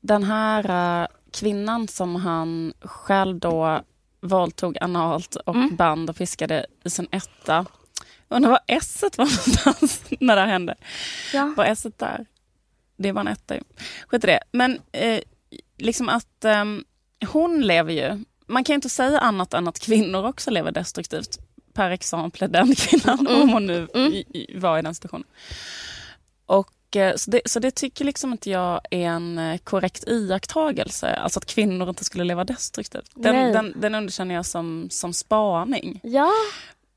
den 0.00 0.24
här 0.24 1.02
eh, 1.02 1.08
kvinnan 1.30 1.88
som 1.88 2.16
han 2.16 2.72
själv 2.80 3.38
då 3.38 3.80
våldtog 4.20 4.78
analt 4.80 5.36
och 5.36 5.54
Mm. 5.54 5.76
band 5.76 6.10
och 6.10 6.16
piskade 6.16 6.66
i 6.84 6.90
sin 6.90 7.08
etta. 7.10 7.66
Undrar 8.28 8.50
var 8.50 8.60
S 8.66 9.02
var 9.02 9.24
någonstans 9.24 10.02
när 10.20 10.36
det 10.36 10.42
här 10.42 10.48
hände. 10.48 10.74
Ja. 11.32 11.54
Var 11.56 11.64
S 11.64 11.86
där? 11.96 12.26
Det 12.96 13.12
var 13.12 13.20
en 13.20 13.28
etta 13.28 13.54
ju. 13.54 13.60
Skit 14.08 14.24
i 14.24 14.26
det. 14.26 14.40
Men 14.52 14.80
eh, 14.92 15.20
liksom 15.76 16.08
att 16.08 16.44
ehm, 16.44 16.84
hon 17.26 17.60
lever 17.62 17.92
ju, 17.92 18.24
man 18.46 18.64
kan 18.64 18.72
ju 18.72 18.74
inte 18.74 18.88
säga 18.88 19.18
annat 19.18 19.54
än 19.54 19.68
att 19.68 19.78
kvinnor 19.78 20.24
också 20.26 20.50
lever 20.50 20.72
destruktivt. 20.72 21.38
Per 21.72 21.90
exempel 21.90 22.52
den 22.52 22.74
kvinnan, 22.74 23.26
Mm. 23.26 23.42
om 23.42 23.48
hon 23.48 23.66
nu 23.66 23.88
Mm. 23.94 24.12
i, 24.12 24.16
i, 24.34 24.58
var 24.58 24.78
i 24.78 24.82
den 24.82 24.94
situationen. 24.94 25.26
Och, 26.46 26.68
eh, 26.68 26.77
så, 27.16 27.30
det, 27.30 27.40
så 27.44 27.58
det 27.60 27.70
tycker 27.70 28.04
liksom 28.04 28.32
inte 28.32 28.50
jag 28.50 28.80
är 28.90 29.06
en 29.08 29.38
eh, 29.38 29.58
korrekt 29.58 30.04
iakttagelse. 30.08 31.14
Alltså 31.14 31.38
att 31.38 31.46
kvinnor 31.46 31.88
inte 31.88 32.04
skulle 32.04 32.24
leva 32.24 32.44
destruktivt. 32.44 33.10
Den, 33.14 33.52
den, 33.52 33.74
den 33.76 33.94
underkänner 33.94 34.34
jag 34.34 34.46
som, 34.46 34.88
som 34.90 35.12
spaning. 35.12 36.00
Ja, 36.02 36.30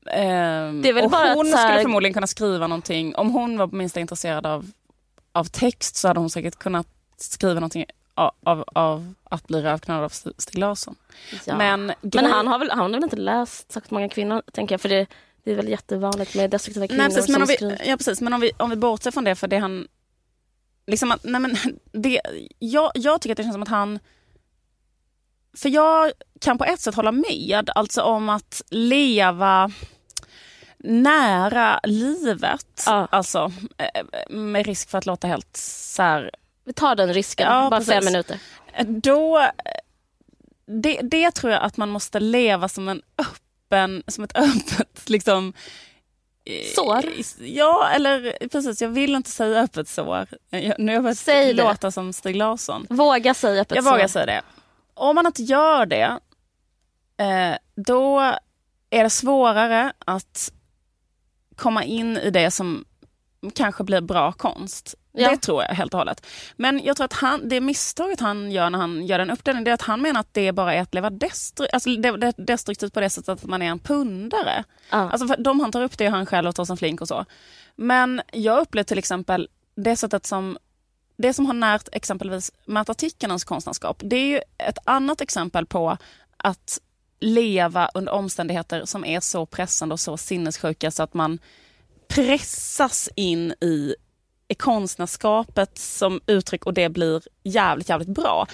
Ehm, 0.06 0.82
Det 0.82 0.88
är 0.88 0.92
väl 0.92 1.04
och 1.04 1.10
bara 1.10 1.34
hon 1.34 1.46
här- 1.46 1.68
skulle 1.68 1.82
förmodligen 1.82 2.14
kunna 2.14 2.26
skriva 2.26 2.66
någonting. 2.66 3.14
Om 3.16 3.30
hon 3.30 3.58
var 3.58 3.66
minst 3.66 3.96
intresserad 3.96 4.46
av, 4.46 4.70
av 5.32 5.44
text 5.44 5.96
så 5.96 6.08
hade 6.08 6.20
hon 6.20 6.30
säkert 6.30 6.56
kunnat 6.56 6.86
skriva 7.16 7.54
någonting 7.54 7.84
av, 8.14 8.30
av, 8.44 8.64
av 8.74 9.14
att 9.24 9.46
bli 9.46 9.62
rövknullad 9.62 10.04
av 10.04 10.10
St- 10.10 10.30
Stig 10.38 10.58
Larsson. 10.58 10.94
ja. 11.44 11.56
Men, 11.56 11.92
Men 12.00 12.24
han 12.24 12.46
har, 12.46 12.58
väl, 12.58 12.70
han 12.70 12.78
har 12.80 12.88
väl 12.90 13.02
inte 13.04 13.16
läst 13.16 13.72
särskilt 13.72 13.90
många 13.90 14.08
kvinnor, 14.08 14.42
tänker 14.52 14.72
jag. 14.72 14.80
För 14.80 14.88
det, 14.88 15.06
det 15.44 15.52
är 15.52 15.56
väl 15.56 15.68
jättevanligt 15.68 16.34
med 16.34 16.50
destruktiva 16.50 16.86
kvinnor 16.86 17.02
Nej, 17.02 17.14
precis, 17.14 17.28
men 17.28 17.46
som 17.46 17.56
om 17.64 17.70
vi, 17.70 17.88
ja, 17.88 17.96
precis, 17.96 18.20
men 18.20 18.32
om 18.32 18.40
vi, 18.40 18.50
om 18.56 18.70
vi 18.70 18.76
bortser 18.76 19.10
från 19.10 19.24
det, 19.24 19.34
för 19.34 19.48
det 19.48 19.58
han... 19.58 19.88
liksom 20.86 21.12
att, 21.12 21.24
nej 21.24 21.40
men, 21.40 21.56
det, 22.02 22.20
jag, 22.58 22.90
jag 22.94 23.20
tycker 23.20 23.32
att 23.32 23.36
det 23.36 23.42
känns 23.42 23.54
som 23.54 23.62
att 23.62 23.68
han... 23.68 23.98
För 25.56 25.68
jag 25.68 26.12
kan 26.40 26.58
på 26.58 26.64
ett 26.64 26.80
sätt 26.80 26.94
hålla 26.94 27.12
med, 27.12 27.70
alltså 27.74 28.02
om 28.02 28.28
att 28.28 28.62
leva 28.70 29.70
nära 30.78 31.80
livet. 31.82 32.82
Ja. 32.86 33.08
Alltså 33.10 33.52
eh, 33.78 34.04
med 34.30 34.66
risk 34.66 34.90
för 34.90 34.98
att 34.98 35.06
låta 35.06 35.26
helt 35.26 35.56
så 35.56 36.02
här, 36.02 36.30
Vi 36.64 36.72
tar 36.72 36.94
den 36.94 37.14
risken, 37.14 37.46
Ja, 37.46 37.70
bara 37.70 37.80
precis. 37.80 37.94
fem 37.94 38.04
minuter. 38.04 38.38
Då, 38.86 39.50
det, 40.66 41.00
det 41.02 41.30
tror 41.30 41.52
jag 41.52 41.62
att 41.62 41.76
man 41.76 41.88
måste 41.88 42.20
leva 42.20 42.68
som 42.68 42.88
en 42.88 43.02
öppen, 43.18 43.41
som 44.08 44.24
ett 44.24 44.36
öppet 44.38 45.10
liksom 45.10 45.52
eh, 46.44 46.74
Sår? 46.74 47.04
Ja, 47.40 47.88
eller 47.88 48.48
precis. 48.48 48.82
Jag 48.82 48.88
vill 48.88 49.14
inte 49.14 49.30
säga 49.30 49.60
öppet 49.60 49.88
sår. 49.88 50.26
Jag, 50.50 50.74
nu 50.78 50.86
har 50.98 51.08
jag 51.08 51.16
börjat 51.26 51.56
låta 51.56 51.90
som 51.90 52.12
Stig 52.12 52.36
Larsson. 52.36 52.86
Våga 52.90 53.34
säga 53.34 53.62
öppet 53.62 53.76
Jag 53.76 53.84
så. 53.84 53.90
vågar 53.90 54.08
säga 54.08 54.26
det. 54.26 54.42
Om 54.94 55.14
man 55.14 55.26
inte 55.26 55.42
gör 55.42 55.86
det, 55.86 56.18
eh, 57.16 57.56
då 57.76 58.20
är 58.90 59.02
det 59.04 59.10
svårare 59.10 59.92
att 59.98 60.52
komma 61.56 61.84
in 61.84 62.16
i 62.16 62.30
det 62.30 62.50
som 62.50 62.84
kanske 63.50 63.84
blir 63.84 64.00
bra 64.00 64.32
konst. 64.32 64.94
Ja. 65.12 65.30
Det 65.30 65.36
tror 65.36 65.62
jag 65.62 65.74
helt 65.74 65.94
och 65.94 65.98
hållet. 65.98 66.26
Men 66.56 66.80
jag 66.84 66.96
tror 66.96 67.04
att 67.04 67.12
han, 67.12 67.48
det 67.48 67.60
misstaget 67.60 68.20
han 68.20 68.50
gör 68.50 68.70
när 68.70 68.78
han 68.78 69.06
gör 69.06 69.18
en 69.18 69.30
uppdelning, 69.30 69.64
det 69.64 69.70
är 69.70 69.74
att 69.74 69.82
han 69.82 70.02
menar 70.02 70.20
att 70.20 70.34
det 70.34 70.52
bara 70.52 70.74
är 70.74 70.80
att 70.80 70.94
leva 70.94 71.10
destru- 71.10 71.66
alltså 71.72 71.90
det, 71.90 72.16
det, 72.16 72.34
destruktivt 72.36 72.94
på 72.94 73.00
det 73.00 73.10
sättet 73.10 73.28
att 73.28 73.44
man 73.44 73.62
är 73.62 73.66
en 73.66 73.78
pundare. 73.78 74.64
Ja. 74.90 75.10
Alltså 75.10 75.26
för 75.26 75.36
de 75.36 75.60
han 75.60 75.72
tar 75.72 75.82
upp 75.82 75.98
det 75.98 76.04
är 76.04 76.10
han 76.10 76.26
själv 76.26 76.48
och 76.48 76.54
Torsten 76.54 76.76
Flink 76.76 77.00
och 77.00 77.08
så. 77.08 77.24
Men 77.76 78.22
jag 78.32 78.60
upplever 78.60 78.84
till 78.84 78.98
exempel 78.98 79.48
det 79.74 79.96
sättet 79.96 80.26
som 80.26 80.58
det 81.16 81.32
som 81.32 81.46
har 81.46 81.54
närt 81.54 81.88
exempelvis 81.92 82.52
Märta 82.64 82.94
Tikkanens 82.94 83.44
konstnärskap, 83.44 84.00
det 84.04 84.16
är 84.16 84.26
ju 84.26 84.40
ett 84.58 84.78
annat 84.84 85.20
exempel 85.20 85.66
på 85.66 85.96
att 86.36 86.78
leva 87.20 87.90
under 87.94 88.12
omständigheter 88.12 88.84
som 88.84 89.04
är 89.04 89.20
så 89.20 89.46
pressande 89.46 89.92
och 89.92 90.00
så 90.00 90.16
sinnessjuka 90.16 90.90
så 90.90 91.02
att 91.02 91.14
man 91.14 91.38
pressas 92.14 93.08
in 93.16 93.54
i 93.60 93.94
konstnärskapet 94.58 95.78
som 95.78 96.20
uttryck 96.26 96.66
och 96.66 96.74
det 96.74 96.88
blir 96.88 97.22
jävligt, 97.42 97.88
jävligt 97.88 98.08
bra. 98.08 98.46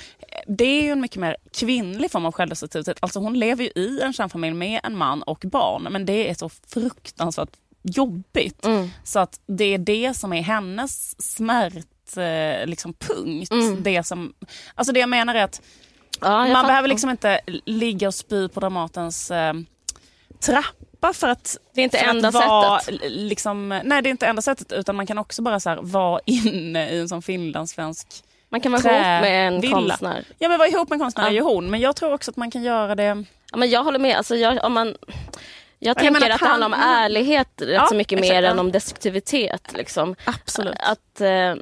Det 0.47 0.65
är 0.65 0.83
ju 0.83 0.91
en 0.91 1.01
mycket 1.01 1.21
mer 1.21 1.37
kvinnlig 1.53 2.11
form 2.11 2.27
av 2.27 2.33
självdestruktivitet. 2.33 2.99
Alltså 3.01 3.19
hon 3.19 3.39
lever 3.39 3.65
ju 3.65 3.71
i 3.71 4.01
en 4.01 4.13
kärnfamilj 4.13 4.55
med 4.55 4.81
en 4.85 4.97
man 4.97 5.23
och 5.23 5.45
barn 5.53 5.89
men 5.91 6.07
det 6.07 6.31
är 6.31 6.35
så 6.35 6.49
fruktansvärt 6.49 7.57
jobbigt. 7.83 8.65
Mm. 8.65 8.91
Så 9.05 9.19
att 9.19 9.41
det 9.47 9.65
är 9.65 9.79
det 9.79 10.15
som 10.17 10.33
är 10.33 10.43
hennes 10.43 11.23
smärt 11.35 12.17
eh, 12.17 12.67
liksom 12.67 12.95
punkt. 12.95 13.53
Mm. 13.53 13.83
Det, 13.83 14.07
som, 14.07 14.35
alltså 14.75 14.93
det 14.93 15.01
jag 15.01 15.09
menar 15.09 15.35
är 15.35 15.45
att 15.45 15.63
Ja, 16.21 16.47
man 16.47 16.67
behöver 16.67 16.89
liksom 16.89 17.11
inte 17.11 17.41
ligga 17.65 18.09
och 18.09 18.15
spy 18.15 18.49
på 18.49 18.61
Dramatens 18.61 19.31
eh, 19.31 19.55
trappa 20.41 20.88
för 21.13 21.29
att 21.29 21.57
Det 21.75 21.81
är 21.81 21.85
inte 21.85 21.99
enda 21.99 22.31
vara, 22.31 22.81
sättet. 22.81 23.01
Liksom, 23.11 23.69
nej 23.85 24.03
det 24.03 24.09
är 24.09 24.11
inte 24.11 24.27
enda 24.27 24.43
sättet 24.43 24.73
utan 24.73 24.97
man 24.97 25.07
kan 25.07 25.19
också 25.19 25.43
bara 25.43 25.61
så 25.61 25.69
här, 25.71 25.79
vara 25.83 26.21
inne 26.27 26.91
i 26.91 26.99
en 27.01 27.09
sån 27.09 27.23
finlandssvensk 27.23 28.09
Man 28.49 28.61
kan 28.61 28.73
vara 28.73 28.83
ihop 28.83 29.23
med 29.23 29.49
en 29.49 29.61
trävilla. 29.61 29.77
konstnär. 29.89 30.25
Ja 30.39 30.49
men 30.49 30.59
vara 30.59 30.69
ihop 30.69 30.89
med 30.89 30.97
en 30.97 31.01
konstnär 31.01 31.25
Ja. 31.25 31.31
är 31.31 31.35
ju 31.35 31.41
hon 31.41 31.71
men 31.71 31.81
jag 31.81 31.97
tror 31.97 32.13
också 32.13 32.31
att 32.31 32.37
man 32.37 32.51
kan 32.51 32.63
göra 32.63 32.95
det 32.95 33.25
Ja, 33.53 33.57
men 33.57 33.71
jag 33.71 33.85
håller 33.85 33.99
med. 33.99 34.17
Alltså, 34.17 34.37
jag, 34.37 34.65
om 34.65 34.73
man, 34.73 34.97
jag 35.79 35.97
tänker 35.97 36.11
menar 36.13 36.27
att 36.27 36.35
att 36.35 36.41
det 36.41 36.47
handlar 36.47 36.67
om 36.67 36.75
ärlighet 36.75 37.49
rätt 37.61 37.69
Ja, 37.75 37.87
så 37.87 37.95
mycket 37.95 38.19
exakt, 38.19 38.33
mer 38.35 38.43
ja. 38.43 38.51
än 38.51 38.59
om 38.59 38.73
destruktivitet. 38.73 39.73
Liksom. 39.77 40.17
Absolut. 40.25 40.75
Att, 40.81 41.21
eh, 41.21 41.55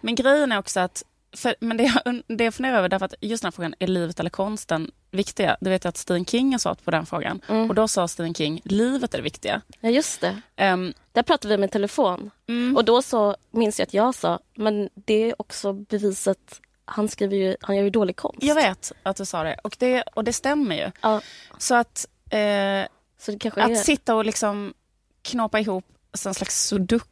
Men 0.00 0.14
grejen 0.14 0.52
är 0.52 0.58
också 0.58 0.80
att, 0.80 1.02
för, 1.36 1.54
men 1.60 1.76
det 1.76 1.82
jag, 2.04 2.22
det 2.26 2.44
jag 2.44 2.54
funderar 2.54 2.78
över, 2.78 2.88
därför 2.88 3.06
att 3.06 3.14
just 3.20 3.42
den 3.42 3.46
här 3.46 3.52
frågan, 3.52 3.74
är 3.78 3.86
livet 3.86 4.20
eller 4.20 4.30
konsten 4.30 4.90
viktiga? 5.10 5.56
Det 5.60 5.70
vet 5.70 5.84
jag 5.84 5.88
att 5.88 5.96
Stephen 5.96 6.24
King 6.26 6.52
har 6.52 6.58
svarat 6.58 6.84
på 6.84 6.90
den 6.90 7.06
frågan. 7.06 7.40
Mm. 7.48 7.68
Och 7.68 7.74
då 7.74 7.88
sa 7.88 8.08
Stephen 8.08 8.34
King, 8.34 8.60
livet 8.64 9.14
är 9.14 9.18
det 9.18 9.24
viktiga. 9.24 9.60
ja, 9.80 9.88
just 9.90 10.20
det. 10.20 10.40
Ehm, 10.56 10.94
Där 11.12 11.22
pratade 11.22 11.54
vi 11.54 11.60
med 11.60 11.70
telefon. 11.70 12.30
mm, 12.48 12.76
Och 12.76 12.84
då 12.84 13.02
så 13.02 13.36
minns 13.50 13.78
jag 13.78 13.86
att 13.86 13.94
jag 13.94 14.14
sa, 14.14 14.38
men 14.54 14.88
det 14.94 15.30
är 15.30 15.40
också 15.40 15.72
beviset, 15.72 16.60
han 16.84 17.08
skriver 17.08 17.36
ju, 17.36 17.56
han 17.60 17.76
gör 17.76 17.82
ju 17.84 17.90
dålig 17.90 18.16
konst. 18.16 18.38
jag 18.42 18.54
vet 18.54 18.92
att 19.02 19.16
du 19.16 19.24
sa 19.24 19.42
det 19.42 19.56
och 19.64 19.76
det, 19.78 20.02
och 20.02 20.24
det 20.24 20.32
stämmer 20.32 20.76
ju. 20.76 20.90
Ja, 21.00 21.20
Så 21.58 21.74
att, 21.74 22.06
eh, 22.30 22.86
så 23.18 23.38
kanske 23.38 23.60
är... 23.60 23.72
att 23.72 23.84
sitta 23.84 24.14
och 24.14 24.24
liksom 24.24 24.74
knåpa 25.22 25.60
ihop 25.60 25.84
en 26.26 26.34
slags 26.34 26.66
sudoku 26.66 27.06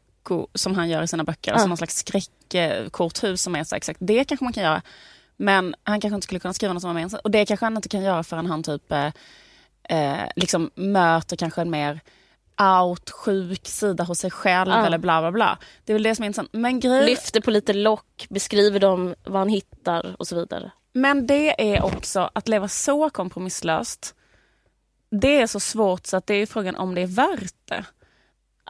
som 0.54 0.74
han 0.74 0.88
gör 0.88 1.02
i 1.02 1.08
sina 1.08 1.24
böcker, 1.24 1.50
Ja. 1.50 1.54
alltså 1.54 1.68
någon 1.68 1.76
slags 1.76 1.96
skräckkorthus 1.96 3.42
som 3.42 3.56
är 3.56 3.64
så 3.64 3.76
exakt, 3.76 3.98
det 4.02 4.24
kanske 4.24 4.44
man 4.44 4.52
kan 4.52 4.62
göra. 4.62 4.82
Men 5.36 5.74
han 5.82 6.00
kanske 6.00 6.14
inte 6.14 6.24
skulle 6.24 6.40
kunna 6.40 6.54
skriva 6.54 6.72
något 6.72 6.80
som 6.82 6.94
var 6.94 7.00
mer 7.00 7.20
Och 7.24 7.30
det 7.30 7.46
kanske 7.46 7.66
han 7.66 7.76
inte 7.76 7.88
kan 7.88 8.02
göra 8.02 8.22
förrän 8.22 8.46
han 8.46 8.62
typ 8.62 8.92
eh, 8.92 9.06
eh, 9.88 10.28
liksom 10.36 10.70
möter 10.74 11.36
kanske 11.36 11.60
en 11.60 11.70
mer 11.70 12.00
out, 12.80 13.10
sjuk 13.10 13.66
sida 13.68 14.04
hos 14.04 14.18
sig 14.18 14.30
själv 14.30 14.70
Ja. 14.70 14.86
eller 14.86 14.98
bla 14.98 15.20
bla 15.20 15.32
bla. 15.32 15.58
Det 15.84 15.92
är 15.92 15.94
väl 15.94 16.02
det 16.02 16.14
som 16.14 16.22
är 16.22 16.26
intressant. 16.26 16.48
Men, 16.52 16.80
grej, 16.80 17.06
Lyfter 17.06 17.40
på 17.40 17.50
lite 17.50 17.72
lock, 17.72 18.26
beskriver 18.30 18.80
dem, 18.80 19.14
vad 19.24 19.38
han 19.40 19.48
hittar 19.48 20.16
och 20.18 20.26
så 20.26 20.36
vidare. 20.36 20.70
men 20.92 21.26
det 21.26 21.74
är 21.74 21.82
också 21.82 22.30
att 22.32 22.48
leva 22.48 22.68
så 22.68 23.10
kompromisslöst. 23.10 24.14
Det 25.10 25.40
är 25.40 25.46
så 25.46 25.60
svårt 25.60 26.06
så 26.06 26.16
att 26.16 26.26
det 26.26 26.34
är 26.34 26.46
frågan 26.46 26.76
om 26.76 26.94
det 26.94 27.00
är 27.00 27.06
värt 27.06 27.54
det. 27.64 27.84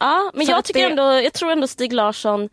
Ja, 0.03 0.31
men 0.35 0.47
För 0.47 0.53
jag, 0.53 0.65
tycker 0.65 0.81
det- 0.81 0.91
ändå, 0.91 1.03
jag 1.03 1.33
tror 1.33 1.51
ändå 1.53 1.67
Stig 1.67 1.93
Larsson 1.93 2.49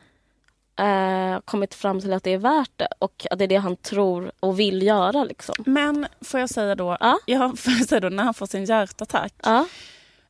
eh, 0.80 1.40
kommit 1.46 1.74
fram 1.74 2.02
till 2.02 2.14
att 2.14 2.24
det 2.24 2.34
är 2.34 2.38
värt 2.38 2.72
det 2.76 2.88
och 3.00 3.26
att 3.32 3.38
det 3.40 3.46
är 3.46 3.48
det 3.48 3.56
han 3.56 3.76
tror 3.76 4.32
och 4.40 4.60
vill 4.60 4.84
göra. 4.84 5.24
Liksom. 5.24 5.56
Men 5.66 6.08
får 6.22 6.40
jag 6.40 6.50
säga 6.50 6.76
då, 6.76 6.98
Ja. 7.00 7.20
ja, 7.26 7.54
får 7.58 7.74
jag 7.74 7.88
säga 7.90 8.00
då 8.00 8.10
när 8.10 8.24
han 8.24 8.34
får 8.34 8.46
sin 8.46 8.66
hjärtattack, 8.66 9.34
Ja. 9.44 9.66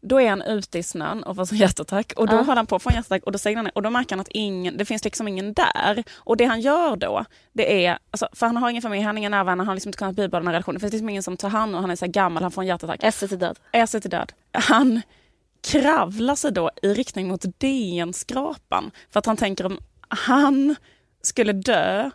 då 0.01 0.21
är 0.21 0.29
han 0.29 0.41
ute 0.41 0.79
i 0.79 0.83
snön 0.83 1.23
och 1.23 1.35
får 1.35 1.45
sin 1.45 1.57
hjärtattack 1.57 2.13
och 2.15 2.27
då 2.27 2.35
Ja. 2.35 2.39
håller 2.41 2.55
han 2.55 2.65
på 2.65 2.79
en 2.85 2.93
hjärtattack 2.95 3.23
och 3.23 3.31
då 3.31 3.37
säger 3.39 3.57
han 3.57 3.67
och 3.67 3.81
då 3.81 3.89
märker 3.89 4.15
han 4.15 4.19
att 4.19 4.27
ingen, 4.31 4.77
det 4.77 4.85
finns 4.85 5.03
liksom 5.03 5.27
ingen 5.27 5.53
där. 5.53 6.03
Och 6.17 6.37
det 6.37 6.45
han 6.45 6.61
gör 6.61 6.95
då, 6.95 7.25
det 7.53 7.85
är, 7.85 7.97
alltså, 8.11 8.27
för 8.33 8.45
han 8.45 8.57
har 8.57 8.69
ingen 8.69 8.81
familj, 8.81 9.03
han 9.03 9.15
har 9.15 9.19
inga 9.19 9.29
nära 9.29 9.43
vänner, 9.43 9.57
han 9.57 9.67
har 9.67 9.75
liksom 9.75 9.89
inte 9.89 9.97
kunnat 9.97 10.15
bibehålla 10.15 10.39
den 10.39 10.47
här 10.47 10.53
relationen. 10.53 10.75
Det 10.75 10.79
finns 10.81 10.93
liksom 10.93 11.09
ingen 11.09 11.23
som 11.23 11.37
tar 11.37 11.49
hand 11.49 11.75
om 11.75 11.81
han 11.81 11.91
är 11.91 11.95
så 11.95 12.07
gammal, 12.07 12.43
han 12.43 12.51
får 12.51 12.61
en 12.61 12.67
hjärtattack. 12.67 13.03
Esset 13.03 13.31
är 13.31 13.37
död. 13.37 13.59
är 13.71 13.85
sig 13.85 14.01
till 14.01 14.09
död. 14.09 14.31
Han 14.53 15.01
kravlar 15.61 16.35
sig 16.35 16.51
då 16.51 16.71
i 16.81 16.93
riktning 16.93 17.27
mot 17.27 17.45
DN-skrapan. 17.57 18.91
För 19.09 19.19
att 19.19 19.25
han 19.25 19.37
tänker 19.37 19.65
om 19.65 19.79
han 20.07 20.75
skulle 21.21 21.53
dö, 21.53 22.09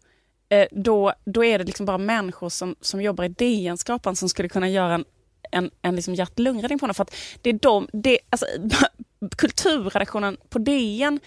eh, 0.48 0.66
då, 0.70 1.12
då 1.24 1.44
är 1.44 1.58
det 1.58 1.64
liksom 1.64 1.86
bara 1.86 1.98
människor 1.98 2.48
som, 2.48 2.74
som 2.80 3.02
jobbar 3.02 3.24
i 3.24 3.28
DN-skrapan 3.28 4.16
som 4.16 4.28
skulle 4.28 4.48
kunna 4.48 4.68
göra 4.68 4.94
en, 4.94 5.04
en, 5.50 5.70
en 5.82 5.96
liksom 5.96 6.14
hjärt-lungräddning 6.14 6.78
på 6.78 6.82
honom. 6.82 6.94
För 6.94 7.02
att 7.02 7.14
det 7.42 7.50
är 7.50 7.58
de, 7.62 7.88
det, 7.92 8.18
alltså, 8.30 8.46
kulturredaktionen 9.36 10.36
på 10.48 10.58
DN 10.58 11.20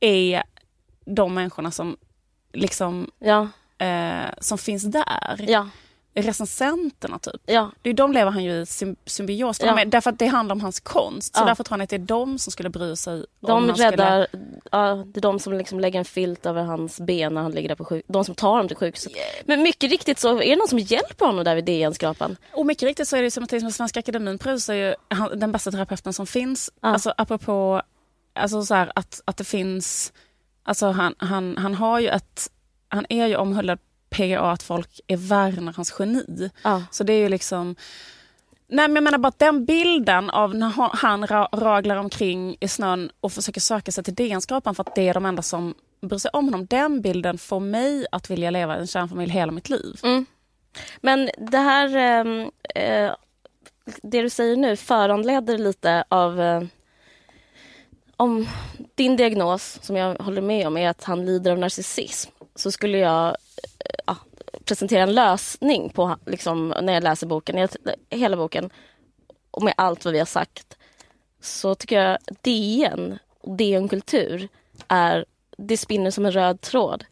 är 0.00 0.42
de 1.04 1.34
människorna 1.34 1.70
som, 1.70 1.96
liksom, 2.52 3.10
Ja, 3.18 3.48
eh, 3.78 4.30
som 4.40 4.58
finns 4.58 4.84
där. 4.84 5.44
ja, 5.48 5.68
Recensenterna 6.14 7.18
typ. 7.18 7.40
ja. 7.46 7.70
Det 7.82 7.90
är 7.90 7.94
de 7.94 8.12
lever 8.12 8.30
han 8.30 8.44
ju 8.44 8.50
i 8.52 8.66
sym- 8.66 8.96
symbios 9.06 9.60
Ja. 9.62 9.74
med, 9.74 9.88
därför 9.88 10.10
att 10.10 10.18
det 10.18 10.26
handlar 10.26 10.54
om 10.54 10.60
hans 10.60 10.80
konst. 10.80 11.36
Så 11.36 11.42
Ja. 11.42 11.46
därför 11.46 11.64
tror 11.64 11.72
han 11.72 11.80
att 11.80 11.90
det 11.90 11.96
är 11.96 11.98
de 11.98 12.38
som 12.38 12.50
skulle 12.52 12.68
bry 12.70 12.96
sig 12.96 13.14
om 13.40 13.66
De 13.66 13.74
skulle... 13.74 13.90
räddar, 13.90 14.26
ja, 14.72 15.04
det 15.06 15.18
är 15.18 15.22
de 15.22 15.38
som 15.38 15.52
liksom 15.52 15.80
lägger 15.80 15.98
en 15.98 16.04
filt 16.04 16.46
över 16.46 16.62
hans 16.62 17.00
ben 17.00 17.34
när 17.34 17.42
han 17.42 17.52
ligger 17.52 17.68
där 17.68 17.76
på 17.76 17.84
sjuk... 17.84 18.04
De 18.08 18.24
som 18.24 18.34
tar 18.34 18.48
honom 18.50 18.68
till 18.68 18.76
sjukhuset. 18.76 19.12
Men 19.44 19.62
mycket 19.62 19.90
riktigt 19.90 20.18
så 20.18 20.40
är 20.40 20.50
det 20.50 20.56
någon 20.56 20.68
som 20.68 20.78
hjälper 20.78 21.26
honom 21.26 21.44
där 21.44 21.54
vid 21.54 21.64
DN-skrapan. 21.64 22.36
Och 22.52 22.66
mycket 22.66 22.82
riktigt 22.82 23.08
så 23.08 23.16
är 23.16 23.22
det 23.22 23.30
som 23.30 23.44
att 23.44 23.74
Svenska 23.74 24.00
Akademin 24.00 24.38
prisar 24.38 24.74
ju 24.74 24.94
han, 25.08 25.38
den 25.38 25.52
bästa 25.52 25.70
terapeuten 25.70 26.12
som 26.12 26.26
finns. 26.26 26.70
Ja. 26.80 26.88
Alltså 26.88 27.14
apropå 27.16 27.82
alltså 28.34 28.62
så 28.62 28.74
här, 28.74 28.92
att, 28.94 29.20
att 29.24 29.36
det 29.36 29.44
finns... 29.44 30.12
Alltså 30.62 30.86
han, 30.86 31.14
han, 31.18 31.56
han 31.56 31.74
har 31.74 32.00
ju 32.00 32.08
ett... 32.08 32.50
Han 32.88 33.06
är 33.08 33.26
ju 33.26 33.36
omhuldad 33.36 33.78
PGA 34.10 34.40
att 34.50 34.62
folk 34.62 35.00
är 35.06 35.16
värnar 35.16 35.72
hans 35.72 35.94
geni. 35.98 36.50
Ja. 36.64 36.82
Så 36.90 37.04
det 37.04 37.12
är 37.12 37.18
ju 37.18 37.28
liksom... 37.28 37.76
Nej 38.72 38.88
men 38.88 38.94
jag 38.94 39.04
menar 39.04 39.18
bara 39.18 39.28
att 39.28 39.38
den 39.38 39.64
bilden 39.64 40.30
av 40.30 40.54
när 40.54 40.68
han- 40.68 40.90
han 40.92 41.26
ra- 41.26 41.60
raglar 41.60 41.96
omkring 41.96 42.56
i 42.60 42.68
snön 42.68 43.10
och 43.20 43.32
försöker 43.32 43.60
söka 43.60 43.92
sig 43.92 44.04
till 44.04 44.14
DN-skrapan 44.14 44.74
för 44.74 44.82
att 44.84 44.94
det 44.94 45.08
är 45.08 45.14
de 45.14 45.26
enda 45.26 45.42
som 45.42 45.74
bryr 46.02 46.18
sig 46.18 46.30
om 46.32 46.44
honom. 46.44 46.66
Den 46.66 47.00
bilden 47.00 47.38
får 47.38 47.60
mig 47.60 48.06
att 48.12 48.30
vilja 48.30 48.50
leva 48.50 48.76
i 48.76 48.80
en 48.80 48.86
kärnfamilj 48.86 49.32
hela 49.32 49.52
mitt 49.52 49.68
liv. 49.68 50.00
Mm. 50.02 50.26
Men 51.00 51.30
det 51.50 51.58
här, 51.58 51.96
ehm, 51.96 52.50
eh, 52.74 53.10
det 54.02 54.22
du 54.22 54.30
säger 54.30 54.56
nu 54.56 54.76
föranleder 54.76 55.58
lite 55.58 56.04
av 56.08 56.40
eh, 56.40 56.62
om 58.16 58.46
din 58.94 59.16
diagnos, 59.16 59.78
som 59.82 59.96
jag 59.96 60.14
håller 60.14 60.42
med 60.42 60.66
om, 60.66 60.76
är 60.76 60.88
att 60.88 61.04
han 61.04 61.26
lider 61.26 61.52
av 61.52 61.58
narcissism 61.58 62.30
så 62.60 62.70
skulle 62.70 62.98
jag 62.98 63.28
eh, 63.28 64.00
ja, 64.06 64.16
presentera 64.64 65.02
en 65.02 65.14
lösning 65.14 65.90
på 65.90 66.16
liksom, 66.26 66.74
när 66.82 66.92
jag 66.92 67.02
läser 67.02 67.26
boken, 67.26 67.58
jag, 67.58 67.70
hela 68.10 68.36
boken 68.36 68.70
och 69.50 69.62
med 69.62 69.74
allt 69.76 70.04
vad 70.04 70.12
vi 70.12 70.18
har 70.18 70.26
sagt 70.26 70.76
så 71.40 71.74
tycker 71.74 72.02
jag 72.02 72.18
DN 72.42 73.18
och 73.40 73.56
DN 73.56 73.88
Kultur 73.88 74.48
är, 74.88 75.24
det 75.56 75.76
spinner 75.76 76.10
som 76.10 76.26
en 76.26 76.32
röd 76.32 76.60
tråd. 76.60 77.04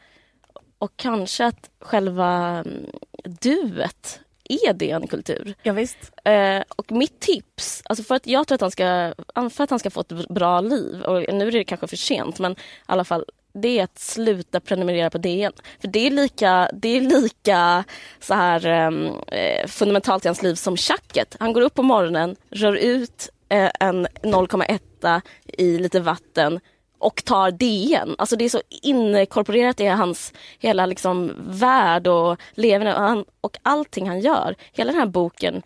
och 0.78 0.92
kanske 0.96 1.46
att 1.46 1.70
själva 1.80 2.62
mm, 2.66 2.86
duet 3.24 4.20
är 4.48 4.72
DN-kultur. 4.72 5.54
Ja, 5.62 5.72
visst. 5.72 6.12
Eh, 6.24 6.62
och 6.76 6.92
mitt 6.92 7.20
tips, 7.20 7.82
alltså 7.84 8.04
för 8.04 8.14
att 8.14 8.26
jag 8.26 8.46
tror 8.46 8.54
att 8.54 8.60
han 8.60 8.70
ska, 8.70 9.14
för 9.50 9.64
att 9.64 9.70
han 9.70 9.78
ska 9.78 9.90
få 9.90 10.00
ett 10.00 10.28
bra 10.28 10.60
liv, 10.60 11.02
och 11.02 11.34
nu 11.34 11.48
är 11.48 11.52
det 11.52 11.64
kanske 11.64 11.86
för 11.86 11.96
sent, 11.96 12.38
men 12.38 12.52
i 12.52 12.56
alla 12.86 13.04
fall 13.04 13.24
det 13.60 13.78
är 13.78 13.84
att 13.84 13.98
sluta 13.98 14.60
prenumerera 14.60 15.10
på 15.10 15.18
DN. 15.18 15.52
För 15.80 15.88
det 15.88 16.06
är 16.06 16.10
lika, 16.10 16.70
det 16.72 16.88
är 16.88 17.00
lika 17.00 17.84
så 18.20 18.34
här 18.34 18.66
ehm, 18.66 19.06
eh, 19.26 19.66
fundamentalt 19.66 20.24
i 20.24 20.28
hans 20.28 20.42
liv 20.42 20.54
som 20.54 20.76
tjacket. 20.76 21.36
Han 21.40 21.52
går 21.52 21.60
upp 21.60 21.74
på 21.74 21.82
morgonen, 21.82 22.36
rör 22.50 22.74
ut 22.74 23.28
eh, 23.48 23.70
en 23.80 24.06
0,1 24.06 25.20
i 25.46 25.78
lite 25.78 26.00
vatten 26.00 26.60
och 26.98 27.24
tar 27.24 27.50
DN. 27.50 28.14
Alltså 28.18 28.36
det 28.36 28.44
är 28.44 28.48
så 28.48 28.60
inkorporerat 28.82 29.80
i 29.80 29.86
hans 29.86 30.32
hela 30.58 30.86
liksom 30.86 31.32
värld 31.38 32.06
och 32.06 32.40
leverne 32.52 32.94
och, 32.94 33.00
han, 33.00 33.24
och 33.40 33.56
allting 33.62 34.08
han 34.08 34.20
gör. 34.20 34.54
Hela 34.72 34.92
den 34.92 35.00
här 35.00 35.06
boken 35.06 35.62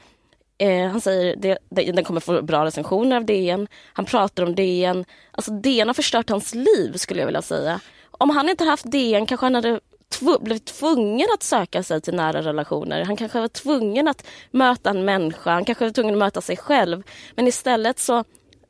Eh, 0.59 0.87
han 0.89 1.01
säger 1.01 1.37
det, 1.37 1.59
den 1.93 2.05
kommer 2.05 2.21
få 2.21 2.43
bra 2.43 2.65
recensioner 2.65 3.17
av 3.17 3.25
DN. 3.25 3.69
Han 3.93 4.05
pratar 4.05 4.43
om 4.43 4.55
DN. 4.55 5.05
Alltså 5.31 5.51
DN 5.51 5.89
har 5.89 5.95
förstört 5.95 6.31
hans 6.31 6.55
liv 6.55 6.93
skulle 6.97 7.21
jag 7.21 7.27
vilja 7.27 7.43
säga. 7.43 7.81
Om 8.11 8.31
han 8.31 8.49
inte 8.49 8.65
haft 8.65 8.93
DN 8.93 9.27
kanske 9.27 9.47
han 9.47 9.55
hade 9.55 9.81
tv 10.13 10.39
blivit 10.41 10.65
tvungen 10.65 11.27
att 11.35 11.43
söka 11.43 11.83
sig 11.83 12.01
till 12.01 12.15
nära 12.15 12.43
relationer. 12.43 13.05
Han 13.05 13.17
kanske 13.17 13.41
var 13.41 13.49
tvungen 13.49 14.09
att 14.09 14.27
möta 14.51 14.91
en 14.91 15.05
människa. 15.05 15.51
Han 15.51 15.65
kanske 15.65 15.85
var 15.85 15.93
tvungen 15.93 16.15
att 16.15 16.19
möta 16.19 16.41
sig 16.41 16.57
själv. 16.57 17.03
Men 17.35 17.49
istället 17.49 17.99
så 17.99 18.25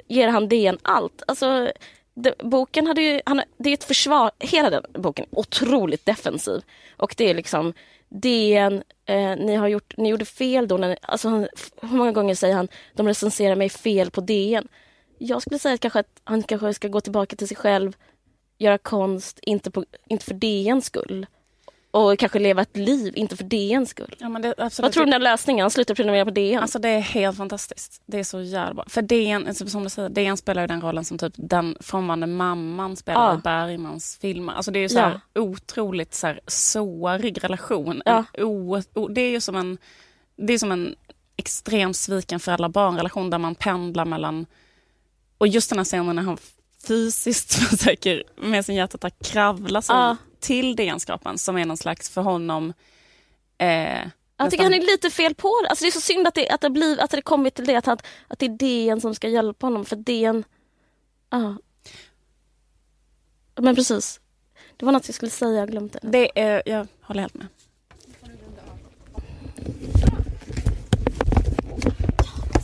ger 0.09 0.29
han 0.29 0.49
DN 0.49 0.79
allt. 0.83 1.23
Alltså, 1.27 1.73
det, 2.15 2.35
boken 2.39 2.87
hade 2.87 3.03
ju, 3.03 3.21
han, 3.27 3.43
det 3.57 3.71
är 3.71 3.75
ett 3.75 3.85
försvar, 3.85 4.31
hela 4.39 4.71
den 4.71 4.85
boken 4.95 5.27
är 5.31 5.39
otroligt 5.39 6.07
defensiv. 6.07 6.63
Och 6.97 7.15
det 7.19 7.31
är 7.31 7.35
liksom 7.35 7.73
DN, 8.09 8.83
eh, 9.07 9.37
ni, 9.37 9.55
har 9.55 9.69
gjort, 9.69 9.97
ni 9.97 10.09
gjorde 10.09 10.25
fel 10.25 10.69
då. 10.69 10.77
När, 10.77 10.99
alltså 11.03 11.29
han, 11.29 11.49
hur 11.83 11.97
många 11.97 12.13
gånger 12.13 12.35
säger 12.35 12.55
han 12.55 12.69
de 12.95 13.09
recenserar 13.09 13.57
mig 13.57 13.69
fel 13.69 14.11
på 14.11 14.21
DN? 14.21 14.69
Jag 15.19 15.43
skulle 15.43 15.59
säga 15.59 15.75
att, 15.75 15.81
kanske 15.81 16.01
att 16.01 16.21
han 16.25 16.43
kanske 16.43 16.75
ska 16.75 16.89
gå 16.89 17.01
tillbaka 17.01 17.37
till 17.37 17.49
sig 17.49 17.57
själv, 17.57 17.97
göra 18.59 18.79
konst, 18.79 19.39
inte, 19.43 19.71
på, 19.71 19.85
inte 20.09 20.25
för 20.25 20.35
DNs 20.35 20.85
skull 20.85 21.27
och 21.95 22.19
kanske 22.19 22.39
leva 22.39 22.63
ett 22.63 22.77
liv, 22.77 23.13
inte 23.17 23.37
för 23.37 23.45
DNs 23.45 23.91
skull. 23.91 24.15
Ja, 24.19 24.29
men 24.29 24.43
det, 24.43 24.55
absolut. 24.59 24.85
Vad 24.87 24.93
tror 24.93 25.07
du 25.07 25.13
är 25.13 25.19
lösningen? 25.19 25.71
Sluta 25.71 25.95
prenumerera 25.95 26.25
på 26.25 26.31
DN? 26.31 26.63
Alltså 26.63 26.79
det 26.79 26.89
är 26.89 27.01
helt 27.01 27.37
fantastiskt. 27.37 28.03
Det 28.07 28.19
är 28.19 28.25
så 28.25 28.41
jävla 28.41 28.75
bra. 28.75 28.85
För 28.89 29.03
DN, 29.03 29.47
alltså, 29.47 29.67
som 29.67 29.85
du 29.85 29.91
säger, 29.91 30.09
DN 30.09 30.37
spelar 30.37 30.63
ju 30.63 30.67
den 30.67 30.81
rollen 30.81 31.05
som 31.05 31.19
typ 31.19 31.33
den 31.37 31.77
frånvarande 31.81 32.27
mamman 32.27 32.97
spelar 32.97 33.33
ja. 33.33 33.39
i 33.39 33.39
Bergmans 33.39 34.19
filmer. 34.21 34.53
Alltså 34.53 34.71
det 34.71 34.79
är 34.79 34.81
ju 34.81 34.89
så 34.89 34.99
här 34.99 35.21
ja. 35.33 35.41
otroligt 35.41 36.15
så 36.15 36.27
här, 36.27 36.41
sårig 36.47 37.45
relation. 37.45 38.03
Ja. 38.05 38.25
O, 38.39 38.83
o, 38.95 39.09
det 39.09 39.21
är 39.21 39.31
ju 39.31 39.41
som 39.41 39.57
en, 39.57 39.79
det 40.37 40.53
är 40.53 40.59
som 40.59 40.73
en 40.73 40.95
extremt 41.37 41.97
sviken 41.97 42.41
föräldrar-barn-relation 42.41 43.31
där 43.31 43.39
man 43.39 43.55
pendlar 43.55 44.05
mellan... 44.05 44.47
Och 45.39 45.49
just 45.49 45.71
den 45.71 45.79
här 45.79 45.85
scenen 45.85 46.17
när 46.17 46.23
han 46.23 46.39
fysiskt 46.87 47.55
försöker 47.69 48.23
med 48.37 48.65
sin 48.65 48.75
hjärtattack 48.75 49.15
kravla 49.23 49.83
sig 49.83 49.97
ja 49.97 50.17
till 50.43 50.77
DN-skrapan 50.77 51.39
som 51.39 51.57
är 51.57 51.67
någon 51.67 51.77
slags 51.77 52.11
för 52.11 52.23
honom 52.23 52.73
eh, 53.59 54.07
jag 54.37 54.51
tycker 54.51 54.65
han 54.65 54.75
är 54.75 54.81
lite 54.81 55.11
fel 55.11 55.35
på 55.35 55.61
det. 55.63 55.69
Alltså 55.69 55.85
det 55.85 55.89
är 55.89 55.93
så 55.93 56.01
synd 56.01 56.27
att 56.27 56.35
det, 56.35 56.49
att 56.49 56.61
det, 56.61 56.71
blir, 56.71 57.01
att 57.01 57.11
det 57.11 57.23
kommit 57.23 57.55
till 57.55 57.67
det 57.67 57.77
att, 57.77 57.87
han, 57.87 57.99
att 58.29 58.39
det 58.39 58.47
är 58.47 58.51
DN 58.51 59.01
som 59.01 59.15
ska 59.15 59.29
hjälpa 59.29 59.67
honom 59.67 59.85
för 59.85 59.97
DN... 59.97 60.45
Ja. 61.31 61.57
Men 63.55 63.75
precis. 63.75 64.21
Det 64.77 64.85
var 64.85 64.93
något 64.93 65.09
jag 65.09 65.15
skulle 65.15 65.31
säga, 65.31 65.61
jag 65.61 65.71
glömde 65.71 65.99
det. 66.03 66.09
det 66.09 66.41
är, 66.41 66.63
jag 66.67 66.87
håller 67.01 67.21
helt 67.21 67.35
med. 67.35 67.47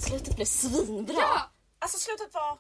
Slutet 0.00 0.36
blev 0.36 0.44
svinbra. 0.44 1.14
Ja! 1.14 1.50
Alltså 1.78 1.98
slutet 1.98 2.34
var 2.34 2.58